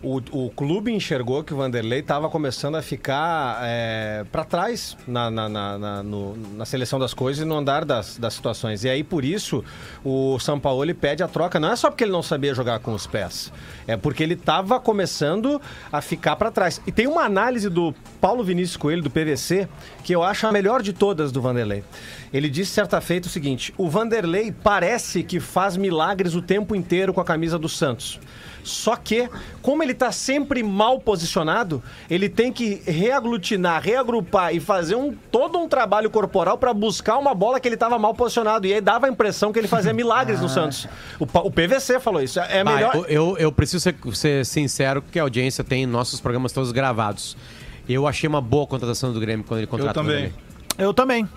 O, 0.04 0.18
o 0.46 0.50
clube 0.52 0.94
enxergou 0.94 1.44
que 1.44 1.54
o 1.54 1.58
Vanderlei 1.58 2.00
estava 2.00 2.30
começando 2.30 2.76
a 2.76 2.82
ficar 2.84 3.60
é, 3.64 4.24
para 4.32 4.44
trás 4.46 4.96
na, 5.08 5.30
na, 5.32 5.50
na, 5.50 5.78
na- 5.78 6.04
no- 6.04 6.36
na 6.56 6.66
seleção 6.66 7.00
das 7.00 7.14
coisas 7.16 7.44
e 7.44 7.46
no 7.46 7.56
andar 7.58 7.84
das, 7.84 8.16
das 8.18 8.34
situações. 8.36 8.84
E 8.88 8.90
aí, 8.90 9.04
por 9.04 9.26
isso, 9.26 9.66
o 10.04 10.40
São 10.40 10.58
Paulo 10.58 10.78
pede 10.96 11.22
a 11.22 11.28
troca. 11.28 11.60
Não 11.60 11.72
é 11.72 11.76
só 11.76 11.90
porque 11.90 12.06
ele 12.06 12.12
não 12.12 12.24
sabia 12.24 12.56
jogar 12.56 12.80
com 12.80 12.94
os 12.94 13.06
pés, 13.06 13.52
é 13.86 13.98
porque 13.98 14.24
ele 14.24 14.34
estava 14.34 14.80
começando 14.80 15.62
a 15.92 16.02
ficar 16.02 16.38
para 16.38 16.50
trás. 16.50 16.82
E 16.88 16.92
tem 16.92 17.06
uma 17.06 17.24
análise 17.24 17.70
do 17.70 17.94
Paulo 18.22 18.46
Vinícius 18.46 18.78
Coelho, 18.78 19.04
do 19.04 19.10
PVC, 19.10 19.68
que 20.06 20.14
eu 20.16 20.24
acho 20.24 20.48
a 20.48 20.54
melhor 20.54 20.82
de 20.82 20.94
todas 20.94 21.34
do 21.34 21.42
Vanderlei. 21.42 21.84
Ele 22.32 22.50
disse 22.50 22.72
certa 22.72 23.02
feita 23.02 23.28
o 23.28 23.30
seguinte: 23.30 23.74
o 23.78 23.90
Vanderlei 23.90 24.54
parece 24.64 25.22
que 25.22 25.42
faz 25.42 25.76
milagres 25.76 26.34
o 26.34 26.42
tempo 26.42 26.74
inteiro 26.74 27.14
com 27.14 27.20
a 27.20 27.26
camisa 27.26 27.60
do 27.60 27.68
Santos. 27.68 28.22
Só 28.68 28.96
que, 28.96 29.30
como 29.62 29.82
ele 29.82 29.94
está 29.94 30.12
sempre 30.12 30.62
mal 30.62 31.00
posicionado, 31.00 31.82
ele 32.10 32.30
tem 32.30 32.52
que 32.52 32.82
reaglutinar, 32.86 33.82
reagrupar 33.82 34.54
e 34.54 34.60
fazer 34.60 34.96
um, 34.96 35.14
todo 35.32 35.58
um 35.58 35.68
trabalho 35.68 36.10
corporal 36.10 36.58
para 36.58 36.74
buscar 36.74 37.18
uma 37.18 37.34
bola 37.34 37.60
que 37.60 37.68
ele 37.68 37.76
estava 37.76 37.98
mal 37.98 38.14
posicionado. 38.14 38.68
E 38.68 38.74
aí 38.74 38.82
dava 38.82 39.08
a 39.08 39.10
impressão 39.10 39.52
que 39.52 39.60
ele 39.60 39.68
fazia 39.68 39.92
milagres 39.94 40.42
no 40.42 40.50
Santos. 40.50 40.88
O, 41.20 41.24
o 41.24 41.52
PVC 41.52 42.00
falou 42.00 42.22
isso. 42.22 42.40
É 42.40 42.62
Ah, 42.62 42.64
melhor. 42.64 42.96
eu, 42.96 43.06
eu, 43.06 43.38
eu 43.38 43.52
preciso 43.52 43.80
ser, 43.82 43.96
ser 44.14 44.46
sincero, 44.46 45.02
porque 45.02 45.20
a 45.20 45.24
audiência 45.24 45.64
tem 45.64 45.86
nossos 45.86 46.20
programas 46.20 46.52
todos 46.52 46.72
gravados. 46.72 47.36
Eu 47.88 48.06
achei 48.06 48.28
uma 48.28 48.42
boa 48.42 48.68
contratação 48.68 49.14
do 49.14 49.20
Grêmio 49.20 49.46
quando 49.46 49.60
ele 49.62 49.68
contratou 49.68 49.94
também. 50.04 50.16
o 50.16 50.20
Vanderlei. 50.30 50.48
Eu 50.78 50.94
também. 50.94 51.28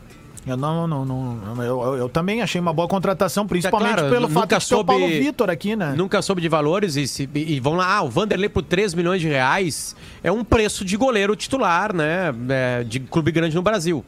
Eu 0.47 0.57
não, 0.57 0.87
não, 0.87 1.05
não 1.05 1.63
eu, 1.63 1.83
eu- 1.83 1.97
eu 1.97 2.09
também 2.09 2.41
achei 2.41 2.59
uma 2.61 2.73
boa 2.73 2.89
contratação, 2.89 3.47
principalmente 3.47 3.93
É 3.93 3.95
claro, 3.97 4.11
pelo 4.11 4.29
fato 4.29 4.45
de 4.45 4.49
ter 4.49 4.57
o 4.57 4.61
soube- 4.61 4.87
Paulo 4.87 5.07
Vitor 5.07 5.51
aqui, 5.51 5.77
né? 5.77 5.93
Nunca 5.97 6.23
soube 6.23 6.41
de 6.41 6.49
valores 6.49 6.97
e, 6.97 7.07
se, 7.07 7.29
e 7.35 7.61
vão 7.61 7.75
lá, 7.75 7.97
ah, 7.97 8.03
o 8.03 8.09
Vanderlei 8.09 8.49
por 8.49 8.63
3 8.63 8.95
milhões 8.95 9.21
de 9.21 9.29
reais 9.29 9.95
é 10.25 10.33
um 10.33 10.43
preço 10.43 10.83
de 10.85 10.97
goleiro 10.97 11.37
titular, 11.37 11.95
né? 11.95 12.35
é, 12.49 12.85
de 12.85 13.01
clube 13.01 13.31
grande 13.31 13.55
no 13.55 13.63
Brasil. 13.63 14.03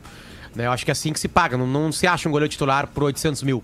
Né, 0.56 0.66
Eu 0.66 0.72
acho 0.72 0.84
que 0.84 0.90
é 0.90 0.92
assim 0.92 1.12
que 1.12 1.20
se 1.20 1.28
paga. 1.28 1.56
Não, 1.56 1.66
não 1.66 1.92
se 1.92 2.06
acha 2.06 2.28
um 2.28 2.32
goleiro 2.32 2.50
titular 2.50 2.86
por 2.86 3.04
800 3.04 3.42
mil. 3.42 3.62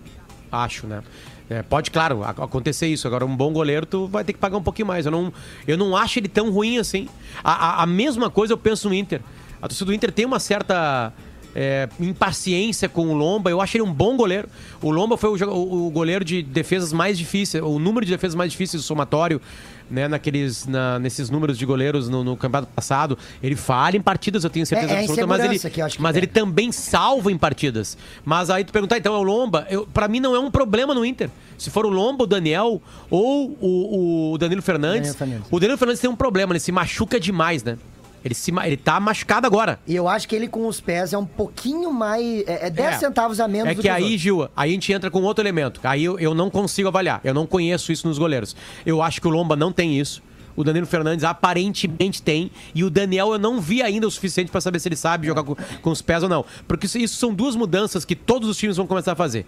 Acho, 0.51 0.85
né? 0.87 1.01
É, 1.49 1.63
pode, 1.63 1.89
claro, 1.89 2.23
ac- 2.23 2.39
acontecer 2.41 2.85
isso. 2.87 3.07
Agora, 3.07 3.25
um 3.25 3.35
bom 3.35 3.51
goleiro, 3.51 3.85
tu 3.87 4.07
vai 4.07 4.23
ter 4.23 4.33
que 4.33 4.39
pagar 4.39 4.57
um 4.57 4.63
pouquinho 4.63 4.87
mais. 4.87 5.07
Eu 5.07 5.11
não, 5.11 5.33
eu 5.67 5.75
não 5.77 5.97
acho 5.97 6.19
ele 6.19 6.27
tão 6.27 6.51
ruim 6.51 6.77
assim. 6.77 7.07
A, 7.43 7.51
a- 7.79 7.83
a 7.83 7.85
mesma 7.87 8.29
coisa 8.29 8.53
eu 8.53 8.57
penso 8.57 8.87
no 8.87 8.93
Inter. 8.93 9.21
A 9.59 9.67
torcida 9.67 9.85
do 9.87 9.93
Inter 9.93 10.11
tem 10.11 10.25
uma 10.25 10.39
certa 10.39 11.11
é, 11.55 11.87
impaciência 11.99 12.87
com 12.89 13.07
o 13.07 13.13
Lomba. 13.13 13.49
Eu 13.49 13.61
acho 13.61 13.77
ele 13.77 13.83
um 13.83 13.93
bom 13.93 14.15
goleiro. 14.17 14.47
O 14.81 14.91
Lomba 14.91 15.17
foi 15.17 15.29
o, 15.29 15.49
o- 15.49 15.87
o 15.87 15.89
goleiro 15.91 16.23
de 16.23 16.41
defesas 16.43 16.93
mais 16.93 17.17
difíceis, 17.17 17.63
o 17.63 17.79
número 17.79 18.05
de 18.05 18.11
defesas 18.11 18.35
mais 18.35 18.51
difíceis 18.51 18.83
do 18.83 18.85
somatório, 18.85 19.41
né? 19.89 20.07
Naqueles, 20.07 20.67
na- 20.67 20.99
nesses 20.99 21.29
números 21.29 21.57
de 21.57 21.65
goleiros 21.65 22.07
no, 22.09 22.23
no 22.23 22.37
campeonato 22.37 22.71
passado. 22.75 23.17
Ele 23.41 23.55
falha 23.55 23.97
em 23.97 24.01
partidas, 24.01 24.43
eu 24.43 24.49
tenho 24.49 24.65
certeza 24.65 24.91
É- 24.91 24.95
é 24.95 24.97
a 24.97 24.99
absoluta, 25.01 25.27
mas 25.27 25.39
ele, 25.45 25.59
mas 25.99 26.15
ele 26.15 26.27
também 26.27 26.71
salva 26.71 27.31
em 27.31 27.37
partidas. 27.37 27.97
Mas 28.23 28.49
aí 28.49 28.63
tu 28.63 28.71
perguntar, 28.71 28.97
então 28.97 29.13
é 29.15 29.17
o 29.17 29.23
Lomba? 29.23 29.67
Pra 29.93 30.07
mim 30.07 30.19
não 30.19 30.35
é 30.35 30.39
um 30.39 30.51
problema 30.51 30.93
no 30.93 31.03
Inter. 31.03 31.29
Se 31.57 31.69
for 31.69 31.85
o 31.85 31.89
Lomba, 31.89 32.23
o 32.23 32.27
Daniel 32.27 32.81
ou 33.09 33.57
o, 33.59 34.33
o 34.33 34.37
Danilo 34.37 34.61
Fernandes, 34.61 35.13
Danilo 35.13 35.17
Fernandes. 35.17 35.47
o 35.51 35.59
Danilo 35.59 35.77
Fernandes 35.77 36.01
tem 36.01 36.09
um 36.09 36.15
problema, 36.15 36.53
ele 36.53 36.59
se 36.59 36.71
machuca 36.71 37.19
demais, 37.19 37.63
né? 37.63 37.77
Ele, 38.23 38.33
se, 38.33 38.51
ele 38.63 38.77
tá 38.77 38.99
machucado 38.99 39.47
agora. 39.47 39.79
E 39.87 39.95
eu 39.95 40.07
acho 40.07 40.27
que 40.27 40.35
ele 40.35 40.47
com 40.47 40.67
os 40.67 40.81
pés 40.81 41.13
é 41.13 41.17
um 41.17 41.25
pouquinho 41.25 41.91
mais. 41.91 42.43
É, 42.47 42.67
é 42.67 42.69
10 42.69 42.95
É. 42.95 42.97
centavos 42.99 43.39
a 43.39 43.47
menos 43.47 43.71
É 43.71 43.75
do 43.75 43.81
que 43.81 43.87
os 43.89 43.93
aí. 43.95 44.17
Gil, 44.17 44.49
aí 44.55 44.69
a 44.69 44.73
gente 44.73 44.91
entra 44.91 45.09
com 45.09 45.21
outro 45.21 45.41
elemento. 45.43 45.79
Aí 45.83 46.03
eu, 46.03 46.19
eu 46.19 46.33
não 46.35 46.49
consigo 46.49 46.87
avaliar. 46.87 47.21
Eu 47.23 47.33
não 47.33 47.45
conheço 47.45 47.91
isso 47.91 48.07
nos 48.07 48.17
goleiros. 48.17 48.55
Eu 48.85 49.01
acho 49.01 49.21
que 49.21 49.27
o 49.27 49.31
Lomba 49.31 49.55
não 49.55 49.71
tem 49.71 49.97
isso. 49.99 50.21
O 50.55 50.63
Danilo 50.63 50.85
Fernandes 50.85 51.23
aparentemente 51.23 52.21
tem. 52.21 52.51
E 52.75 52.83
o 52.83 52.89
Daniel 52.89 53.31
eu 53.31 53.39
não 53.39 53.61
vi 53.61 53.81
ainda 53.81 54.05
o 54.07 54.11
suficiente 54.11 54.51
pra 54.51 54.59
saber 54.59 54.79
se 54.79 54.89
ele 54.89 54.95
sabe 54.95 55.25
jogar 55.27 55.43
com, 55.43 55.55
com 55.55 55.89
os 55.89 56.01
pés 56.01 56.21
ou 56.23 56.27
não. 56.29 56.43
Porque 56.67 56.85
isso, 56.85 56.97
isso 56.97 57.15
são 57.15 57.33
duas 57.33 57.55
mudanças 57.55 58.03
que 58.03 58.15
todos 58.15 58.49
os 58.49 58.57
times 58.57 58.75
vão 58.75 58.85
começar 58.85 59.13
a 59.13 59.15
fazer. 59.15 59.45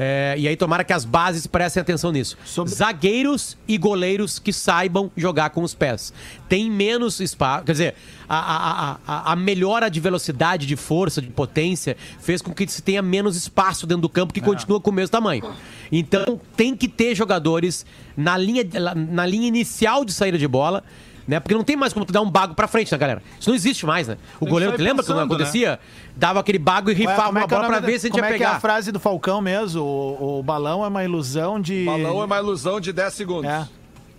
É, 0.00 0.36
e 0.38 0.46
aí 0.46 0.56
tomara 0.56 0.84
que 0.84 0.92
as 0.92 1.04
bases 1.04 1.44
prestem 1.48 1.80
atenção 1.80 2.12
nisso. 2.12 2.36
Zagueiros 2.72 3.58
e 3.66 3.76
goleiros 3.76 4.38
que 4.38 4.52
saibam 4.52 5.10
jogar 5.16 5.50
com 5.50 5.60
os 5.64 5.74
pés. 5.74 6.12
Tem 6.48 6.70
menos 6.70 7.18
espaço. 7.18 7.64
Quer 7.64 7.72
dizer, 7.72 7.94
a, 8.28 8.38
a, 8.38 8.98
a- 9.08 9.32
a, 9.32 9.36
melhora 9.36 9.90
de 9.90 9.98
velocidade, 9.98 10.66
de 10.66 10.76
força, 10.76 11.20
de 11.20 11.26
potência, 11.26 11.96
fez 12.20 12.40
com 12.40 12.54
que 12.54 12.64
se 12.68 12.80
tenha 12.80 13.02
menos 13.02 13.34
espaço 13.34 13.88
dentro 13.88 14.02
do 14.02 14.08
campo 14.08 14.32
que 14.32 14.40
continua 14.40 14.80
com 14.80 14.90
o 14.90 14.94
mesmo 14.94 15.10
tamanho. 15.10 15.52
Então 15.90 16.40
tem 16.56 16.76
que 16.76 16.86
ter 16.86 17.16
jogadores 17.16 17.84
na 18.16 18.38
linha, 18.38 18.62
na 18.94 19.26
linha 19.26 19.48
inicial 19.48 20.04
de 20.04 20.12
saída 20.12 20.38
de 20.38 20.46
bola. 20.46 20.84
Né? 21.28 21.38
Porque 21.38 21.54
não 21.54 21.62
tem 21.62 21.76
mais 21.76 21.92
como 21.92 22.06
tu 22.06 22.12
dar 22.12 22.22
um 22.22 22.30
bago 22.30 22.54
pra 22.54 22.66
frente, 22.66 22.90
né, 22.90 22.96
galera? 22.96 23.22
Isso 23.38 23.50
não 23.50 23.54
existe 23.54 23.84
mais, 23.84 24.08
né? 24.08 24.16
O 24.40 24.46
que 24.46 24.50
goleiro, 24.50 24.72
lembra 24.78 25.04
quando 25.04 25.06
pensando, 25.06 25.16
né? 25.18 25.22
acontecia? 25.24 25.78
Dava 26.16 26.40
aquele 26.40 26.58
bago 26.58 26.88
e 26.90 26.94
Ué, 26.94 26.98
rifava 27.00 27.24
como 27.26 27.38
é 27.38 27.42
uma 27.42 27.48
que 27.48 27.54
é 27.54 27.56
bola 27.58 27.68
pra 27.68 27.80
ver 27.80 28.00
se 28.00 28.06
a 28.06 28.08
gente 28.08 28.12
Como 28.18 28.24
ia 28.24 28.34
é 28.34 28.36
que 28.38 28.42
é 28.42 28.46
a 28.46 28.48
pegar. 28.48 28.60
frase 28.60 28.90
do 28.90 28.98
Falcão 28.98 29.42
mesmo? 29.42 29.82
O, 29.82 30.38
o 30.38 30.42
balão 30.42 30.82
é 30.82 30.88
uma 30.88 31.04
ilusão 31.04 31.60
de. 31.60 31.84
Balão 31.84 32.22
é 32.22 32.24
uma 32.24 32.38
ilusão 32.38 32.80
de 32.80 32.94
10 32.94 33.12
segundos. 33.12 33.44
É. 33.50 33.68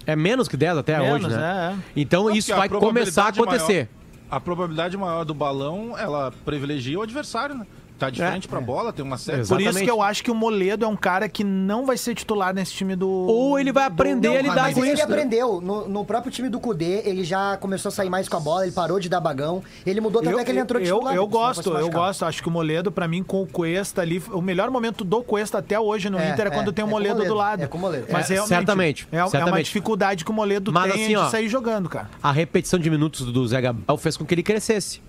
É 0.05 0.15
menos 0.15 0.47
que 0.47 0.55
10 0.55 0.77
até 0.77 0.99
Menos, 0.99 1.25
hoje, 1.25 1.35
né? 1.35 1.41
é, 1.41 1.73
é. 1.73 1.83
Então 1.95 2.25
Não, 2.25 2.35
isso 2.35 2.55
vai 2.55 2.69
começar 2.69 3.25
a 3.25 3.29
acontecer. 3.29 3.73
maior- 3.73 3.87
a 4.31 4.39
probabilidade 4.39 4.95
maior 4.95 5.25
do 5.25 5.33
balão, 5.33 5.95
ela 5.97 6.31
privilegia 6.45 6.99
o 6.99 7.01
adversário, 7.01 7.55
né? 7.55 7.65
Tá 7.99 8.09
de 8.09 8.21
É. 8.21 8.29
frente 8.31 8.47
pra 8.47 8.61
bola, 8.61 8.93
tem 8.93 9.03
uma 9.03 9.17
série. 9.17 9.39
Por 9.39 9.43
isso 9.43 9.53
Exatamente. 9.55 9.83
que 9.83 9.91
eu 9.91 10.01
acho 10.01 10.23
que 10.23 10.31
o 10.31 10.35
Moledo 10.35 10.85
é 10.85 10.87
um 10.87 10.95
cara 10.95 11.27
que 11.27 11.43
não 11.43 11.85
vai 11.85 11.97
ser 11.97 12.15
titular 12.15 12.53
nesse 12.53 12.71
time 12.71 12.95
do. 12.95 13.09
Ou 13.09 13.59
ele 13.59 13.73
vai 13.73 13.83
aprender 13.83 14.29
a 14.29 14.41
lidar 14.41 14.55
Mas 14.55 14.73
com 14.73 14.85
ele 14.85 14.93
isso. 14.93 15.05
né? 15.07 15.13
aprendeu. 15.13 15.59
No, 15.59 15.87
no 15.89 16.05
próprio 16.05 16.31
time 16.31 16.47
do 16.47 16.59
Cudê, 16.59 17.01
ele 17.05 17.23
já 17.25 17.57
começou 17.57 17.89
a 17.89 17.91
sair 17.91 18.09
mais 18.09 18.29
com 18.29 18.37
a 18.37 18.39
bola, 18.39 18.63
ele 18.63 18.71
parou 18.71 18.99
de 18.99 19.09
dar 19.09 19.19
bagão. 19.19 19.61
Ele 19.85 19.99
mudou 19.99 20.21
tanto 20.21 20.33
Eu, 20.33 20.39
é 20.39 20.45
que 20.45 20.51
ele 20.51 20.59
entrou 20.59 20.79
eu, 20.81 20.85
titular. 20.95 21.13
eu 21.13 21.27
vai 21.27 21.31
gosto, 21.31 21.69
eu 21.77 21.89
gosto. 21.89 22.23
Acho 22.25 22.41
que 22.41 22.47
o 22.47 22.51
Moledo, 22.51 22.89
pra 22.91 23.05
mim, 23.07 23.21
com 23.21 23.41
o 23.41 23.45
Cuesta 23.47 24.01
ali, 24.01 24.23
o 24.31 24.41
melhor 24.41 24.71
momento 24.71 25.03
do 25.03 25.21
Cuesta 25.21 25.57
até 25.57 25.77
hoje 25.77 26.09
no 26.09 26.17
É, 26.17 26.29
Inter 26.31 26.45
é, 26.45 26.47
é, 26.47 26.51
quando 26.51 26.71
tem 26.71 26.83
o 26.83 26.87
é 26.87 26.89
com 26.89 26.95
o 26.95 26.97
Moledo, 26.97 27.15
Moledo, 27.15 27.33
do 27.33 27.37
lado. 27.37 27.63
é 27.63 27.67
com 27.67 27.77
o 27.77 27.81
Moledo. 27.81 28.05
Mas 28.11 28.29
É, 28.31 28.35
realmente, 28.35 28.49
certamente, 28.55 29.07
É, 29.11 29.17
é 29.17 29.23
uma 29.23 29.29
certamente. 29.29 29.65
dificuldade 29.65 30.23
que 30.23 30.31
o 30.31 30.33
Moledo 30.33 30.71
Mas 30.71 30.93
tem 30.93 31.03
assim, 31.03 31.15
ó, 31.17 31.25
de 31.25 31.31
sair 31.31 31.49
jogando, 31.49 31.89
cara. 31.89 32.09
A 32.23 32.31
repetição 32.31 32.79
de 32.79 32.89
minutos 32.89 33.25
do 33.31 33.45
Zé 33.45 33.59
Gabriel 33.59 33.97
fez 33.97 34.15
com 34.15 34.25
que 34.25 34.33
ele 34.33 34.43
crescesse. 34.43 35.01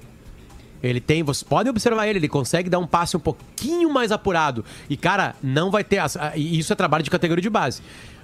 Ele 0.83 1.01
tem, 1.01 1.23
vocês 1.23 1.43
podem 1.43 1.71
observar 1.71 2.07
ele, 2.07 2.19
ele 2.19 2.29
consegue 2.29 2.71
dar 2.71 2.79
um 2.79 2.87
passe 2.87 3.17
um 3.17 3.21
pouquinho 3.21 3.91
mais 3.93 4.11
apurado. 4.13 4.65
E, 4.89 4.97
cara, 4.97 5.35
não 5.43 5.71
vai 5.71 5.85
ter. 5.85 5.99
as- 5.99 6.17
e 6.35 6.59
isso 6.59 6.73
é 6.73 6.77
trabalho 6.77 7.05
de 7.05 7.11
categoria 7.11 7.43
de 7.43 7.51
base. 7.51 7.83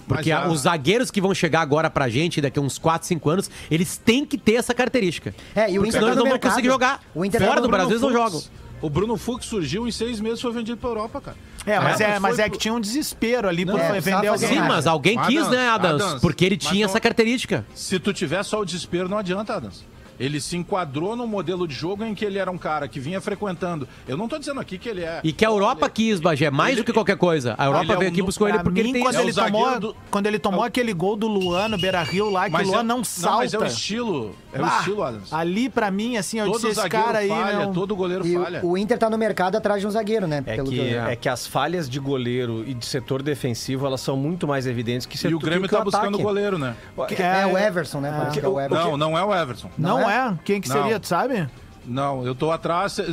Porque 0.08 0.30
a- 0.30 0.46
os 0.48 0.60
zagueiros 0.60 1.10
que 1.10 1.20
vão 1.20 1.34
chegar 1.34 1.60
agora 1.62 1.90
pra 1.90 2.08
gente, 2.08 2.40
daqui 2.40 2.58
a 2.58 2.62
uns 2.62 2.78
4, 2.78 3.06
5 3.08 3.28
anos, 3.28 3.50
eles 3.70 3.96
têm 3.98 4.24
que 4.24 4.38
ter 4.38 4.54
essa 4.54 4.72
característica. 4.72 5.34
É, 5.54 5.70
e 5.70 5.78
o 5.78 5.82
Porque 5.82 5.88
Inter 5.88 5.92
senão 5.92 6.00
tá 6.00 6.06
eles 6.06 6.16
não 6.16 6.22
vão 6.24 6.32
mercado. 6.32 6.50
conseguir 6.52 6.68
jogar. 6.68 7.00
O 7.14 7.24
Inter 7.24 7.40
tá 7.40 7.46
Fora 7.46 7.60
do 7.60 7.68
Brasil, 7.68 7.90
eles 7.90 8.02
não 8.02 8.12
jogam. 8.12 8.42
O 8.80 8.88
Bruno 8.90 9.16
Fux 9.16 9.46
surgiu 9.46 9.88
em 9.88 9.90
seis 9.90 10.20
meses 10.20 10.40
foi 10.40 10.52
vendido 10.52 10.76
pra 10.76 10.90
Europa, 10.90 11.20
cara. 11.20 11.36
É, 11.66 11.80
mas, 11.80 12.00
é, 12.00 12.08
mas 12.12 12.22
mas 12.22 12.38
é 12.38 12.48
que 12.48 12.56
tinha 12.58 12.72
um 12.72 12.78
desespero 12.80 13.48
ali 13.48 13.66
por 13.66 13.74
Não, 13.74 13.80
é, 13.80 13.98
vender 14.00 14.28
alguém. 14.28 14.48
Sim, 14.48 14.58
mas 14.60 14.86
alguém 14.86 15.18
Adams, 15.18 15.34
quis, 15.34 15.48
né, 15.48 15.68
Adams? 15.68 16.02
Adams, 16.02 16.20
Porque 16.20 16.44
ele 16.44 16.56
tinha 16.56 16.84
não- 16.86 16.90
essa 16.90 17.00
característica. 17.00 17.66
Se 17.74 17.98
tu 17.98 18.12
tiver 18.12 18.42
só 18.44 18.60
o 18.60 18.64
desespero, 18.64 19.08
não 19.08 19.18
adianta, 19.18 19.54
Adams. 19.56 19.82
Ele 20.18 20.40
se 20.40 20.56
enquadrou 20.56 21.14
num 21.16 21.26
modelo 21.26 21.66
de 21.68 21.74
jogo 21.74 22.04
em 22.04 22.14
que 22.14 22.24
ele 22.24 22.38
era 22.38 22.50
um 22.50 22.58
cara 22.58 22.88
que 22.88 22.98
vinha 22.98 23.20
frequentando. 23.20 23.86
Eu 24.08 24.16
não 24.16 24.28
tô 24.28 24.38
dizendo 24.38 24.60
aqui 24.60 24.78
que 24.78 24.88
ele 24.88 25.02
é. 25.02 25.20
E 25.22 25.32
que 25.32 25.44
a 25.44 25.48
Europa 25.48 25.88
quis, 25.88 26.20
Bagé, 26.20 26.50
mais 26.50 26.72
Ele- 26.72 26.82
do 26.82 26.84
que 26.84 26.92
qualquer 26.92 27.16
coisa. 27.16 27.54
A 27.58 27.64
Ele 27.64 27.68
Europa 27.68 27.92
é 27.92 27.96
veio 27.96 28.08
um 28.10 28.12
aqui 28.12 28.20
e 28.20 28.22
buscou 28.22 28.48
ele 28.48 28.58
porque 28.60 28.82
mim, 28.82 28.88
ele 28.88 28.92
tem 28.94 29.02
quando, 29.02 29.14
É 29.16 29.18
o 29.18 29.22
ele 29.22 29.32
tomou, 29.32 29.80
do- 29.80 29.96
quando 30.10 30.26
ele 30.26 30.38
tomou 30.38 30.62
aquele 30.64 30.92
gol 30.92 31.16
do 31.16 31.26
Luan 31.26 31.68
no 31.68 31.78
Beira 31.78 32.02
Rio 32.02 32.30
lá, 32.30 32.48
que 32.48 32.56
o 32.56 32.62
Luan 32.66 32.80
é- 32.80 32.82
não 32.82 33.04
salta. 33.04 33.36
mas 33.38 33.54
é 33.54 33.58
o 33.58 33.64
estilo. 33.66 34.34
É 34.56 34.62
o 34.62 34.64
Ah, 34.64 34.76
estilo, 34.78 35.02
Adams. 35.02 35.32
Ali, 35.32 35.68
pra 35.68 35.90
mim, 35.90 36.16
assim, 36.16 36.38
eu 36.38 36.46
Todo 36.46 36.54
disse 36.56 36.66
esse 36.68 36.80
zagueiro 36.80 37.04
cara 37.06 37.18
aí. 37.18 37.28
falha, 37.28 37.58
não- 37.66 37.72
todo 37.72 37.94
goleiro 37.94 38.26
E 38.26 38.34
falha. 38.34 38.60
o, 38.62 38.70
o 38.70 38.78
Inter 38.78 38.98
tá 38.98 39.08
no 39.10 39.18
mercado 39.18 39.56
atrás 39.56 39.80
de 39.80 39.86
um 39.86 39.90
zagueiro, 39.90 40.26
né? 40.26 40.42
É 40.46 40.56
pelo 40.56 40.70
que, 40.70 40.78
eu- 40.78 41.04
é 41.06 41.16
que 41.16 41.28
as 41.28 41.46
falhas 41.46 41.88
de 41.88 41.98
goleiro 42.00 42.64
e 42.66 42.74
de 42.74 42.84
setor 42.86 43.22
defensivo, 43.22 43.86
elas 43.86 44.00
são 44.00 44.16
muito 44.16 44.46
mais 44.46 44.66
evidentes 44.66 45.06
que 45.06 45.16
E 45.26 45.34
o 45.34 45.38
Grêmio 45.38 45.68
que 45.68 45.74
tá 45.76 45.82
buscando 45.84 46.08
ataque. 46.08 46.22
goleiro, 46.22 46.58
né? 46.58 46.74
Que- 47.08 47.22
é, 47.22 47.46
o 47.46 47.56
Everson, 47.58 48.00
né? 48.00 48.30
Que 48.32 48.40
é 48.40 48.48
o 48.48 48.60
Everson. 48.60 48.90
Não, 48.90 48.96
não 48.96 49.18
é 49.18 49.24
o 49.24 49.34
Everson. 49.34 49.70
Não, 49.76 50.00
Não 50.00 50.10
é? 50.10 50.34
Quem 50.44 50.60
que 50.60 50.68
Não. 50.68 50.76
seria, 50.82 50.98
tu 51.00 51.06
sabe? 51.06 51.48
Não, 51.86 52.26
eu 52.26 52.34
tô 52.34 52.50
atrás. 52.50 52.98
eh, 52.98 53.04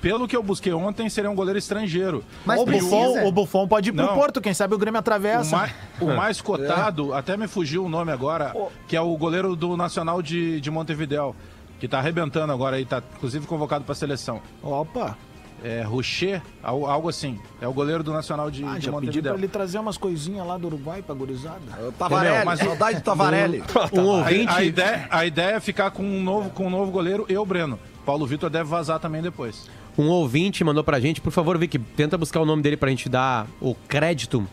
Pelo 0.00 0.26
que 0.26 0.34
eu 0.36 0.42
busquei 0.42 0.72
ontem, 0.72 1.08
seria 1.10 1.30
um 1.30 1.34
goleiro 1.34 1.58
estrangeiro. 1.58 2.24
Mas 2.44 2.60
o. 2.60 2.64
Buffon, 2.66 3.26
o 3.26 3.32
Buffon 3.32 3.68
pode 3.68 3.90
ir 3.90 3.92
pro 3.92 4.06
Não. 4.06 4.14
Porto, 4.14 4.40
quem 4.40 4.54
sabe 4.54 4.74
o 4.74 4.78
Grêmio 4.78 4.98
O, 4.98 5.00
atravessa. 5.00 5.56
mais, 5.56 5.72
o 6.00 6.06
mais 6.06 6.40
cotado, 6.40 7.12
até 7.14 7.36
me 7.36 7.46
fugiu 7.46 7.84
o 7.84 7.88
nome 7.88 8.10
agora, 8.12 8.54
que 8.88 8.96
é 8.96 9.00
o 9.00 9.16
goleiro 9.16 9.54
do 9.54 9.76
Nacional 9.76 10.22
de, 10.22 10.60
de 10.60 10.70
Montevidéu, 10.70 11.36
que 11.78 11.86
tá 11.86 11.98
arrebentando 11.98 12.52
agora 12.52 12.76
aí, 12.76 12.84
tá 12.84 13.02
inclusive 13.16 13.46
convocado 13.46 13.84
pra 13.84 13.94
seleção. 13.94 14.40
Opa. 14.62 15.16
É 15.62 15.80
Rocher, 15.82 16.42
al- 16.62 16.84
algo 16.84 17.08
assim. 17.08 17.38
É 17.58 17.66
o 17.66 17.72
goleiro 17.72 18.02
do 18.02 18.12
Nacional 18.12 18.50
de, 18.50 18.62
Ah, 18.64 18.66
de 18.66 18.72
já 18.72 18.74
pedi 18.76 18.90
pra 18.90 18.92
Montevideo. 19.00 19.34
ele 19.34 19.48
trazer 19.48 19.78
umas 19.78 19.96
coisinhas 19.96 20.46
lá 20.46 20.58
do 20.58 20.66
Uruguai 20.66 21.00
pra 21.00 21.14
gurizada. 21.14 21.58
Tavarelli, 21.98 22.44
mas- 22.44 22.58
saudade 22.60 22.96
do 22.98 23.02
Tavarelli. 23.02 23.62
Um 23.94 24.00
A, 24.00 24.16
ouvinte. 24.18 24.52
a 24.52 24.62
ideia, 24.62 25.06
a 25.10 25.24
ideia 25.24 25.54
é 25.56 25.60
ficar 25.60 25.90
com 25.90 26.02
um 26.02 26.22
novo, 26.22 26.50
com 26.50 26.66
um 26.66 26.70
novo 26.70 26.90
goleiro 26.90 27.24
e 27.30 27.36
o 27.38 27.46
Breno. 27.46 27.78
Paulo 28.04 28.26
Vitor 28.26 28.50
deve 28.50 28.68
vazar 28.68 28.98
também 28.98 29.22
depois. 29.22 29.68
Um 29.96 30.08
ouvinte 30.08 30.64
mandou 30.64 30.82
pra 30.82 30.98
gente, 30.98 31.20
por 31.20 31.30
favor, 31.30 31.56
Vicky, 31.56 31.78
tenta 31.78 32.18
buscar 32.18 32.40
o 32.40 32.44
nome 32.44 32.62
dele 32.62 32.76
pra 32.76 32.90
gente 32.90 33.08
dar 33.08 33.46
o 33.60 33.74
crédito. 33.86 34.44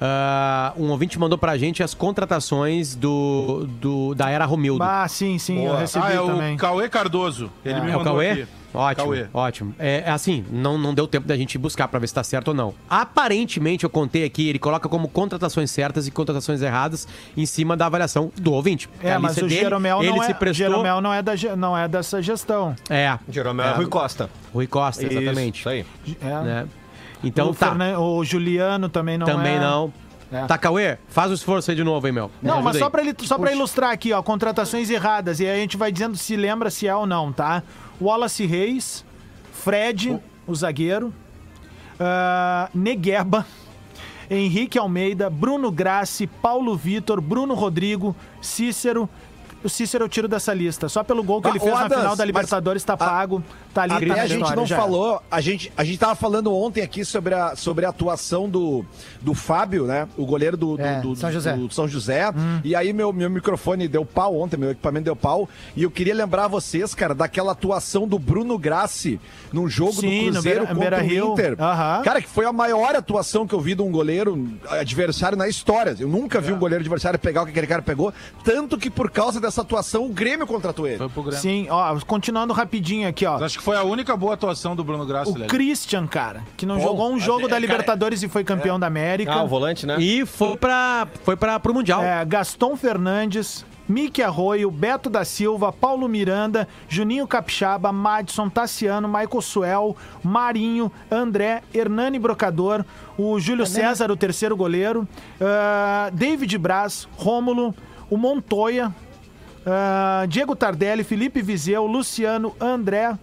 Ah, 0.00 0.72
um 0.76 0.90
ouvinte 0.90 1.18
mandou 1.18 1.38
pra 1.38 1.56
gente 1.56 1.82
as 1.82 1.94
contratações 1.94 2.94
do, 2.94 3.66
do- 3.80 4.14
da 4.14 4.28
era 4.30 4.44
Romildo. 4.44 4.82
Ah, 4.82 5.06
sim, 5.08 5.38
sim, 5.38 5.64
eu 5.64 5.76
recebi 5.76 6.04
ah, 6.06 6.12
é 6.12 6.16
também. 6.16 6.54
o 6.54 6.58
Cauê 6.58 6.88
Cardoso. 6.88 7.50
Ele 7.64 7.80
me 7.80 7.90
É 7.90 7.94
o 7.94 7.98
mandou 7.98 8.04
Cauê? 8.14 8.30
aqui. 8.30 8.46
Ótimo, 8.74 9.06
Cauê. 9.06 9.26
ótimo. 9.34 9.74
É, 9.78 10.04
é 10.06 10.10
assim, 10.10 10.44
não, 10.50 10.78
não 10.78 10.94
deu 10.94 11.06
tempo 11.06 11.26
da 11.26 11.36
gente 11.36 11.58
buscar 11.58 11.88
pra 11.88 11.98
ver 11.98 12.06
se 12.06 12.14
tá 12.14 12.24
certo 12.24 12.48
ou 12.48 12.54
não. 12.54 12.74
Aparentemente, 12.88 13.84
eu 13.84 13.90
contei 13.90 14.24
aqui, 14.24 14.48
ele 14.48 14.58
coloca 14.58 14.88
como 14.88 15.08
contratações 15.08 15.70
certas 15.70 16.06
e 16.06 16.10
contratações 16.10 16.62
erradas 16.62 17.06
em 17.36 17.44
cima 17.44 17.76
da 17.76 17.86
avaliação 17.86 18.32
do 18.36 18.52
ouvinte. 18.52 18.88
É, 19.02 19.12
A 19.12 19.18
mas 19.18 19.36
o 19.36 19.42
dele, 19.42 19.60
Jeromel 19.60 20.02
ele 20.02 20.10
não 20.10 20.22
se 20.22 20.30
é, 20.30 20.34
prestou... 20.34 20.66
Jeromel 20.66 21.00
não 21.00 21.12
é, 21.12 21.22
da, 21.22 21.32
não 21.56 21.76
é 21.76 21.86
dessa 21.86 22.22
gestão. 22.22 22.74
É, 22.88 23.18
Jeromel 23.28 23.66
é 23.66 23.72
Rui 23.72 23.86
Costa. 23.86 24.30
Rui 24.52 24.66
Costa, 24.66 25.04
exatamente. 25.04 25.60
Isso 25.60 25.68
aí. 25.68 25.86
É. 26.20 26.42
Né? 26.42 26.68
Então 27.22 27.50
o, 27.50 27.54
tá, 27.54 27.68
Fernan- 27.68 27.98
o 27.98 28.24
Juliano 28.24 28.88
também 28.88 29.16
não 29.18 29.26
também 29.26 29.56
é. 29.56 29.60
não. 29.60 29.92
É. 30.32 30.46
Tá, 30.46 30.56
Cauê, 30.56 30.96
faz 31.08 31.30
o 31.30 31.34
esforço 31.34 31.70
aí 31.70 31.76
de 31.76 31.84
novo, 31.84 32.06
hein, 32.06 32.12
meu. 32.12 32.30
Me 32.40 32.48
Não, 32.48 32.62
mas 32.62 32.78
só 32.78 32.88
pra, 32.88 33.02
ele, 33.02 33.14
só 33.22 33.36
pra 33.38 33.52
ilustrar 33.52 33.90
aqui, 33.90 34.14
ó, 34.14 34.22
contratações 34.22 34.88
erradas. 34.88 35.40
E 35.40 35.46
aí 35.46 35.58
a 35.58 35.60
gente 35.60 35.76
vai 35.76 35.92
dizendo 35.92 36.16
se 36.16 36.34
lembra 36.36 36.70
se 36.70 36.88
é 36.88 36.96
ou 36.96 37.06
não, 37.06 37.30
tá? 37.30 37.62
Wallace 38.02 38.44
Reis, 38.44 39.04
Fred, 39.52 40.20
o 40.46 40.54
zagueiro, 40.54 41.12
ah, 42.00 42.68
Negueba, 42.74 43.46
Henrique 44.28 44.78
Almeida, 44.78 45.30
Bruno 45.30 45.70
Grassi, 45.70 46.26
Paulo 46.26 46.74
Vitor, 46.74 47.20
Bruno 47.20 47.54
Rodrigo, 47.54 48.16
Cícero. 48.40 49.08
O 49.64 49.68
Cícero 49.68 50.04
eu 50.04 50.08
tiro 50.08 50.26
dessa 50.28 50.52
lista. 50.52 50.88
Só 50.88 51.02
pelo 51.04 51.22
gol 51.22 51.40
que 51.40 51.48
ele 51.48 51.58
fez 51.60 51.70
ô, 51.72 51.74
na 51.74 51.84
Adams, 51.84 52.00
final 52.02 52.16
da 52.16 52.24
Libertadores 52.24 52.82
tá 52.84 52.96
pago. 52.96 53.42
Tá 53.72 53.82
ali, 53.84 54.06
tá 54.06 54.12
Até 54.12 54.20
a 54.22 54.26
gente 54.26 54.54
não 54.54 54.66
já 54.66 54.76
falou, 54.76 55.22
a 55.30 55.40
gente, 55.40 55.72
a 55.76 55.82
gente 55.84 55.98
tava 55.98 56.14
falando 56.14 56.54
ontem 56.54 56.82
aqui 56.82 57.04
sobre 57.04 57.34
a, 57.34 57.56
sobre 57.56 57.86
a 57.86 57.88
atuação 57.88 58.48
do, 58.48 58.84
do 59.20 59.32
Fábio, 59.34 59.86
né? 59.86 60.06
O 60.16 60.26
goleiro 60.26 60.56
do, 60.56 60.76
do, 60.76 60.82
É, 60.82 61.00
do- 61.00 61.16
São 61.16 61.32
José. 61.32 61.54
do 61.54 61.72
São 61.72 61.88
José. 61.88 62.28
Hum. 62.30 62.60
E 62.64 62.74
aí 62.76 62.92
meu, 62.92 63.12
meu 63.12 63.30
microfone 63.30 63.88
deu 63.88 64.04
pau 64.04 64.36
ontem, 64.38 64.56
meu 64.58 64.72
equipamento 64.72 65.04
deu 65.06 65.16
pau. 65.16 65.48
E 65.74 65.82
eu 65.84 65.90
queria 65.90 66.14
lembrar 66.14 66.48
vocês, 66.48 66.94
cara, 66.94 67.14
daquela 67.14 67.52
atuação 67.52 68.06
do 68.06 68.18
Bruno 68.18 68.58
Grassi 68.58 69.18
num 69.52 69.68
jogo 69.68 69.92
Sim, 69.94 70.26
do 70.26 70.32
Cruzeiro 70.32 70.66
Beira- 70.74 70.98
contra 70.98 71.02
o 71.04 71.32
Inter. 71.32 71.56
Aham. 71.58 72.02
Cara, 72.02 72.20
que 72.20 72.28
foi 72.28 72.44
a 72.44 72.52
maior 72.52 72.94
atuação 72.94 73.46
que 73.46 73.54
eu 73.54 73.60
vi 73.60 73.74
de 73.74 73.82
um 73.82 73.90
goleiro 73.90 74.48
adversário 74.68 75.36
na 75.38 75.48
história. 75.48 75.96
Eu 75.98 76.08
nunca 76.08 76.40
vi 76.40 76.52
um 76.52 76.58
goleiro 76.58 76.82
adversário 76.82 77.18
pegar 77.18 77.42
o 77.42 77.44
que 77.44 77.50
aquele 77.52 77.66
cara 77.66 77.82
pegou. 77.82 78.12
Tanto 78.44 78.76
que 78.76 78.90
por 78.90 79.10
causa 79.10 79.40
dessa 79.40 79.51
atuação, 79.60 80.06
o 80.06 80.08
Grêmio 80.08 80.46
contratou 80.46 80.86
ele. 80.86 80.98
Foi 80.98 81.08
pro 81.08 81.22
Grêmio. 81.22 81.40
Sim, 81.40 81.66
ó, 81.70 81.98
continuando 82.06 82.52
rapidinho 82.52 83.06
aqui, 83.06 83.26
ó. 83.26 83.34
Mas 83.34 83.42
Acho 83.42 83.58
que 83.58 83.64
foi 83.64 83.76
a 83.76 83.82
única 83.82 84.16
boa 84.16 84.34
atuação 84.34 84.74
do 84.74 84.82
Bruno 84.82 85.04
Grassi. 85.04 85.30
O. 85.30 85.46
Christian, 85.46 86.06
cara, 86.06 86.42
que 86.56 86.64
não 86.64 86.76
Bom, 86.76 86.82
jogou 86.82 87.12
um 87.12 87.18
jogo 87.18 87.40
é, 87.40 87.42
da 87.42 87.48
cara, 87.50 87.60
Libertadores 87.60 88.22
e 88.22 88.28
foi 88.28 88.42
campeão 88.42 88.80
da 88.80 88.86
América. 88.86 89.32
Ah, 89.32 89.42
o 89.42 89.48
volante, 89.48 89.86
né? 89.86 89.96
E 90.00 90.24
foi, 90.24 90.56
pra, 90.56 91.06
foi 91.22 91.36
pra, 91.36 91.60
pro 91.60 91.74
Mundial. 91.74 92.02
É, 92.02 92.24
Gaston 92.24 92.76
Fernandes, 92.76 93.64
Miki 93.88 94.22
Arroio, 94.22 94.70
Beto 94.70 95.10
da 95.10 95.24
Silva, 95.24 95.72
Paulo 95.72 96.08
Miranda, 96.08 96.68
Juninho 96.88 97.26
Capixaba, 97.26 97.92
Madison, 97.92 98.48
Tassiano, 98.48 99.08
Michael 99.08 99.42
Suel, 99.42 99.96
Marinho, 100.22 100.90
André, 101.10 101.62
Hernani 101.74 102.18
Brocador, 102.18 102.84
o 103.18 103.38
Júlio 103.38 103.66
César, 103.66 104.10
o 104.10 104.16
terceiro 104.16 104.56
goleiro, 104.56 105.06
ah, 105.40 106.10
David 106.12 106.56
Braz, 106.58 107.08
Rômulo, 107.16 107.74
o 108.08 108.16
Montoya, 108.16 108.94
ah, 109.66 110.24
Diego 110.28 110.54
Tardelli, 110.54 111.04
Felipe 111.04 111.42
Vizeu, 111.42 111.86
Luciano, 111.86 112.54
André. 112.60 113.16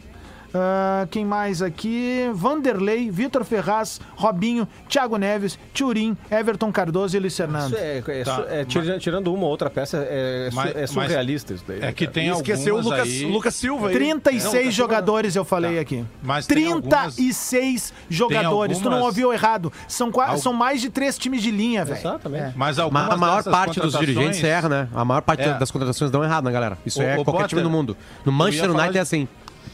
Ah, 0.54 1.08
quem 1.12 1.26
mais 1.26 1.62
aqui? 1.62 2.30
Vanderlei, 2.34 3.10
Vitor 3.12 3.44
Ferraz, 3.44 4.00
Robinho, 4.16 4.68
Thiago 4.88 5.18
Neves, 5.18 5.58
Turim, 5.74 6.16
Everton 6.32 6.72
Cardoso 6.72 7.16
e 7.16 7.20
Luiz 7.20 7.36
Fernando. 7.36 7.68
Isso 7.74 7.78
é, 7.78 8.04
é 8.08 8.24
Tá, 8.24 8.36
su- 8.36 8.46
é, 8.50 8.66
tira- 8.66 9.00
tirando 9.00 9.34
uma 9.34 9.44
ou 9.46 9.50
outra 9.50 9.70
peça, 9.70 9.98
é, 10.10 10.48
su- 10.50 10.56
Mas- 10.56 10.72
é 10.76 10.80
mas- 10.82 10.90
surrealista 10.92 11.54
isso 11.54 11.64
daí. 11.68 11.80
É 11.82 11.92
que 11.92 12.08
tem 12.08 12.30
esqueceu 12.30 12.76
o 12.76 12.78
algumas 12.80 13.00
Lucas, 13.00 13.14
aí... 13.14 13.26
Lucas 13.32 13.56
Silva 13.56 13.88
aí. 13.90 13.94
36 13.94 14.74
jogadores 14.74 15.36
eu 15.36 15.46
falei 15.46 15.80
aqui. 15.80 16.04
Mas 16.24 16.46
tem 16.48 16.66
36 16.82 17.94
jogadores. 18.10 18.78
Tu 18.78 18.84
não 18.86 18.94
algumas- 18.94 19.06
ouviu 19.08 19.34
errado. 19.34 19.72
São, 19.88 20.12
Al- 20.20 20.38
são 20.38 20.54
mais 20.54 20.82
de 20.82 20.90
três 20.90 21.18
times 21.18 21.42
de 21.42 21.52
linha, 21.52 21.86
velho. 21.86 22.00
Exatamente. 22.00 22.54
Mas 22.58 22.78
Ma- 22.78 22.84
algumas 22.84 23.10
a 23.12 23.18
maior 23.18 23.44
parte 23.44 23.80
dos 23.80 23.94
dirigentes 23.98 24.44
erra, 24.44 24.70
né? 24.70 24.88
A 24.94 25.06
maior 25.06 25.22
parte 25.22 25.44
É. 25.44 25.54
das 25.58 25.72
contratações 25.72 26.12
dão 26.12 26.24
errado, 26.24 26.46
né, 26.46 26.52
galera? 26.52 26.78
Isso 26.86 27.00
Ô, 27.00 27.04
é 27.04 27.14
ô, 27.18 27.24
qualquer 27.24 27.32
Potter, 27.44 27.50
time 27.50 27.62
do 27.62 27.70
mundo. 27.70 27.96
No 28.26 28.32
Manchester 28.32 28.70
United 28.72 28.92
de- 28.92 28.98
é 28.98 29.02
assim. 29.02 29.28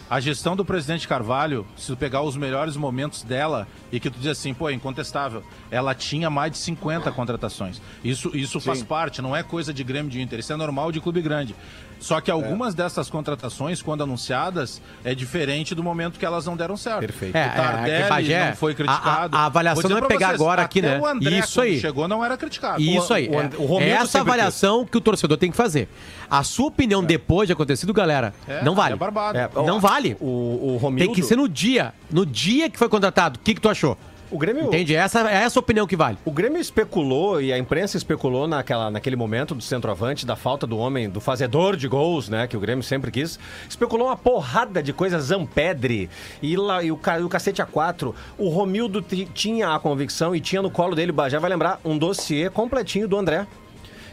A 0.08 0.20
gestão 0.20 0.56
do 0.56 0.64
presidente 0.64 1.08
Carvalho, 1.08 1.66
se 1.76 1.88
tu 1.88 1.98
pegar 1.98 2.22
os 2.22 2.38
melhores 2.38 2.78
momentos 2.78 3.24
dela 3.24 3.68
e 3.92 4.00
que 4.00 4.08
tu 4.08 4.20
diz 4.20 4.28
assim, 4.28 4.54
pô, 4.54 4.70
é 4.70 4.74
incontestável, 4.74 5.44
ela 5.72 5.96
tinha 5.96 6.30
mais 6.30 6.52
de 6.52 6.60
50 6.60 7.12
contratações. 7.12 7.82
Isso, 8.04 8.30
isso 8.38 8.60
faz 8.60 8.84
parte, 8.84 9.20
não 9.20 9.36
é 9.36 9.42
coisa 9.42 9.74
de 9.74 9.84
Grêmio 9.84 10.12
de 10.12 10.22
Inter, 10.22 10.40
isso 10.40 10.54
é 10.54 10.56
normal 10.56 10.92
de 10.92 11.02
clube 11.02 11.24
grande. 11.24 11.56
Só 12.00 12.22
que 12.22 12.30
algumas 12.30 12.76
dessas 12.76 13.10
contratações, 13.10 13.82
quando 13.82 14.04
anunciadas, 14.04 14.82
é 15.04 15.16
diferente 15.16 15.74
do 15.74 15.84
momento 15.84 16.20
que 16.20 16.26
elas 16.26 16.46
não 16.46 16.56
deram 16.56 16.78
certo. 16.78 17.00
Perfeito. 17.00 17.36
É, 17.36 17.48
O 17.48 17.52
Tardelli 17.56 17.92
é, 17.92 18.04
que 18.04 18.10
Bagé, 18.10 18.50
não 18.50 18.56
foi 18.56 18.76
criticado. 18.76 19.36
a- 19.36 19.40
a- 19.40 19.44
a 19.44 19.46
avaliação 19.48 19.90
não 19.90 19.98
é 19.98 20.02
pegar 20.02 20.30
agora 20.30 20.62
até 20.62 20.66
aqui, 20.66 20.82
né? 20.82 21.00
O 21.00 21.06
André, 21.06 21.40
Isso 21.40 21.62
aí. 21.62 21.80
chegou, 21.80 22.08
não 22.08 22.24
era 22.24 22.38
criticado. 22.38 22.82
Isso 22.82 23.14
aí. 23.14 23.28
o 23.30 23.34
é- 23.36 23.46
And- 23.46 23.50
o 23.60 23.80
é 23.80 23.90
essa 23.90 24.20
avaliação 24.22 24.86
que 24.86 24.98
o 24.98 25.02
torcedor 25.02 25.38
tem 25.38 25.50
que 25.52 25.58
fazer. 25.58 25.88
A 26.30 26.44
sua 26.44 26.68
opinião 26.68 27.04
depois 27.04 27.48
de 27.48 27.54
acontecido, 27.54 27.94
galera, 27.94 28.34
É, 28.48 28.64
não 28.64 28.76
vale. 28.76 28.94
É 28.94 28.98
barbado. 28.98 29.38
É, 29.38 29.50
Não 29.56 29.80
vale. 29.80 30.18
O, 30.20 30.74
o 30.74 30.78
Romildo... 30.78 31.06
Tem 31.06 31.14
que 31.14 31.24
ser 31.24 31.36
no 31.36 31.48
dia. 31.50 31.94
No 32.12 32.26
dia 32.26 32.70
que 32.70 32.78
foi 32.78 32.90
contratado. 32.90 33.38
O 33.40 33.44
que, 33.44 33.54
que 33.56 33.62
tu 33.62 33.70
achou? 33.70 33.98
O 34.36 34.38
Grêmio... 34.38 34.66
Entende? 34.66 34.94
Essa, 34.94 35.32
é 35.32 35.36
essa 35.44 35.58
a 35.58 35.62
opinião 35.62 35.88
que 35.88 35.96
vale. 35.96 36.18
O 36.26 36.32
Grêmio 36.32 36.60
especulou 36.60 37.42
e 37.42 37.54
a 37.54 37.58
imprensa 37.58 37.96
especulou 37.96 38.48
naquela, 38.48 38.92
naquele 38.92 39.16
momento 39.16 39.56
do 39.56 39.64
centroavante, 39.64 40.26
da 40.26 40.36
falta 40.36 40.68
do 40.68 40.78
homem, 40.78 41.10
do 41.10 41.22
fazedor 41.22 41.78
de 41.78 41.88
gols, 41.88 42.28
né? 42.28 42.46
Que 42.46 42.58
o 42.58 42.60
Grêmio 42.60 42.84
sempre 42.84 43.12
quis. 43.12 43.40
Especulou 43.70 44.08
uma 44.08 44.18
porrada 44.18 44.84
de 44.84 44.92
coisas, 44.92 45.24
Zampedre 45.24 46.10
e, 46.42 46.58
lá, 46.58 46.84
e 46.84 46.92
o, 46.92 46.96
o 46.96 47.30
cacete 47.30 47.62
A4. 47.62 48.14
O 48.38 48.50
Romildo 48.50 49.02
ti- 49.02 49.28
tinha 49.34 49.74
a 49.74 49.80
convicção 49.80 50.36
e 50.36 50.42
tinha 50.42 50.62
no 50.62 50.70
colo 50.70 50.96
dele, 50.96 51.14
Bajé 51.14 51.40
vai 51.40 51.50
lembrar, 51.50 51.80
um 51.86 51.98
dossiê 51.98 52.50
completinho 52.50 53.08
do 53.08 53.18
André. 53.18 53.48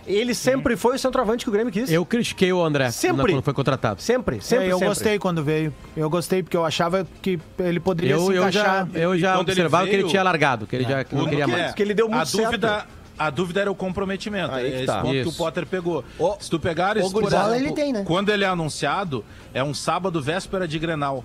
Ele 0.06 0.34
sempre 0.34 0.76
foi 0.76 0.96
o 0.96 0.98
centroavante 0.98 1.44
que 1.44 1.48
o 1.50 1.52
Grêmio 1.52 1.72
quis. 1.72 1.90
Eu 1.90 2.04
critiquei 2.04 2.52
o 2.52 2.62
André 2.62 2.90
Sempre. 2.90 3.32
quando 3.34 3.42
foi 3.44 3.54
contratado. 3.54 4.02
Sempre, 4.02 4.40
sempre, 4.40 4.64
É, 4.66 4.68
eu 4.68 4.78
sempre. 4.78 4.88
gostei 4.88 5.18
quando 5.18 5.42
veio. 5.44 5.72
Eu 5.96 6.10
gostei 6.10 6.42
porque 6.42 6.56
eu 6.56 6.64
achava 6.64 7.06
que 7.20 7.38
ele 7.58 7.78
poderia 7.80 8.12
Eu, 8.14 8.26
se 8.26 8.34
eu 8.34 8.50
já, 8.50 8.86
eu 8.94 9.16
já 9.18 9.34
quando 9.36 9.48
ele 9.48 9.52
observava 9.60 9.84
que 9.84 9.90
ele 9.90 9.96
veio- 9.98 10.08
tinha 10.10 10.22
largado, 10.22 10.66
que 10.66 10.74
ele 10.76 10.84
já 10.84 11.04
que 11.04 11.14
não 11.14 11.24
O- 11.24 11.28
queria 11.28 11.44
que 11.44 11.50
mais. 11.50 11.62
é, 11.70 11.72
que 11.72 11.82
ele 11.82 11.94
deu 11.94 12.08
muito 12.08 12.20
a 12.20 12.24
dúvida, 12.44 12.68
certo. 12.68 13.02
A 13.18 13.28
dúvida 13.30 13.60
era 13.60 13.70
o 13.70 13.74
comprometimento. 13.74 14.52
Aí 14.52 14.66
é 14.66 14.70
que 14.70 14.76
esse 14.78 14.86
tá. 14.86 15.00
ponto 15.02 15.12
que 15.12 15.18
o 15.18 15.28
Isso. 15.28 15.36
Potter 15.38 15.66
pegou. 15.66 16.02
Ô, 16.18 16.34
Se 16.40 16.50
tu 16.50 16.58
pegares, 16.58 17.04
ô, 17.04 17.10
por 17.10 17.22
exemplo, 17.24 17.54
ele 17.54 17.70
tem, 17.72 17.92
né? 17.92 18.02
quando 18.04 18.30
ele 18.30 18.42
é 18.42 18.48
anunciado, 18.48 19.22
é 19.54 19.62
um 19.62 19.74
sábado 19.74 20.20
véspera 20.20 20.66
de 20.66 20.78
Grenal. 20.78 21.22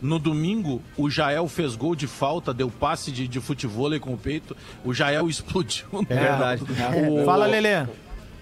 No 0.00 0.18
domingo, 0.18 0.80
o 0.96 1.10
Jael 1.10 1.48
fez 1.48 1.74
gol 1.74 1.96
de 1.96 2.06
falta, 2.06 2.52
deu 2.54 2.70
passe 2.70 3.10
de, 3.10 3.26
de 3.26 3.40
futebol 3.40 3.90
com 3.98 4.12
o 4.12 4.18
peito. 4.18 4.54
O 4.84 4.92
Jael 4.94 5.26
explodiu. 5.30 5.86
no 5.90 6.06
É 6.08 6.14
verdade. 6.14 6.62
Grenal. 6.64 7.24
Fala, 7.24 7.46
Lelê. 7.46 7.86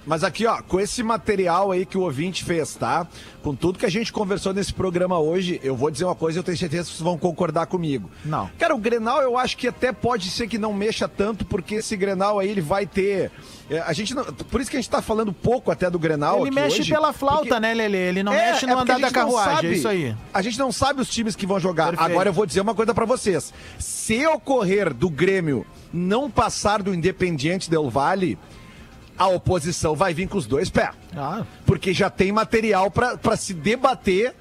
Mas 0.08 0.24
aqui, 0.24 0.46
ó, 0.46 0.62
com 0.62 0.80
esse 0.80 1.02
material 1.02 1.70
aí 1.70 1.84
que 1.84 1.98
o 1.98 2.00
ouvinte 2.00 2.42
fez, 2.42 2.74
tá? 2.74 3.06
Com 3.42 3.54
tudo 3.54 3.78
que 3.78 3.84
a 3.84 3.90
gente 3.90 4.10
conversou 4.10 4.54
nesse 4.54 4.72
programa 4.72 5.18
hoje, 5.18 5.60
eu 5.62 5.76
vou 5.76 5.90
dizer 5.90 6.06
uma 6.06 6.14
coisa 6.14 6.38
e 6.38 6.40
eu 6.40 6.42
tenho 6.42 6.56
certeza 6.56 6.84
que 6.84 6.88
vocês 6.96 7.02
vão 7.02 7.18
concordar 7.18 7.66
comigo. 7.66 8.10
Não. 8.24 8.50
Cara, 8.58 8.74
o 8.74 8.78
Grenal 8.78 9.20
eu 9.20 9.36
acho 9.36 9.56
que 9.58 9.68
até 9.68 9.92
pode 9.92 10.30
ser 10.30 10.48
que 10.48 10.56
não 10.56 10.72
mexa 10.72 11.06
tanto, 11.06 11.44
porque 11.44 11.74
esse 11.76 11.94
Grenal 11.94 12.38
aí 12.38 12.48
ele 12.48 12.62
vai 12.62 12.86
ter. 12.86 13.30
é, 13.70 13.80
a 13.80 13.92
gente 13.92 14.14
não, 14.14 14.24
por 14.24 14.62
isso 14.62 14.70
que 14.70 14.78
a 14.78 14.80
gente 14.80 14.88
tá 14.88 15.02
falando 15.02 15.30
pouco 15.30 15.70
até 15.70 15.90
do 15.90 15.98
Grenal. 15.98 16.40
Ele 16.40 16.50
mexe 16.54 16.80
hoje, 16.80 16.90
pela 16.90 17.12
flauta, 17.12 17.40
porque- 17.44 17.60
né, 17.60 17.74
Lelê? 17.74 18.08
Ele 18.08 18.22
não 18.22 18.32
É, 18.32 18.52
mexe 18.52 18.64
é 18.64 18.68
no 18.68 18.78
a 18.78 18.80
andar 18.82 18.98
da 18.98 19.10
carruagem, 19.10 19.54
sabe- 19.56 19.68
é 19.68 19.72
isso 19.72 19.88
aí. 19.88 20.16
A 20.32 20.40
gente 20.40 20.58
não 20.58 20.72
sabe 20.72 21.02
os 21.02 21.08
times 21.10 21.36
que 21.36 21.46
vão 21.46 21.60
jogar. 21.60 21.90
Perfeito. 21.90 22.10
Agora 22.10 22.30
eu 22.30 22.32
vou 22.32 22.46
dizer 22.46 22.62
uma 22.62 22.74
coisa 22.74 22.94
pra 22.94 23.04
vocês. 23.04 23.52
Se 23.78 24.26
ocorrer 24.26 24.94
do 24.94 25.10
Grêmio 25.10 25.66
não 25.92 26.30
passar 26.30 26.82
do 26.82 26.94
Independiente 26.94 27.68
Del 27.68 27.90
Vale, 27.90 28.38
a 29.18 29.26
oposição 29.28 29.94
vai 29.96 30.14
vir 30.14 30.28
com 30.28 30.38
os 30.38 30.46
dois 30.46 30.70
pés. 30.70 30.90
Ah, 31.16 31.42
Porque 31.66 31.92
já 31.92 32.08
tem 32.08 32.30
material 32.32 32.90
pra 32.90 33.16
pra 33.16 33.36
se 33.36 33.52
debater 33.52 34.34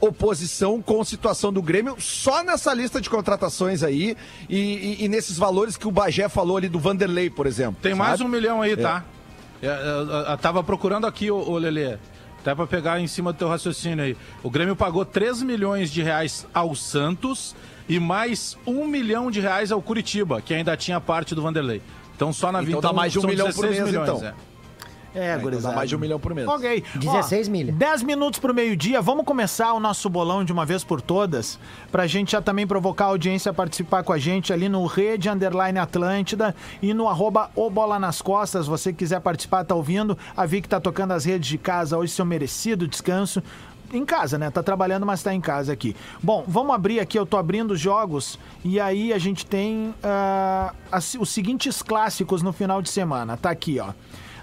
oposição 0.00 0.80
com 0.80 1.00
a 1.00 1.04
situação 1.04 1.52
do 1.52 1.60
Grêmio 1.60 1.96
só 1.98 2.42
nessa 2.42 2.72
lista 2.72 3.00
de 3.00 3.10
contratações 3.10 3.82
aí 3.82 4.16
e, 4.48 4.56
e- 4.58 5.04
e 5.04 5.08
nesses 5.08 5.36
valores 5.36 5.76
que 5.76 5.86
o 5.86 5.90
Bagé 5.90 6.28
falou 6.28 6.56
ali 6.56 6.68
do 6.68 6.78
Vanderlei, 6.78 7.28
por 7.28 7.46
exemplo. 7.46 7.76
Tem 7.82 7.94
mais 7.94 8.12
sabe? 8.18 8.24
um 8.24 8.28
milhão 8.28 8.62
aí, 8.62 8.76
tá? 8.76 9.04
É, 9.62 9.66
é, 9.66 10.32
Eu, 10.32 10.38
tava 10.38 10.62
procurando 10.64 11.06
aqui, 11.06 11.30
ô, 11.30 11.36
ô 11.38 11.58
Lelê. 11.58 11.98
Até 12.40 12.54
pra 12.54 12.66
pegar 12.66 12.98
em 12.98 13.06
cima 13.06 13.34
do 13.34 13.38
teu 13.38 13.48
raciocínio 13.48 14.02
aí. 14.02 14.16
O 14.42 14.48
Grêmio 14.48 14.74
pagou 14.74 15.04
3 15.04 15.42
milhões 15.42 15.90
de 15.90 16.02
reais 16.02 16.46
ao 16.54 16.74
Santos 16.74 17.54
e 17.86 18.00
mais 18.00 18.56
um 18.66 18.86
milhão 18.86 19.30
de 19.30 19.40
reais 19.40 19.70
ao 19.70 19.82
Curitiba, 19.82 20.40
que 20.40 20.54
ainda 20.54 20.74
tinha 20.78 20.98
parte 20.98 21.34
do 21.34 21.42
Vanderlei. 21.42 21.82
Então 22.20 22.34
só 22.34 22.52
na 22.52 22.62
Então 22.62 22.82
dá 22.82 22.92
mais 22.92 23.12
de 23.14 23.18
um 23.18 23.22
milhão 23.22 23.46
por 23.46 23.62
16 23.66 23.78
mês, 23.78 23.88
milhões, 23.90 24.08
então. 24.18 24.28
é. 24.28 24.34
É, 25.12 25.30
Então 25.32 25.42
gurizada. 25.42 25.72
dá 25.72 25.76
mais 25.78 25.88
de 25.88 25.96
um 25.96 25.98
milhão 25.98 26.20
por 26.20 26.34
mês. 26.34 26.46
Ok. 26.46 26.84
16 26.94 27.48
milha. 27.48 27.72
10 27.72 28.02
minutos 28.02 28.38
pro 28.38 28.54
meio-dia. 28.54 29.00
Vamos 29.00 29.24
começar 29.24 29.72
o 29.72 29.80
nosso 29.80 30.08
bolão 30.08 30.44
de 30.44 30.52
uma 30.52 30.64
vez 30.64 30.84
por 30.84 31.00
todas. 31.00 31.58
Pra 31.90 32.06
gente 32.06 32.32
já 32.32 32.42
também 32.42 32.66
provocar 32.66 33.06
a 33.06 33.08
audiência 33.08 33.50
a 33.50 33.54
participar 33.54 34.04
com 34.04 34.12
a 34.12 34.18
gente 34.18 34.52
ali 34.52 34.68
no 34.68 34.84
Rede 34.86 35.28
Underline 35.28 35.78
Atlântida 35.80 36.54
e 36.80 36.94
no 36.94 37.08
arroba 37.08 37.50
o 37.56 37.68
Bola 37.70 37.98
nas 37.98 38.22
Costas. 38.22 38.66
Você 38.68 38.92
que 38.92 38.98
quiser 38.98 39.20
participar, 39.20 39.64
tá 39.64 39.74
ouvindo. 39.74 40.16
A 40.36 40.46
Vic 40.46 40.68
tá 40.68 40.78
tocando 40.78 41.12
as 41.12 41.24
redes 41.24 41.48
de 41.48 41.58
casa 41.58 41.98
hoje, 41.98 42.12
seu 42.12 42.24
merecido 42.24 42.86
descanso. 42.86 43.42
Em 43.92 44.04
casa, 44.04 44.38
né? 44.38 44.50
Tá 44.50 44.62
trabalhando, 44.62 45.04
mas 45.04 45.22
tá 45.22 45.34
em 45.34 45.40
casa 45.40 45.72
aqui. 45.72 45.96
Bom, 46.22 46.44
vamos 46.46 46.74
abrir 46.74 47.00
aqui. 47.00 47.18
Eu 47.18 47.26
tô 47.26 47.36
abrindo 47.36 47.72
os 47.72 47.80
jogos 47.80 48.38
e 48.64 48.78
aí 48.78 49.12
a 49.12 49.18
gente 49.18 49.44
tem 49.44 49.92
ah, 50.02 50.72
as- 50.92 51.14
os 51.18 51.28
seguintes 51.30 51.82
clássicos 51.82 52.40
no 52.40 52.52
final 52.52 52.80
de 52.80 52.88
semana. 52.88 53.36
Tá 53.36 53.50
aqui, 53.50 53.80
ó. 53.80 53.92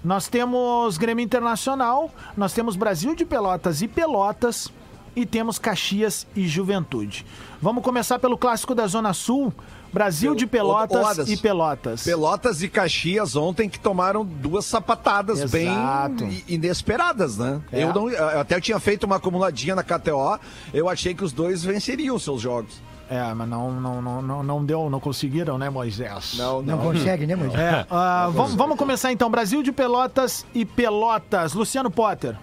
Nós 0.04 0.28
temos 0.28 0.98
Grêmio 0.98 1.24
Internacional, 1.24 2.12
nós 2.36 2.54
temos 2.54 2.76
Brasil 2.76 3.16
de 3.16 3.26
Pelotas 3.26 3.82
e 3.82 3.88
Pelotas 3.88 4.72
e 5.16 5.26
temos 5.26 5.58
Caxias 5.58 6.28
e 6.36 6.48
Juventude. 6.48 7.26
Vamos 7.62 7.84
começar 7.84 8.20
pelo 8.20 8.38
clássico 8.38 8.76
da 8.76 8.86
Zona 8.86 9.14
Sul, 9.14 9.52
Brasil 9.92 10.36
de 10.36 10.46
Pelotas 10.46 11.30
e 11.30 11.38
Pelotas. 11.38 12.04
Pelotas 12.04 12.62
e 12.62 12.70
Caxias 12.70 13.36
ontem 13.36 13.70
que 13.70 13.80
tomaram 13.80 14.26
duas 14.26 14.66
sapatadas 14.66 15.40
Exato. 15.40 16.26
bem 16.26 16.44
inesperadas, 16.48 17.38
né? 17.38 17.62
É. 17.72 17.84
Eu, 17.84 17.94
não, 17.94 18.10
eu 18.10 18.40
até 18.40 18.60
tinha 18.60 18.80
feito 18.80 19.06
uma 19.06 19.16
acumuladinha 19.16 19.76
na 19.76 19.84
KTO, 19.84 20.40
eu 20.74 20.90
achei 20.90 21.14
que 21.14 21.24
os 21.24 21.32
dois 21.32 21.64
venceriam 21.64 22.18
seus 22.20 22.42
jogos. 22.42 22.82
É, 23.10 23.34
mas 23.34 23.48
não, 23.48 23.72
não, 23.72 24.02
não, 24.02 24.22
não, 24.22 24.44
não 24.44 24.66
deu, 24.66 24.90
não 24.90 25.00
conseguiram, 25.00 25.58
né, 25.58 25.70
Moisés? 25.70 26.36
Não, 26.38 26.62
Não 26.62 26.78
consegue, 26.78 27.26
né, 27.26 27.36
Moisés? 27.38 27.58
É, 27.58 27.86
ah, 27.90 28.30
vamos, 28.34 28.54
vamos 28.54 28.78
começar 28.78 29.14
então. 29.14 29.32
Brasil 29.32 29.64
de 29.64 29.72
Pelotas 29.72 30.46
e 30.54 30.66
Pelotas. 30.66 31.54
Luciano 31.54 31.90
Potter, 31.90 32.36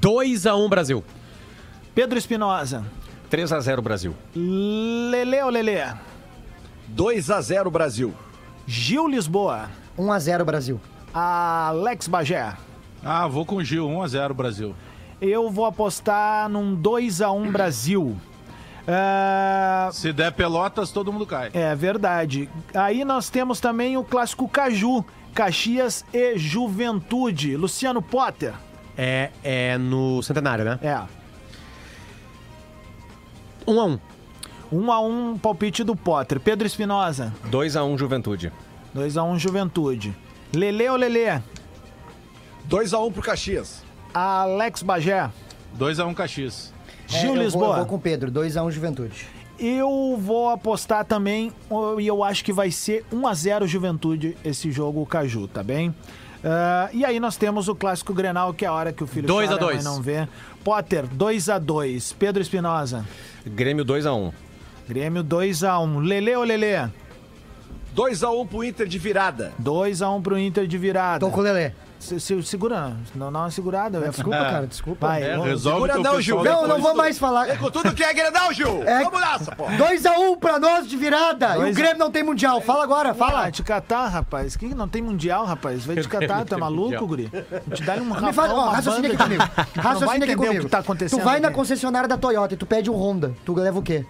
2x1 0.00 0.68
Brasil. 0.70 1.04
Pedro 1.94 2.16
Espinosa, 2.18 2.82
3x0 3.36 3.80
Brasil. 3.80 4.14
Lele 4.36 5.42
ou 5.42 5.48
Lele, 5.48 5.78
2 6.88 7.30
a 7.30 7.40
0 7.40 7.70
Brasil. 7.70 8.12
Gil 8.66 9.08
Lisboa, 9.08 9.70
1x0 9.98 10.44
Brasil. 10.44 10.78
Alex 11.14 12.06
Bagé. 12.06 12.52
Ah, 13.02 13.26
vou 13.26 13.46
com 13.46 13.56
o 13.56 13.64
Gil, 13.64 13.88
1x0 13.88 14.34
Brasil. 14.34 14.74
Eu 15.18 15.50
vou 15.50 15.64
apostar 15.64 16.46
num 16.50 16.76
2x1 16.76 17.50
Brasil. 17.50 18.16
Ah, 18.86 19.88
Se 19.92 20.12
der 20.12 20.32
Pelotas, 20.32 20.90
todo 20.90 21.10
mundo 21.10 21.24
cai. 21.24 21.50
é 21.54 21.74
verdade. 21.74 22.50
Aí 22.74 23.02
nós 23.02 23.30
temos 23.30 23.60
também 23.60 23.96
o 23.96 24.04
clássico 24.04 24.46
Caju, 24.46 25.02
Caxias 25.34 26.04
e 26.12 26.36
Juventude. 26.36 27.56
Luciano 27.56 28.02
Potter. 28.02 28.52
É, 28.98 29.30
é 29.42 29.78
no 29.78 30.22
Centenário, 30.22 30.64
né? 30.66 30.78
É. 30.82 31.21
1x1. 33.66 33.98
1x1 34.72 35.38
palpite 35.40 35.84
do 35.84 35.94
Potter. 35.94 36.40
Pedro 36.40 36.66
Espinosa. 36.66 37.32
2x1 37.50 37.98
Juventude. 37.98 38.52
2x1 38.94 39.38
Juventude. 39.38 40.16
Lele 40.54 40.88
ou 40.88 40.96
Lele? 40.96 41.42
2 42.64 42.94
a 42.94 42.98
1 43.00 43.12
pro 43.12 43.22
Caxias. 43.22 43.82
Alex 44.14 44.82
Bagé. 44.82 45.30
2x1 45.78 46.14
Caxias. 46.14 46.72
É, 47.12 47.18
Gil 47.18 47.30
eu 47.30 47.34
vou- 47.34 47.42
Lisboa. 47.44 47.66
Eu 47.68 47.76
vou 47.76 47.86
com 47.86 47.96
o 47.96 48.00
Pedro, 48.00 48.30
2x1 48.30 48.70
Juventude. 48.70 49.26
Eu 49.58 50.16
vou 50.18 50.48
apostar 50.50 51.04
também, 51.04 51.52
e 52.00 52.06
eu 52.06 52.24
acho 52.24 52.44
que 52.44 52.52
vai 52.52 52.70
ser 52.70 53.04
1x0 53.12 53.66
Juventude 53.66 54.36
esse 54.44 54.72
jogo, 54.72 55.00
o 55.02 55.06
Caju, 55.06 55.46
tá 55.46 55.62
bem? 55.62 55.94
Ah, 56.44 56.88
e 56.92 57.04
aí 57.04 57.20
nós 57.20 57.36
temos 57.36 57.68
o 57.68 57.74
clássico 57.74 58.12
Grenal, 58.12 58.52
que 58.52 58.64
é 58.64 58.68
a 58.68 58.72
hora 58.72 58.92
que 58.92 59.04
o 59.04 59.06
filho 59.06 59.26
Dois 59.26 59.48
a 59.48 59.52
chora, 59.52 59.64
a 59.64 59.68
dois. 59.68 59.84
não 59.84 60.02
vê. 60.02 60.26
Potter, 60.64 61.06
2x2. 61.06 62.14
Pedro 62.18 62.42
Espinosa. 62.42 63.04
Grêmio 63.46 63.84
2x1. 63.84 64.32
Grêmio 64.88 65.22
2x1. 65.22 66.00
Lele 66.04 66.34
ou 66.34 66.44
Lele? 66.44 66.90
2 67.94 68.22
a 68.24 68.30
1 68.30 68.46
pro 68.46 68.64
Inter 68.64 68.86
de 68.86 68.98
virada. 68.98 69.52
2x1 69.62 70.22
pro 70.22 70.38
Inter 70.38 70.66
de 70.66 70.78
virada. 70.78 71.20
Tô 71.20 71.30
com 71.30 71.40
o 71.40 71.42
Lelê. 71.42 71.72
Se, 72.02 72.18
se- 72.18 72.42
segura, 72.42 72.96
não 73.14 73.30
dá 73.30 73.38
uma 73.38 73.50
segurada. 73.52 73.98
eu 73.98 74.02
ia- 74.02 74.10
Desculpa, 74.10 74.36
cara, 74.38 74.66
desculpa. 74.66 75.06
Vai, 75.06 75.22
É, 75.22 75.38
resolve 75.38 75.86
Segura 75.92 75.98
não, 76.10 76.20
Gil. 76.20 76.42
Não, 76.42 76.66
não 76.66 76.80
vou 76.80 76.94
mais 76.96 77.16
falar. 77.16 77.48
É 77.48 77.56
com 77.56 77.70
tudo 77.70 77.94
que 77.94 78.02
é 78.02 78.12
Grenal, 78.12 78.52
Gil. 78.52 78.82
É- 78.82 79.04
Vamos 79.04 79.20
nessa, 79.20 79.54
pô. 79.54 79.66
2x1 79.66 80.36
pra 80.36 80.58
nós 80.58 80.88
de 80.88 80.96
virada. 80.96 81.54
E 81.54 81.58
Dois 81.60 81.76
o 81.76 81.78
Grêmio 81.78 81.98
não 81.98 82.10
tem 82.10 82.24
mundial. 82.24 82.60
Fala 82.60 82.82
agora, 82.82 83.14
fala. 83.14 83.46
Ah, 83.46 83.50
te 83.52 83.62
catar, 83.62 84.08
rapaz. 84.08 84.56
Que 84.56 84.74
não 84.74 84.88
tem 84.88 85.00
mundial, 85.00 85.44
rapaz. 85.46 85.84
Vai 85.86 85.94
te 85.96 86.08
catar, 86.08 86.44
tá 86.44 86.58
maluco, 86.58 86.82
mundial. 86.82 87.06
guri? 87.06 87.30
Vou 87.66 87.76
te 87.76 87.84
dar 87.84 87.98
um 87.98 88.04
Me 88.06 88.12
rapaz, 88.12 88.34
fala, 88.34 88.54
ó, 88.54 88.68
raciocina 88.70 89.06
aqui 89.08 89.16
comigo. 89.16 89.42
Tu 89.72 89.80
vai 89.80 89.92
Raciocina 89.92 90.24
aqui 90.24 90.36
comigo. 90.36 90.54
o 90.54 90.60
que 90.64 90.68
tá 90.68 90.78
acontecendo. 90.78 91.20
Tu 91.20 91.24
vai 91.24 91.38
na 91.38 91.50
concessionária 91.52 92.08
da 92.08 92.16
Toyota 92.18 92.54
e 92.54 92.56
tu 92.56 92.66
pede 92.66 92.90
um 92.90 92.94
Honda. 92.94 93.32
Tu 93.44 93.54
leva 93.54 93.78
o 93.78 93.82
quê? 93.82 94.04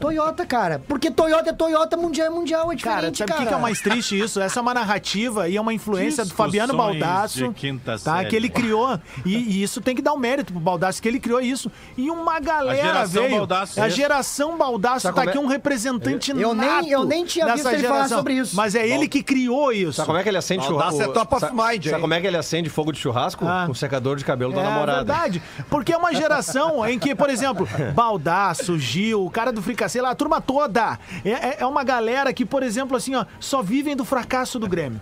Toyota, 0.00 0.44
cara. 0.46 0.82
Porque 0.86 1.10
Toyota 1.10 1.50
é 1.50 1.52
Toyota, 1.52 1.96
mundial 1.96 2.26
é 2.26 2.30
mundial, 2.30 2.72
é 2.72 2.76
Cara, 2.76 3.10
diferente, 3.10 3.18
sabe 3.18 3.30
o 3.30 3.34
cara. 3.34 3.44
que 3.44 3.48
que 3.48 3.54
é 3.54 3.56
o 3.56 3.62
mais 3.62 3.80
triste 3.80 4.18
isso? 4.18 4.40
Essa 4.40 4.60
é 4.60 4.62
uma 4.62 4.74
narrativa 4.74 5.48
e 5.48 5.56
é 5.56 5.60
uma 5.60 5.72
influência 5.72 6.24
do 6.24 6.34
Fabiano 6.34 6.76
Baldasso, 6.76 7.52
tá? 7.84 7.98
série. 7.98 8.28
Que 8.28 8.36
ele 8.36 8.48
criou. 8.48 8.98
E, 9.24 9.34
e 9.36 9.62
isso 9.62 9.80
tem 9.80 9.94
que 9.94 10.02
dar 10.02 10.12
um 10.12 10.18
mérito 10.18 10.52
pro 10.52 10.60
Baldasso, 10.60 11.00
que 11.00 11.08
ele 11.08 11.20
criou 11.20 11.40
isso. 11.40 11.70
E 11.96 12.10
uma 12.10 12.40
galera 12.40 13.06
veio. 13.06 13.30
Baldasso. 13.38 13.80
a 13.80 13.88
geração 13.88 14.56
Baldasso 14.58 15.12
tá 15.12 15.24
é- 15.24 15.28
aqui 15.28 15.38
um 15.38 15.46
representante 15.46 16.30
Eu 16.30 16.54
nem- 16.54 16.68
nato 16.68 16.88
eu 16.88 17.04
nem 17.04 17.24
tinha 17.24 17.46
visto 17.52 17.68
ele 17.68 17.82
falar 17.82 17.94
geração. 17.96 18.18
sobre 18.18 18.34
isso. 18.34 18.54
Mas 18.56 18.74
é 18.74 18.86
ele 18.86 19.08
que 19.08 19.22
criou 19.22 19.72
isso. 19.72 19.92
Sabe 19.94 20.06
como 20.06 20.18
é 20.18 20.22
que 20.22 20.28
ele 20.28 20.38
acende 20.38 20.66
Baldasso 20.66 20.92
churrasco? 20.98 21.10
é 21.10 21.14
top 21.14 21.34
of 21.36 21.52
mind, 21.54 21.84
Sabe 21.88 22.00
como 22.00 22.14
é 22.14 22.20
que 22.20 22.26
ele 22.26 22.36
acende 22.36 22.68
fogo 22.68 22.92
de 22.92 22.98
churrasco? 22.98 23.44
Ah. 23.46 23.64
Com 23.66 23.72
o 23.72 23.74
secador 23.74 24.16
de 24.16 24.24
cabelo 24.24 24.52
da 24.52 24.60
É 24.60 24.64
namorada. 24.64 24.98
verdade. 25.04 25.42
Porque 25.70 25.92
é 25.92 25.96
uma 25.96 26.12
geração 26.14 26.86
em 26.86 26.98
que, 26.98 27.14
por 27.14 27.30
exemplo, 27.30 27.66
Baldaço, 27.94 28.78
Gil, 28.78 29.24
o 29.24 29.30
cara 29.30 29.43
do 29.52 29.62
Fricassê 29.62 30.00
lá, 30.00 30.10
a 30.10 30.14
turma 30.14 30.40
toda. 30.40 30.98
É, 31.24 31.30
é- 31.30 31.56
é 31.60 31.66
uma 31.66 31.82
galera 31.84 32.32
que, 32.32 32.44
por 32.44 32.62
exemplo, 32.62 32.96
assim, 32.96 33.14
ó, 33.14 33.24
só 33.40 33.62
vivem 33.62 33.96
do 33.96 34.04
fracasso 34.04 34.58
do 34.58 34.68
Grêmio. 34.68 35.00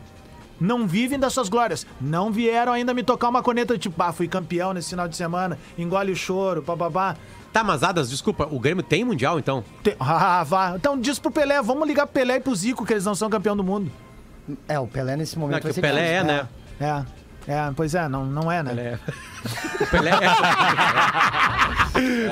Não 0.60 0.86
vivem 0.86 1.18
das 1.18 1.32
suas 1.32 1.48
glórias. 1.48 1.84
Não 2.00 2.30
vieram 2.30 2.72
ainda 2.72 2.94
me 2.94 3.02
tocar 3.02 3.28
uma 3.28 3.42
corneta 3.42 3.76
tipo, 3.76 4.00
ah, 4.02 4.12
fui 4.12 4.28
campeão 4.28 4.72
nesse 4.72 4.90
final 4.90 5.08
de 5.08 5.16
semana, 5.16 5.58
engole 5.76 6.12
o 6.12 6.16
choro, 6.16 6.62
bababá. 6.62 7.16
Tá, 7.52 7.62
mas 7.64 7.82
Adas, 7.82 8.08
desculpa, 8.08 8.46
o 8.50 8.58
Grêmio 8.60 8.82
tem 8.82 9.04
Mundial, 9.04 9.38
então? 9.38 9.64
Te- 9.82 9.96
Ah, 10.00 10.42
vá. 10.44 10.74
Então 10.76 10.98
diz 10.98 11.18
pro 11.18 11.30
Pelé, 11.30 11.60
vamos 11.60 11.86
ligar 11.88 12.06
pro 12.06 12.14
Pelé 12.14 12.36
e 12.36 12.40
pro 12.40 12.54
Zico, 12.54 12.86
que 12.86 12.92
eles 12.92 13.04
não 13.04 13.14
são 13.14 13.28
campeão 13.28 13.56
do 13.56 13.64
mundo. 13.64 13.90
É, 14.68 14.78
o 14.78 14.86
Pelé 14.86 15.16
nesse 15.16 15.36
Não, 15.36 15.42
momento 15.42 15.58
que 15.58 15.62
vai 15.64 15.70
o 15.72 15.74
ser 15.74 15.80
Pelé 15.80 16.14
é, 16.14 16.24
né? 16.24 16.48
É. 16.80 17.04
É, 17.46 17.72
pois 17.74 17.94
é, 17.94 18.08
não, 18.08 18.24
não 18.24 18.50
é, 18.50 18.62
né? 18.62 18.70
Pelé. 18.74 18.98
O 19.80 19.86
Pelé 19.86 20.10
é. 20.10 20.12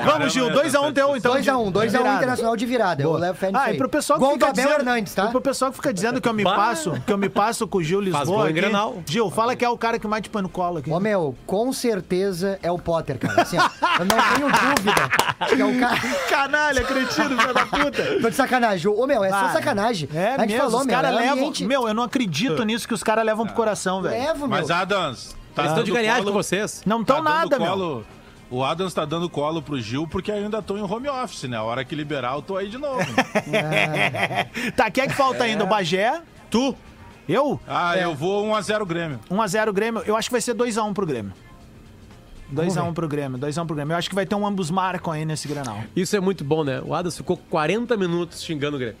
Vamos, 0.03 0.33
Gil, 0.33 0.49
2x1 0.49 0.93
teu, 0.93 1.15
então. 1.15 1.35
2x1, 1.35 1.71
de 1.71 1.79
2x1 1.79 1.89
virada. 1.91 2.15
Internacional 2.17 2.55
de 2.57 2.65
virada. 2.65 3.03
Eu 3.03 3.13
levo 3.13 3.37
fé 3.37 3.47
nisso 3.47 3.59
Ah, 3.59 3.63
aí. 3.65 3.75
e 3.75 3.77
pro 3.77 3.87
pessoal 3.89 4.19
que 4.19 4.25
Gol 4.25 4.33
fica 4.33 4.45
do 4.47 4.49
Abel 4.49 4.65
dizendo, 4.65 4.79
Hernandes, 4.81 5.13
tá? 5.13 5.25
e 5.25 5.29
pro 5.29 5.41
pessoal 5.41 5.71
que 5.71 5.77
fica 5.77 5.93
dizendo 5.93 6.19
que 6.21 6.27
eu 6.27 6.33
me 6.33 6.43
Bah. 6.43 6.55
passo, 6.55 6.91
que 7.05 7.13
eu 7.13 7.17
me 7.17 7.29
passo 7.29 7.67
com 7.67 7.77
o 7.77 7.83
Gil 7.83 8.01
Lisboa 8.01 8.49
aqui. 8.49 8.59
Gil, 9.05 9.29
fala 9.29 9.55
que 9.55 9.63
é 9.63 9.69
o 9.69 9.77
cara 9.77 9.99
que 9.99 10.07
mais 10.07 10.23
te 10.23 10.29
põe 10.29 10.41
no 10.41 10.49
colo 10.49 10.79
aqui. 10.79 10.89
Ô, 10.91 10.99
meu, 10.99 11.35
com 11.45 11.71
certeza 11.71 12.59
é 12.63 12.71
o 12.71 12.79
Potter, 12.79 13.19
cara. 13.19 13.41
Assim, 13.43 13.57
ó, 13.57 13.69
eu 13.99 14.05
não 14.05 14.17
tenho 14.35 14.51
dúvida 14.75 15.09
que 15.47 15.61
é 15.61 15.65
o 15.65 15.79
cara... 15.79 16.01
Canalha, 16.29 16.83
cretino, 16.83 17.39
filho 17.39 17.53
da 17.53 17.65
puta. 17.65 18.03
Tô 18.21 18.29
de 18.29 18.35
sacanagem. 18.35 18.91
Ô, 18.91 19.05
meu, 19.05 19.23
é 19.23 19.29
só 19.29 19.35
Ah, 19.35 19.49
sacanagem. 19.53 20.09
É 20.13 20.35
a 20.35 20.39
gente 20.39 20.47
mesmo, 20.53 20.63
falou, 20.63 20.79
os 20.81 20.85
meu, 20.87 20.95
caras 20.95 21.11
é 21.11 21.15
levam... 21.19 21.33
ambiente- 21.33 21.65
Meu, 21.65 21.87
eu 21.87 21.93
não 21.93 22.03
acredito 22.03 22.63
nisso 22.63 22.87
que 22.87 22.93
os 22.93 23.03
caras 23.03 23.23
levam 23.25 23.45
pro 23.45 23.55
coração, 23.55 24.01
velho. 24.01 24.19
Levo, 24.25 24.39
meu. 24.39 24.49
Mas, 24.49 24.71
Adams, 24.71 25.35
tá 25.55 25.61
Eles 25.63 25.71
estão 25.71 25.83
de 25.83 25.91
ganhar 25.91 26.23
com 26.23 26.31
vocês. 26.31 26.81
Não 26.85 27.03
tão 27.03 27.17
tá 27.17 27.21
nada, 27.23 27.59
meu. 27.59 27.67
colo- 27.71 28.05
O 28.49 28.63
Adams 28.63 28.93
tá 28.93 29.05
dando 29.05 29.29
colo 29.29 29.61
pro 29.61 29.79
Gil 29.79 30.07
porque 30.07 30.31
ainda 30.31 30.61
tô 30.61 30.77
em 30.77 30.81
home 30.81 31.07
office, 31.09 31.43
né? 31.43 31.57
A 31.57 31.63
hora 31.63 31.85
que 31.85 31.95
liberar, 31.95 32.35
eu 32.35 32.41
tô 32.41 32.57
aí 32.57 32.67
de 32.69 32.77
novo. 32.77 32.99
Tá, 34.75 34.89
quem 34.91 35.03
é 35.03 35.07
que 35.07 35.13
falta 35.13 35.43
ainda? 35.43 35.63
O 35.63 35.67
Bagé? 35.67 36.21
Tu? 36.49 36.75
Eu? 37.27 37.59
Ah, 37.67 37.97
eu 37.97 38.13
vou 38.13 38.45
1x0 38.47 38.85
Grêmio. 38.85 39.19
1x0 39.29 39.71
Grêmio. 39.71 40.03
Eu 40.05 40.15
acho 40.17 40.27
que 40.29 40.33
vai 40.33 40.41
ser 40.41 40.53
2x1 40.55 40.93
pro 40.93 41.05
Grêmio. 41.05 41.31
2x1 42.53 42.93
pro 42.93 43.07
Grêmio, 43.07 43.39
2x1 43.39 43.65
pro 43.65 43.75
Grêmio. 43.75 43.93
Eu 43.93 43.97
acho 43.97 44.09
que 44.09 44.15
vai 44.15 44.25
ter 44.25 44.35
um 44.35 44.45
ambos 44.45 44.69
marcam 44.69 45.13
aí 45.13 45.23
nesse 45.23 45.47
Grenal. 45.47 45.81
Isso 45.95 46.15
é 46.17 46.19
muito 46.19 46.43
bom, 46.43 46.65
né? 46.65 46.81
O 46.83 46.93
Adas 46.93 47.15
ficou 47.15 47.37
40 47.37 47.95
minutos 47.95 48.43
xingando 48.43 48.75
o 48.75 48.79
Grêmio. 48.79 48.97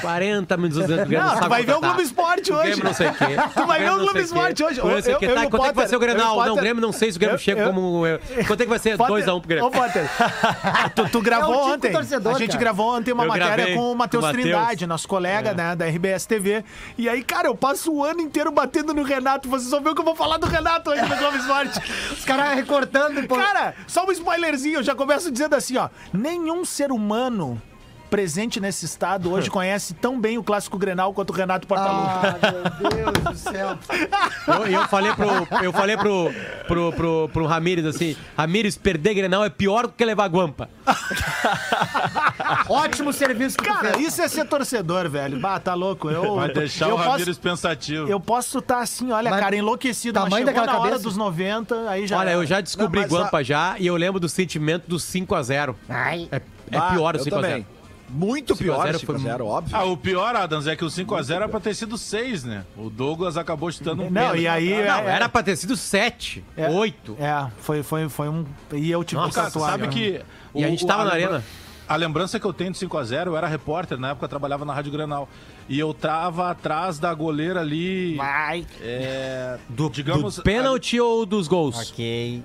40 0.00 0.56
minutos 0.56 0.78
dizendo 0.82 0.96
que 0.98 1.04
o 1.04 1.08
Grêmio 1.08 1.26
Não, 1.26 1.40
tu 1.40 1.48
vai 1.48 1.62
ver 1.62 1.74
o. 1.74 1.80
Globo 1.80 2.00
Esporte 2.02 2.52
hoje. 2.52 2.62
Grêmio 2.66 2.84
não 2.84 2.94
sei 2.94 3.08
o 3.08 3.14
quê. 3.14 3.24
Tu 3.54 3.66
vai 3.66 3.80
ver 3.80 3.90
o 3.92 3.98
Globo 3.98 4.18
Esporte 4.18 4.64
hoje. 4.64 4.78
Eu- 4.80 4.86
Tá, 4.86 5.44
eu- 5.44 5.50
quanto 5.50 5.64
é 5.64 5.68
que 5.68 5.74
vai 5.76 5.86
ser 5.88 5.96
o 5.96 5.98
Grenal? 5.98 6.38
eu- 6.40 6.46
Não, 6.46 6.52
o 6.54 6.56
Grêmio 6.56 6.80
não 6.82 6.92
sei 6.92 7.10
se 7.12 7.16
o 7.16 7.20
Grêmio 7.20 7.34
eu- 7.34 7.38
chega 7.38 7.62
eu- 7.62 7.66
como... 7.72 8.02
Quanto 8.46 8.60
é 8.60 8.64
que 8.64 8.70
vai 8.70 8.78
ser? 8.78 8.96
Potter- 8.96 9.14
2x1 9.24 9.40
pro 9.40 9.48
Grêmio. 9.48 9.66
Ô, 9.66 9.70
Potter, 9.70 10.04
tu, 10.94 11.08
tu 11.08 11.20
gravou 11.20 11.54
É 11.54 11.58
tipo 11.58 11.70
ontem. 11.74 11.92
torcedor, 11.92 12.34
a 12.34 12.38
gente 12.38 12.48
cara. 12.48 12.60
gravou 12.60 12.96
ontem 12.96 13.12
uma 13.12 13.24
Eu 13.24 13.28
matéria 13.28 13.74
com 13.74 13.92
o 13.92 13.94
Matheus. 13.96 14.26
Trindade, 14.26 14.86
nosso 14.86 15.06
colega 15.08 15.54
né, 15.54 15.76
da 15.76 15.86
RBS 15.86 16.26
TV. 16.26 16.64
E 16.98 17.08
aí, 17.08 17.22
cara, 17.22 17.48
eu 17.48 17.54
passo 17.54 17.92
o 17.92 18.04
ano 18.04 18.20
inteiro 18.20 18.50
batendo 18.50 18.92
no 18.92 19.02
Renato. 19.02 19.48
Vocês 19.48 19.70
vão 19.70 19.80
ver 19.82 19.90
o 19.90 19.94
que 19.94 20.00
eu 20.00 20.04
vou 20.04 20.16
falar 20.16 20.36
do 20.38 20.46
Renato 20.46 20.90
hoje 20.90 21.02
no 21.02 21.16
Globo 21.16 21.36
Esporte. 21.36 21.80
Os 22.12 22.24
caras 22.24 22.54
recortando. 22.54 23.22
pô. 23.26 23.36
Cara, 23.36 23.74
só 23.86 24.04
um 24.06 24.10
spoilerzinho. 24.12 24.78
Eu 24.78 24.82
já 24.82 24.94
começo 24.94 25.30
dizendo 25.30 25.54
assim, 25.54 25.76
ó. 25.76 25.88
Nenhum 26.12 26.64
ser 26.64 26.90
humano 26.90 27.60
presente 28.06 28.60
nesse 28.60 28.84
estado 28.86 29.32
hoje 29.32 29.48
conhece 29.50 29.94
tão 29.94 30.20
bem 30.20 30.38
o 30.38 30.42
clássico 30.42 30.78
Grenal 30.78 31.12
quanto 31.12 31.30
o 31.30 31.32
Renato 31.32 31.66
Portaluppi. 31.66 32.26
Ah, 32.26 32.38
meu 32.80 33.12
Deus 33.12 33.24
do 33.24 33.36
céu. 33.50 33.78
Eu, 34.46 34.66
eu 34.68 34.88
falei 34.88 35.12
pro, 35.12 35.64
eu 35.64 35.72
falei 35.72 35.96
pro, 35.96 36.32
pro, 36.68 36.92
pro, 36.92 37.28
pro 37.32 37.46
Ramires 37.46 37.84
assim, 37.84 38.16
Ramires, 38.38 38.76
perder 38.76 39.14
Grenal 39.14 39.44
é 39.44 39.50
pior 39.50 39.88
do 39.88 39.92
que 39.92 40.04
levar 40.04 40.28
guampa. 40.28 40.68
Ótimo 42.68 43.12
serviço 43.12 43.56
que 43.56 43.64
Cara, 43.64 43.98
isso 43.98 44.22
é 44.22 44.28
ser 44.28 44.44
torcedor, 44.46 45.08
velho. 45.08 45.38
Bah, 45.40 45.58
tá 45.58 45.74
louco. 45.74 46.08
Eu, 46.10 46.36
Vai 46.36 46.52
deixar 46.52 46.88
eu 46.88 46.94
o 46.94 46.98
posso- 46.98 47.10
Ramires 47.10 47.38
pensativo. 47.38 48.08
Eu 48.08 48.20
posso 48.20 48.58
estar 48.58 48.80
assim, 48.80 49.10
olha, 49.10 49.30
Mas 49.30 49.40
cara, 49.40 49.56
enlouquecido. 49.56 50.18
Mas 50.20 50.28
tamanho 50.30 50.46
chegou 50.46 50.60
daquela 50.62 50.72
na 50.78 50.80
hora 50.82 50.90
cabeça? 50.92 51.08
dos 51.08 51.16
90, 51.16 51.90
aí 51.90 52.06
já. 52.06 52.18
Olha, 52.18 52.30
eu 52.30 52.46
já 52.46 52.60
descobri 52.60 53.00
Não, 53.00 53.08
mas 53.08 53.18
guampa 53.20 53.42
já 53.44 53.76
e 53.78 53.86
eu 53.86 53.96
lembro 53.96 54.20
do 54.20 54.28
sentimento 54.28 54.84
do 54.88 54.96
5x0. 54.96 55.74
Ai. 55.88 56.28
É, 56.30 56.36
é 56.70 56.78
Ah, 56.78 56.90
pior 56.92 57.14
o 57.14 57.18
eu 57.18 57.24
5x0. 57.24 57.30
também. 57.30 57.66
Muito 58.08 58.54
5 58.54 58.70
a 58.70 58.74
pior, 58.74 58.86
0 58.86 58.98
5x0, 59.00 59.36
foi- 59.38 59.46
óbvio. 59.46 59.76
Ah, 59.76 59.84
o 59.84 59.96
pior, 59.96 60.36
Adams, 60.36 60.66
é 60.66 60.76
que 60.76 60.84
o 60.84 60.88
5x0 60.90 61.34
era 61.34 61.48
pra 61.48 61.58
ter 61.60 61.74
sido 61.74 61.98
6, 61.98 62.44
né? 62.44 62.64
O 62.76 62.88
Douglas 62.88 63.36
acabou 63.36 63.70
chutando 63.72 64.02
um 64.02 64.10
Não, 64.10 64.12
pênalti. 64.22 64.40
e 64.42 64.48
aí. 64.48 64.70
Não, 64.70 64.98
é- 64.98 65.06
era 65.16 65.28
pra 65.28 65.42
ter 65.42 65.56
sido 65.56 65.76
7, 65.76 66.44
é- 66.56 66.68
8. 66.70 67.16
É, 67.18 67.48
foi, 67.60 67.82
foi, 67.82 68.08
foi 68.08 68.28
um. 68.28 68.44
E 68.72 68.90
eu 68.90 69.02
tive 69.02 69.20
Nossa, 69.20 69.42
tatuar. 69.44 69.72
Sabe 69.72 69.88
que. 69.88 70.20
E 70.54 70.64
a 70.64 70.68
gente 70.68 70.86
tava 70.86 71.04
na 71.04 71.12
lembra- 71.14 71.34
arena. 71.36 71.44
A 71.88 71.94
lembrança 71.94 72.40
que 72.40 72.44
eu 72.44 72.52
tenho 72.52 72.72
de 72.72 72.78
5x0, 72.78 73.26
eu 73.30 73.36
era 73.36 73.46
repórter, 73.46 73.96
na 73.98 74.10
época 74.10 74.24
eu 74.24 74.28
trabalhava 74.28 74.64
na 74.64 74.72
Rádio 74.74 74.90
Granal. 74.90 75.28
E 75.68 75.78
eu 75.80 75.92
tava 75.92 76.50
atrás 76.50 76.98
da 76.98 77.12
goleira 77.12 77.60
ali. 77.60 78.14
Vai. 78.14 78.64
É, 78.80 79.58
Do, 79.68 79.90
digamos. 79.90 80.36
do 80.36 80.42
pênalti 80.42 81.00
ou 81.00 81.26
dos 81.26 81.48
gols? 81.48 81.90
Ok. 81.90 82.42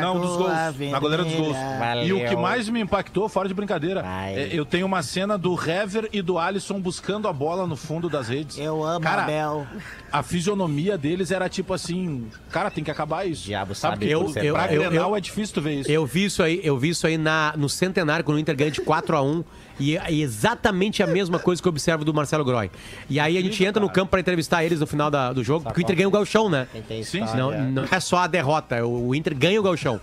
Não, 0.00 0.20
dos 0.20 0.36
gols. 0.36 0.52
Na 0.90 0.98
goleira 0.98 1.22
dos 1.24 1.34
gols. 1.34 1.56
E 2.04 2.12
o 2.12 2.16
que 2.18 2.24
Valeu. 2.24 2.40
mais 2.40 2.68
me 2.68 2.80
impactou, 2.80 3.28
fora 3.28 3.46
de 3.46 3.54
brincadeira, 3.54 4.02
é, 4.04 4.48
eu 4.52 4.64
tenho 4.64 4.84
uma 4.86 5.02
cena 5.02 5.38
do 5.38 5.54
Hever 5.54 6.08
e 6.12 6.20
do 6.20 6.38
Alisson 6.38 6.80
buscando 6.80 7.28
a 7.28 7.32
bola 7.32 7.66
no 7.66 7.76
fundo 7.76 8.08
das 8.08 8.28
redes. 8.28 8.58
Eu 8.58 8.82
amo 8.84 9.00
Cara, 9.00 9.22
a 9.22 9.26
Bel. 9.26 9.66
A 10.10 10.22
fisionomia 10.22 10.96
deles 10.98 11.30
era 11.30 11.48
tipo 11.48 11.72
assim, 11.72 12.26
cara, 12.50 12.70
tem 12.70 12.82
que 12.82 12.90
acabar 12.90 13.26
isso. 13.26 13.44
Diabo 13.44 13.74
Sabe 13.74 13.94
sabe 13.96 14.06
que 14.06 14.12
eu- 14.12 14.22
eu, 14.34 14.42
eu- 14.44 14.54
pra 14.54 14.72
eu- 14.74 14.82
Grenal 14.90 15.10
eu- 15.10 15.16
é 15.16 15.20
difícil 15.20 15.54
tu 15.54 15.60
ver 15.62 15.80
isso. 15.80 15.90
Eu 15.90 16.04
vi 16.04 16.24
isso 16.24 16.42
aí, 16.42 16.60
eu 16.64 16.76
vi 16.78 16.88
isso 16.88 17.06
aí 17.06 17.16
na, 17.16 17.54
no 17.56 17.68
centenário, 17.68 18.24
quando 18.24 18.36
o 18.38 18.40
Inter 18.40 18.56
ganha 18.56 18.70
de 18.70 18.80
4x1. 18.80 19.44
E 19.78 19.96
é 19.96 20.12
exatamente 20.12 21.02
a 21.02 21.06
mesma 21.06 21.38
coisa 21.38 21.60
que 21.60 21.68
eu 21.68 21.70
observo 21.70 22.04
do 22.04 22.14
Marcelo 22.14 22.44
Groy. 22.44 22.70
E 23.10 23.20
aí 23.20 23.36
a 23.36 23.42
gente 23.42 23.62
entra 23.64 23.80
no 23.80 23.90
campo 23.90 24.10
pra 24.10 24.20
entrevistar 24.20 24.64
eles 24.64 24.80
no 24.80 24.86
final 24.86 25.10
da- 25.10 25.32
do 25.32 25.44
jogo, 25.44 25.64
porque 25.64 25.80
o 25.80 25.82
Inter 25.82 25.96
ganha 25.96 26.08
o 26.08 26.10
Galchão, 26.10 26.48
né? 26.48 26.66
Sim. 27.04 27.20
Não, 27.36 27.50
não 27.70 27.84
é 27.90 28.00
só 28.00 28.18
a 28.18 28.26
derrota, 28.26 28.84
o 28.86 29.14
Inter 29.14 29.36
ganha 29.36 29.60
o 29.60 29.62
Galchão 29.62 30.00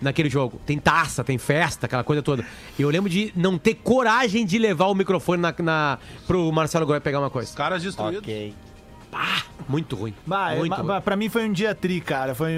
naquele 0.00 0.30
jogo. 0.30 0.60
Tem 0.64 0.78
taça, 0.78 1.24
tem 1.24 1.36
festa, 1.38 1.86
aquela 1.86 2.04
coisa 2.04 2.22
toda. 2.22 2.44
E 2.78 2.82
eu 2.82 2.88
lembro 2.90 3.10
de 3.10 3.32
não 3.34 3.58
ter 3.58 3.74
coragem 3.74 4.46
de 4.46 4.56
levar 4.58 4.86
o 4.86 4.94
microfone 4.94 5.42
na, 5.42 5.52
na, 5.58 5.98
pro 6.26 6.50
Marcelo 6.52 6.86
Groy 6.86 7.00
pegar 7.00 7.18
uma 7.18 7.30
coisa. 7.30 7.48
Os 7.48 7.54
caras 7.56 7.82
destruídos. 7.82 8.20
Ok. 8.20 8.54
Muito 9.68 9.96
ruim. 9.96 10.14
Bah, 10.26 10.54
muito 10.54 10.70
ma- 10.84 10.94
ruim. 10.94 11.00
pra 11.02 11.16
mim 11.16 11.28
foi 11.28 11.48
um 11.48 11.52
dia 11.52 11.74
tri, 11.74 12.00
cara. 12.00 12.34
Foi, 12.34 12.50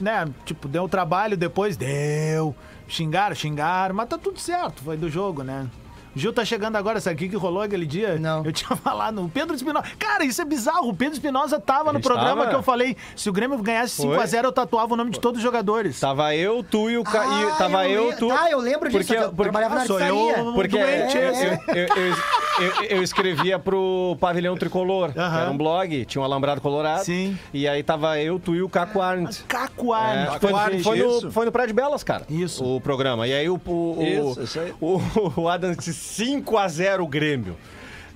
né, 0.00 0.26
tipo, 0.44 0.68
deu 0.68 0.88
trabalho, 0.88 1.36
depois 1.36 1.76
deu. 1.76 2.54
Xingaram, 2.86 3.34
xingaram, 3.34 3.94
mas 3.94 4.08
tá 4.08 4.16
tudo 4.18 4.38
certo, 4.38 4.82
foi 4.82 4.96
do 4.96 5.08
jogo, 5.10 5.42
né? 5.42 5.66
O 6.14 6.18
Gil 6.18 6.32
tá 6.32 6.44
chegando 6.44 6.76
agora, 6.76 7.00
sabe 7.00 7.16
o 7.16 7.18
que, 7.18 7.28
que 7.28 7.36
rolou 7.36 7.62
aquele 7.62 7.86
dia? 7.86 8.18
Não. 8.18 8.44
Eu 8.44 8.52
tinha 8.52 8.74
falado, 8.76 9.22
o 9.24 9.28
Pedro 9.28 9.54
Espinosa. 9.54 9.84
Cara, 9.98 10.24
isso 10.24 10.40
é 10.40 10.44
bizarro. 10.44 10.88
O 10.88 10.94
Pedro 10.94 11.14
Espinosa 11.14 11.58
tava 11.58 11.92
no 11.92 11.98
Ele 11.98 12.04
programa 12.04 12.30
estava? 12.30 12.50
que 12.50 12.54
eu 12.56 12.62
falei: 12.62 12.96
se 13.16 13.28
o 13.28 13.32
Grêmio 13.32 13.58
ganhasse 13.58 14.02
Foi. 14.02 14.16
5x0, 14.18 14.44
eu 14.44 14.52
tatuava 14.52 14.94
o 14.94 14.96
nome 14.96 15.10
de 15.10 15.20
todos 15.20 15.38
os 15.38 15.42
jogadores. 15.42 15.98
Tava 15.98 16.34
eu, 16.34 16.62
tu 16.62 16.88
e 16.90 16.98
o... 16.98 17.04
Ca... 17.04 17.24
e- 17.24 17.44
Ah, 17.44 17.54
tava 17.58 17.88
eu, 17.88 18.10
le- 18.10 18.16
tu... 18.16 18.30
Ah, 18.30 18.50
eu 18.50 18.58
lembro 18.60 18.88
disso. 18.88 19.04
Porque- 19.06 19.16
eu 19.22 19.28
porque- 19.30 19.42
trabalhava 19.42 19.74
na 19.76 19.86
sou 19.86 19.98
eu 20.00 20.52
Porque 20.54 20.78
doente, 20.78 21.16
eu, 21.16 21.30
esse. 21.30 21.44
eu, 21.46 21.58
eu, 21.74 21.86
eu- 21.98 22.84
eu 22.98 23.02
escrevia 23.02 23.58
pro 23.58 24.16
Pavilhão 24.20 24.56
Tricolor, 24.56 25.12
que 25.12 25.18
Aham. 25.18 25.40
era 25.40 25.50
um 25.50 25.56
blog, 25.56 26.04
tinha 26.04 26.22
um 26.22 26.24
alambrado 26.24 26.60
colorado. 26.60 27.04
Sim. 27.04 27.36
E 27.52 27.66
aí 27.66 27.82
tava 27.82 28.18
eu, 28.20 28.38
tu 28.38 28.54
e 28.54 28.62
o 28.62 28.68
Caco 28.68 29.00
Arndt. 29.00 29.42
Caco 29.48 29.92
É, 29.94 29.98
Arndt. 29.98 30.38
foi, 30.40 30.52
Arndt, 30.52 30.82
foi 30.84 30.98
isso. 30.98 31.26
no, 31.26 31.32
foi 31.32 31.46
no 31.46 31.52
Prédio 31.52 31.74
Belas, 31.74 32.04
cara. 32.04 32.24
Isso. 32.30 32.64
O 32.64 32.80
programa. 32.80 33.26
E 33.26 33.32
aí 33.34 33.48
o, 33.50 33.60
o, 33.66 33.70
o, 33.98 34.02
Isso, 34.30 34.42
isso 34.42 34.60
aí. 34.60 34.72
o, 34.80 35.00
o 35.36 35.48
Adam 35.48 35.72
disse 35.72 36.03
5x0 36.04 37.00
o 37.02 37.06
Grêmio. 37.08 37.56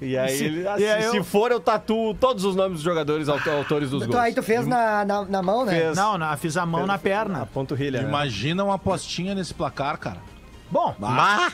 E 0.00 0.16
aí 0.16 0.36
Se- 0.36 0.44
ele, 0.44 0.62
e 0.62 0.68
aí 0.88 1.04
eu- 1.04 1.10
se 1.10 1.22
for, 1.24 1.50
eu 1.50 1.58
tatuo 1.58 2.14
todos 2.14 2.44
os 2.44 2.54
nomes 2.54 2.74
dos 2.74 2.82
jogadores 2.82 3.28
auto- 3.28 3.50
autores 3.50 3.90
dos 3.90 4.06
gols. 4.06 4.16
aí 4.20 4.32
tu 4.32 4.44
fez 4.44 4.64
na, 4.64 5.04
na, 5.04 5.24
na 5.24 5.42
mão, 5.42 5.64
né? 5.64 5.72
Fez. 5.72 5.96
Não, 5.96 6.16
não, 6.16 6.36
fiz 6.36 6.56
a 6.56 6.64
mão 6.64 6.86
na 6.86 6.94
A 6.94 6.98
perna. 6.98 7.46
panturrilha. 7.52 8.02
né? 8.02 8.08
Imagina 8.08 8.62
uma 8.62 8.74
apostinha 8.76 9.34
nesse 9.34 9.52
placar, 9.52 9.98
cara. 9.98 10.18
Bom, 10.70 10.94
Mas, 11.00 11.52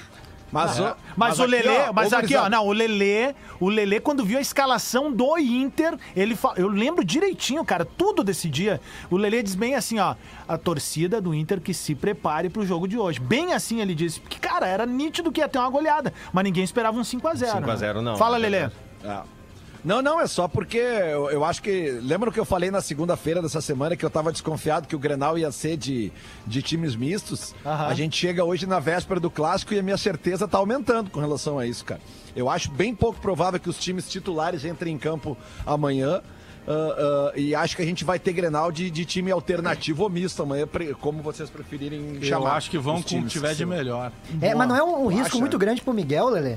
ó, 0.81 0.97
Mas, 1.17 1.39
o 1.39 1.43
aqui, 1.43 1.51
Lelê, 1.51 1.79
ó, 1.89 1.93
mas 1.93 2.13
aqui, 2.13 2.37
ó, 2.37 2.49
não, 2.49 2.67
o 2.67 2.73
Lelê, 2.73 3.35
o 3.59 3.69
Lelê, 3.69 4.01
quando 4.01 4.25
viu 4.25 4.39
a 4.39 4.41
escalação 4.41 5.13
do 5.13 5.37
Inter, 5.39 5.99
ele 6.15 6.37
fa... 6.37 6.55
eu 6.57 6.69
lembro 6.69 7.05
direitinho, 7.05 7.65
cara, 7.65 7.85
tudo 7.85 8.23
desse 8.23 8.49
dia. 8.49 8.81
O 9.11 9.17
Lelê 9.17 9.43
diz 9.43 9.55
bem 9.55 9.75
assim, 9.75 9.99
ó, 9.99 10.15
a 10.47 10.57
torcida 10.57 11.21
do 11.21 11.35
Inter 11.35 11.61
que 11.61 11.75
se 11.75 11.95
prepare 11.95 12.49
pro 12.49 12.65
jogo 12.65 12.87
de 12.87 12.99
hoje. 12.99 13.21
Bem 13.21 13.53
assim 13.53 13.81
ele 13.81 13.95
disse, 13.95 14.21
porque, 14.21 14.39
cara, 14.39 14.67
era 14.67 14.87
nítido 14.87 15.33
que 15.33 15.41
ia 15.41 15.49
ter 15.49 15.59
uma 15.59 15.71
goleada, 15.71 16.13
mas 16.33 16.45
ninguém 16.45 16.65
esperava 16.65 16.97
um 16.97 17.03
5x0. 17.03 17.63
5x0 17.63 18.01
não, 18.01 18.17
Fala, 18.17 18.39
não 18.39 18.47
é 18.47 18.49
Lelê. 18.49 18.71
É. 19.05 19.35
Não, 19.85 20.01
não, 20.01 20.19
é 20.19 20.27
só 20.27 20.49
porque 20.49 20.79
eu, 20.79 21.31
eu 21.31 21.45
acho 21.45 21.63
que. 21.63 21.91
Lembra 22.03 22.31
o 22.31 22.33
que 22.33 22.41
eu 22.41 22.45
falei 22.45 22.71
na 22.71 22.81
segunda-feira 22.81 23.43
dessa 23.43 23.61
semana 23.61 23.95
que 23.95 24.05
eu 24.05 24.09
tava 24.09 24.33
desconfiado 24.33 24.89
que 24.89 24.97
o 24.97 24.99
Grenal 24.99 25.37
ia 25.37 25.53
ser 25.53 25.77
de, 25.77 26.11
de 26.47 26.63
times 26.63 26.97
mistos? 26.97 27.55
Aham. 27.67 27.87
A 27.89 27.95
gente 27.95 28.17
chega 28.17 28.43
hoje 28.43 28.67
na 28.67 28.81
véspera 28.81 29.21
do 29.21 29.31
clássico 29.31 29.75
e 29.75 29.79
a 29.79 29.83
minha 29.83 29.99
certeza 29.99 30.49
tá 30.49 30.57
aumentando 30.57 31.11
com 31.11 31.21
relação 31.21 31.59
a 31.59 31.67
isso, 31.67 31.85
cara. 31.85 32.01
Eu 32.35 32.49
acho 32.49 32.71
bem 32.71 32.95
pouco 32.95 33.21
provável 33.21 33.61
que 33.61 33.69
os 33.69 33.79
times 33.79 34.09
titulares 34.09 34.65
entrem 34.65 34.95
em 34.95 34.99
campo 34.99 35.37
amanhã. 35.67 36.23
ah, 36.67 37.31
ah, 37.33 37.33
e 37.37 37.55
acho 37.55 37.77
que 37.77 37.83
a 37.83 37.85
gente 37.85 38.05
vai 38.05 38.19
ter 38.19 38.33
Grenal 38.33 38.73
de, 38.73 38.91
de 38.91 39.05
time 39.05 39.31
alternativo 39.31 40.03
ou 40.05 40.09
misto 40.09 40.43
amanhã, 40.43 40.67
como 40.99 41.23
vocês 41.23 41.51
preferirem 41.51 42.17
Eu 42.17 42.23
chamar. 42.23 42.57
acho 42.57 42.71
que 42.71 42.79
vão 42.79 43.03
com 43.03 43.19
o 43.21 43.27
tiver 43.27 43.55
de 43.55 43.67
melhor. 43.67 44.11
É, 44.41 44.55
mas 44.55 44.67
não 44.67 44.75
é 44.77 44.83
um, 44.83 45.05
um 45.05 45.07
risco 45.09 45.27
acha? 45.27 45.39
muito 45.39 45.59
grande 45.59 45.83
pro 45.83 45.93
Miguel, 45.93 46.31
Lelê? 46.31 46.57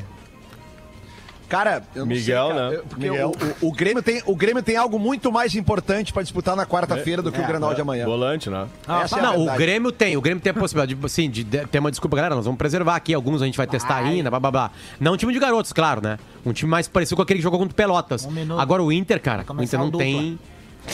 Cara, 1.50 1.82
eu 1.96 2.02
não 2.02 2.08
Miguel, 2.08 2.48
sei, 2.48 2.56
cara. 2.56 2.70
né? 2.72 2.82
Porque 2.90 3.10
Miguel. 3.10 3.32
O, 3.62 3.66
o- 3.66 3.70
o 3.70 3.72
Grêmio 3.72 4.04
tem, 4.04 4.22
o 4.26 4.36
Grêmio 4.36 4.62
tem 4.62 4.76
algo 4.76 5.00
muito 5.00 5.32
mais 5.32 5.56
importante 5.56 6.12
pra 6.12 6.22
disputar 6.22 6.56
na 6.56 6.66
quarta-feira 6.66 7.22
do 7.22 7.32
que 7.32 7.40
o 7.40 7.46
Grenal 7.48 7.74
de 7.74 7.82
amanhã. 7.82 8.06
Volante, 8.06 8.50
né? 8.50 8.68
Essa 9.04 9.20
é 9.20 9.22
não, 9.22 9.46
o. 9.48 9.56
Grêmio 9.56 9.92
tem. 9.92 10.18
O 10.18 10.22
Grêmio 10.22 10.42
tem 10.44 10.52
a 10.52 10.54
possibilidade 10.54 10.94
de, 10.94 11.06
assim, 11.06 11.30
de, 11.30 11.44
de 11.44 11.66
ter 11.68 11.80
uma 11.80 11.90
desculpa, 11.90 12.16
galera. 12.18 12.36
Nós 12.36 12.46
vamos 12.46 12.58
preservar 12.58 12.96
aqui. 12.96 13.14
Alguns 13.14 13.42
a 13.42 13.46
gente 13.46 13.58
vai 13.58 13.68
testar 13.68 13.98
ainda, 13.98 14.30
blá 14.30 14.40
blá 14.40 14.52
blá. 14.52 14.72
Não 15.00 15.14
um 15.14 15.18
time 15.18 15.32
de 15.32 15.40
garotos, 15.40 15.72
claro, 15.72 16.02
né? 16.02 16.20
Um 16.46 16.52
time 16.54 16.70
mais 16.70 16.88
parecido 16.88 17.16
com 17.16 17.22
aquele 17.22 17.40
que 17.40 17.44
jogou 17.44 17.60
contra 17.60 17.72
o 17.74 17.76
Pelotas. 17.76 18.26
Um. 18.26 18.60
Agora 18.60 18.84
o 18.84 18.92
Inter, 18.92 19.22
cara, 19.22 19.46
o 19.48 19.64
Inter 19.64 19.80
não 19.80 19.90
dupla. 19.90 20.06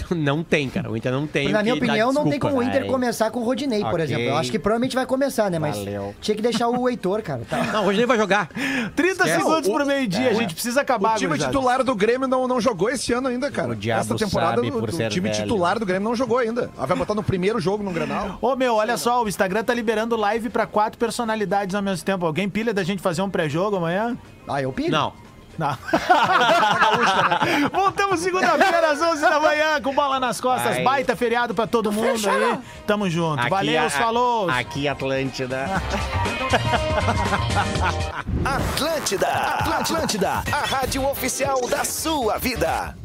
Não 0.15 0.43
tem, 0.43 0.69
cara. 0.69 0.89
O 0.91 0.95
Inter 0.97 1.11
não 1.11 1.25
tem. 1.27 1.49
Na 1.49 1.59
o 1.59 1.63
minha 1.63 1.75
opinião, 1.75 2.13
não 2.13 2.29
tem 2.29 2.39
como 2.39 2.57
o 2.57 2.63
Inter 2.63 2.81
vai. 2.81 2.89
começar 2.89 3.29
com 3.31 3.39
o 3.39 3.43
Rodinei, 3.43 3.83
por 3.83 3.99
exemplo. 3.99 4.23
Eu 4.23 4.37
acho 4.37 4.51
que 4.51 4.59
provavelmente 4.59 4.95
vai 4.95 5.05
começar, 5.05 5.49
né? 5.49 5.59
Mas 5.59 5.77
Valeu. 5.77 6.15
tinha 6.21 6.35
que 6.35 6.41
deixar 6.41 6.67
o 6.67 6.87
Heitor, 6.89 7.21
cara. 7.21 7.41
Tá. 7.49 7.63
Não, 7.63 7.85
hoje 7.87 7.97
nem 7.99 8.05
vai 8.07 8.17
jogar. 8.17 8.49
30 8.95 9.25
segundos 9.25 9.69
pro 9.69 9.85
meio-dia, 9.85 10.29
a 10.29 10.33
gente 10.33 10.53
precisa 10.53 10.81
acabar, 10.81 11.13
O 11.15 11.17
time 11.17 11.29
gurizada. 11.29 11.51
titular 11.51 11.83
do 11.83 11.95
Grêmio 11.95 12.27
não, 12.27 12.47
não 12.47 12.59
jogou 12.61 12.89
esse 12.89 13.11
ano 13.13 13.27
ainda, 13.27 13.49
cara. 13.51 13.71
O 13.71 13.75
diabo 13.75 14.01
Essa 14.01 14.15
temporada 14.25 14.55
sabe 14.61 14.71
o- 14.71 14.83
o 14.83 15.09
time 15.09 15.29
velho. 15.29 15.43
titular 15.43 15.79
do 15.79 15.85
Grêmio 15.85 16.07
não 16.09 16.15
jogou 16.15 16.37
ainda. 16.37 16.69
Ah, 16.77 16.85
vai 16.85 16.97
botar 16.97 17.15
no 17.15 17.23
primeiro 17.23 17.59
jogo 17.59 17.83
no 17.83 17.91
Grenal. 17.91 18.37
Ô, 18.41 18.55
meu, 18.55 18.75
olha 18.75 18.97
só, 18.97 19.23
o 19.23 19.27
Instagram 19.27 19.63
tá 19.63 19.73
liberando 19.73 20.15
live 20.15 20.49
pra 20.49 20.65
quatro 20.65 20.97
personalidades 20.97 21.75
ao 21.75 21.81
mesmo 21.81 22.05
tempo. 22.05 22.25
Alguém 22.25 22.49
pilha 22.49 22.73
da 22.73 22.83
gente 22.83 23.01
fazer 23.01 23.21
um 23.21 23.29
pré-jogo 23.29 23.77
amanhã? 23.77 24.17
Ah, 24.47 24.61
eu 24.61 24.71
pilho. 24.71 24.91
Não. 24.91 25.13
Não. 25.57 25.77
Voltamos 27.71 28.19
segunda-feira 28.21 28.91
às 28.91 29.01
11 29.01 29.21
da 29.21 29.39
manhã 29.39 29.81
com 29.81 29.93
bola 29.93 30.19
nas 30.19 30.41
costas. 30.41 30.83
Baita 30.83 31.15
feriado 31.15 31.53
pra 31.53 31.67
todo 31.67 31.91
mundo 31.91 32.27
aí. 32.29 32.59
Tamo 32.87 33.09
junto. 33.09 33.47
Valeu, 33.49 33.85
a- 33.85 33.89
falou. 33.89 34.49
Aqui, 34.49 34.87
Atlântida. 34.87 35.65
Atlântida, 38.45 39.27
Atlântida, 39.27 40.43
a 40.51 40.65
rádio 40.65 41.07
oficial 41.09 41.61
da 41.67 41.83
sua 41.83 42.37
vida. 42.37 42.95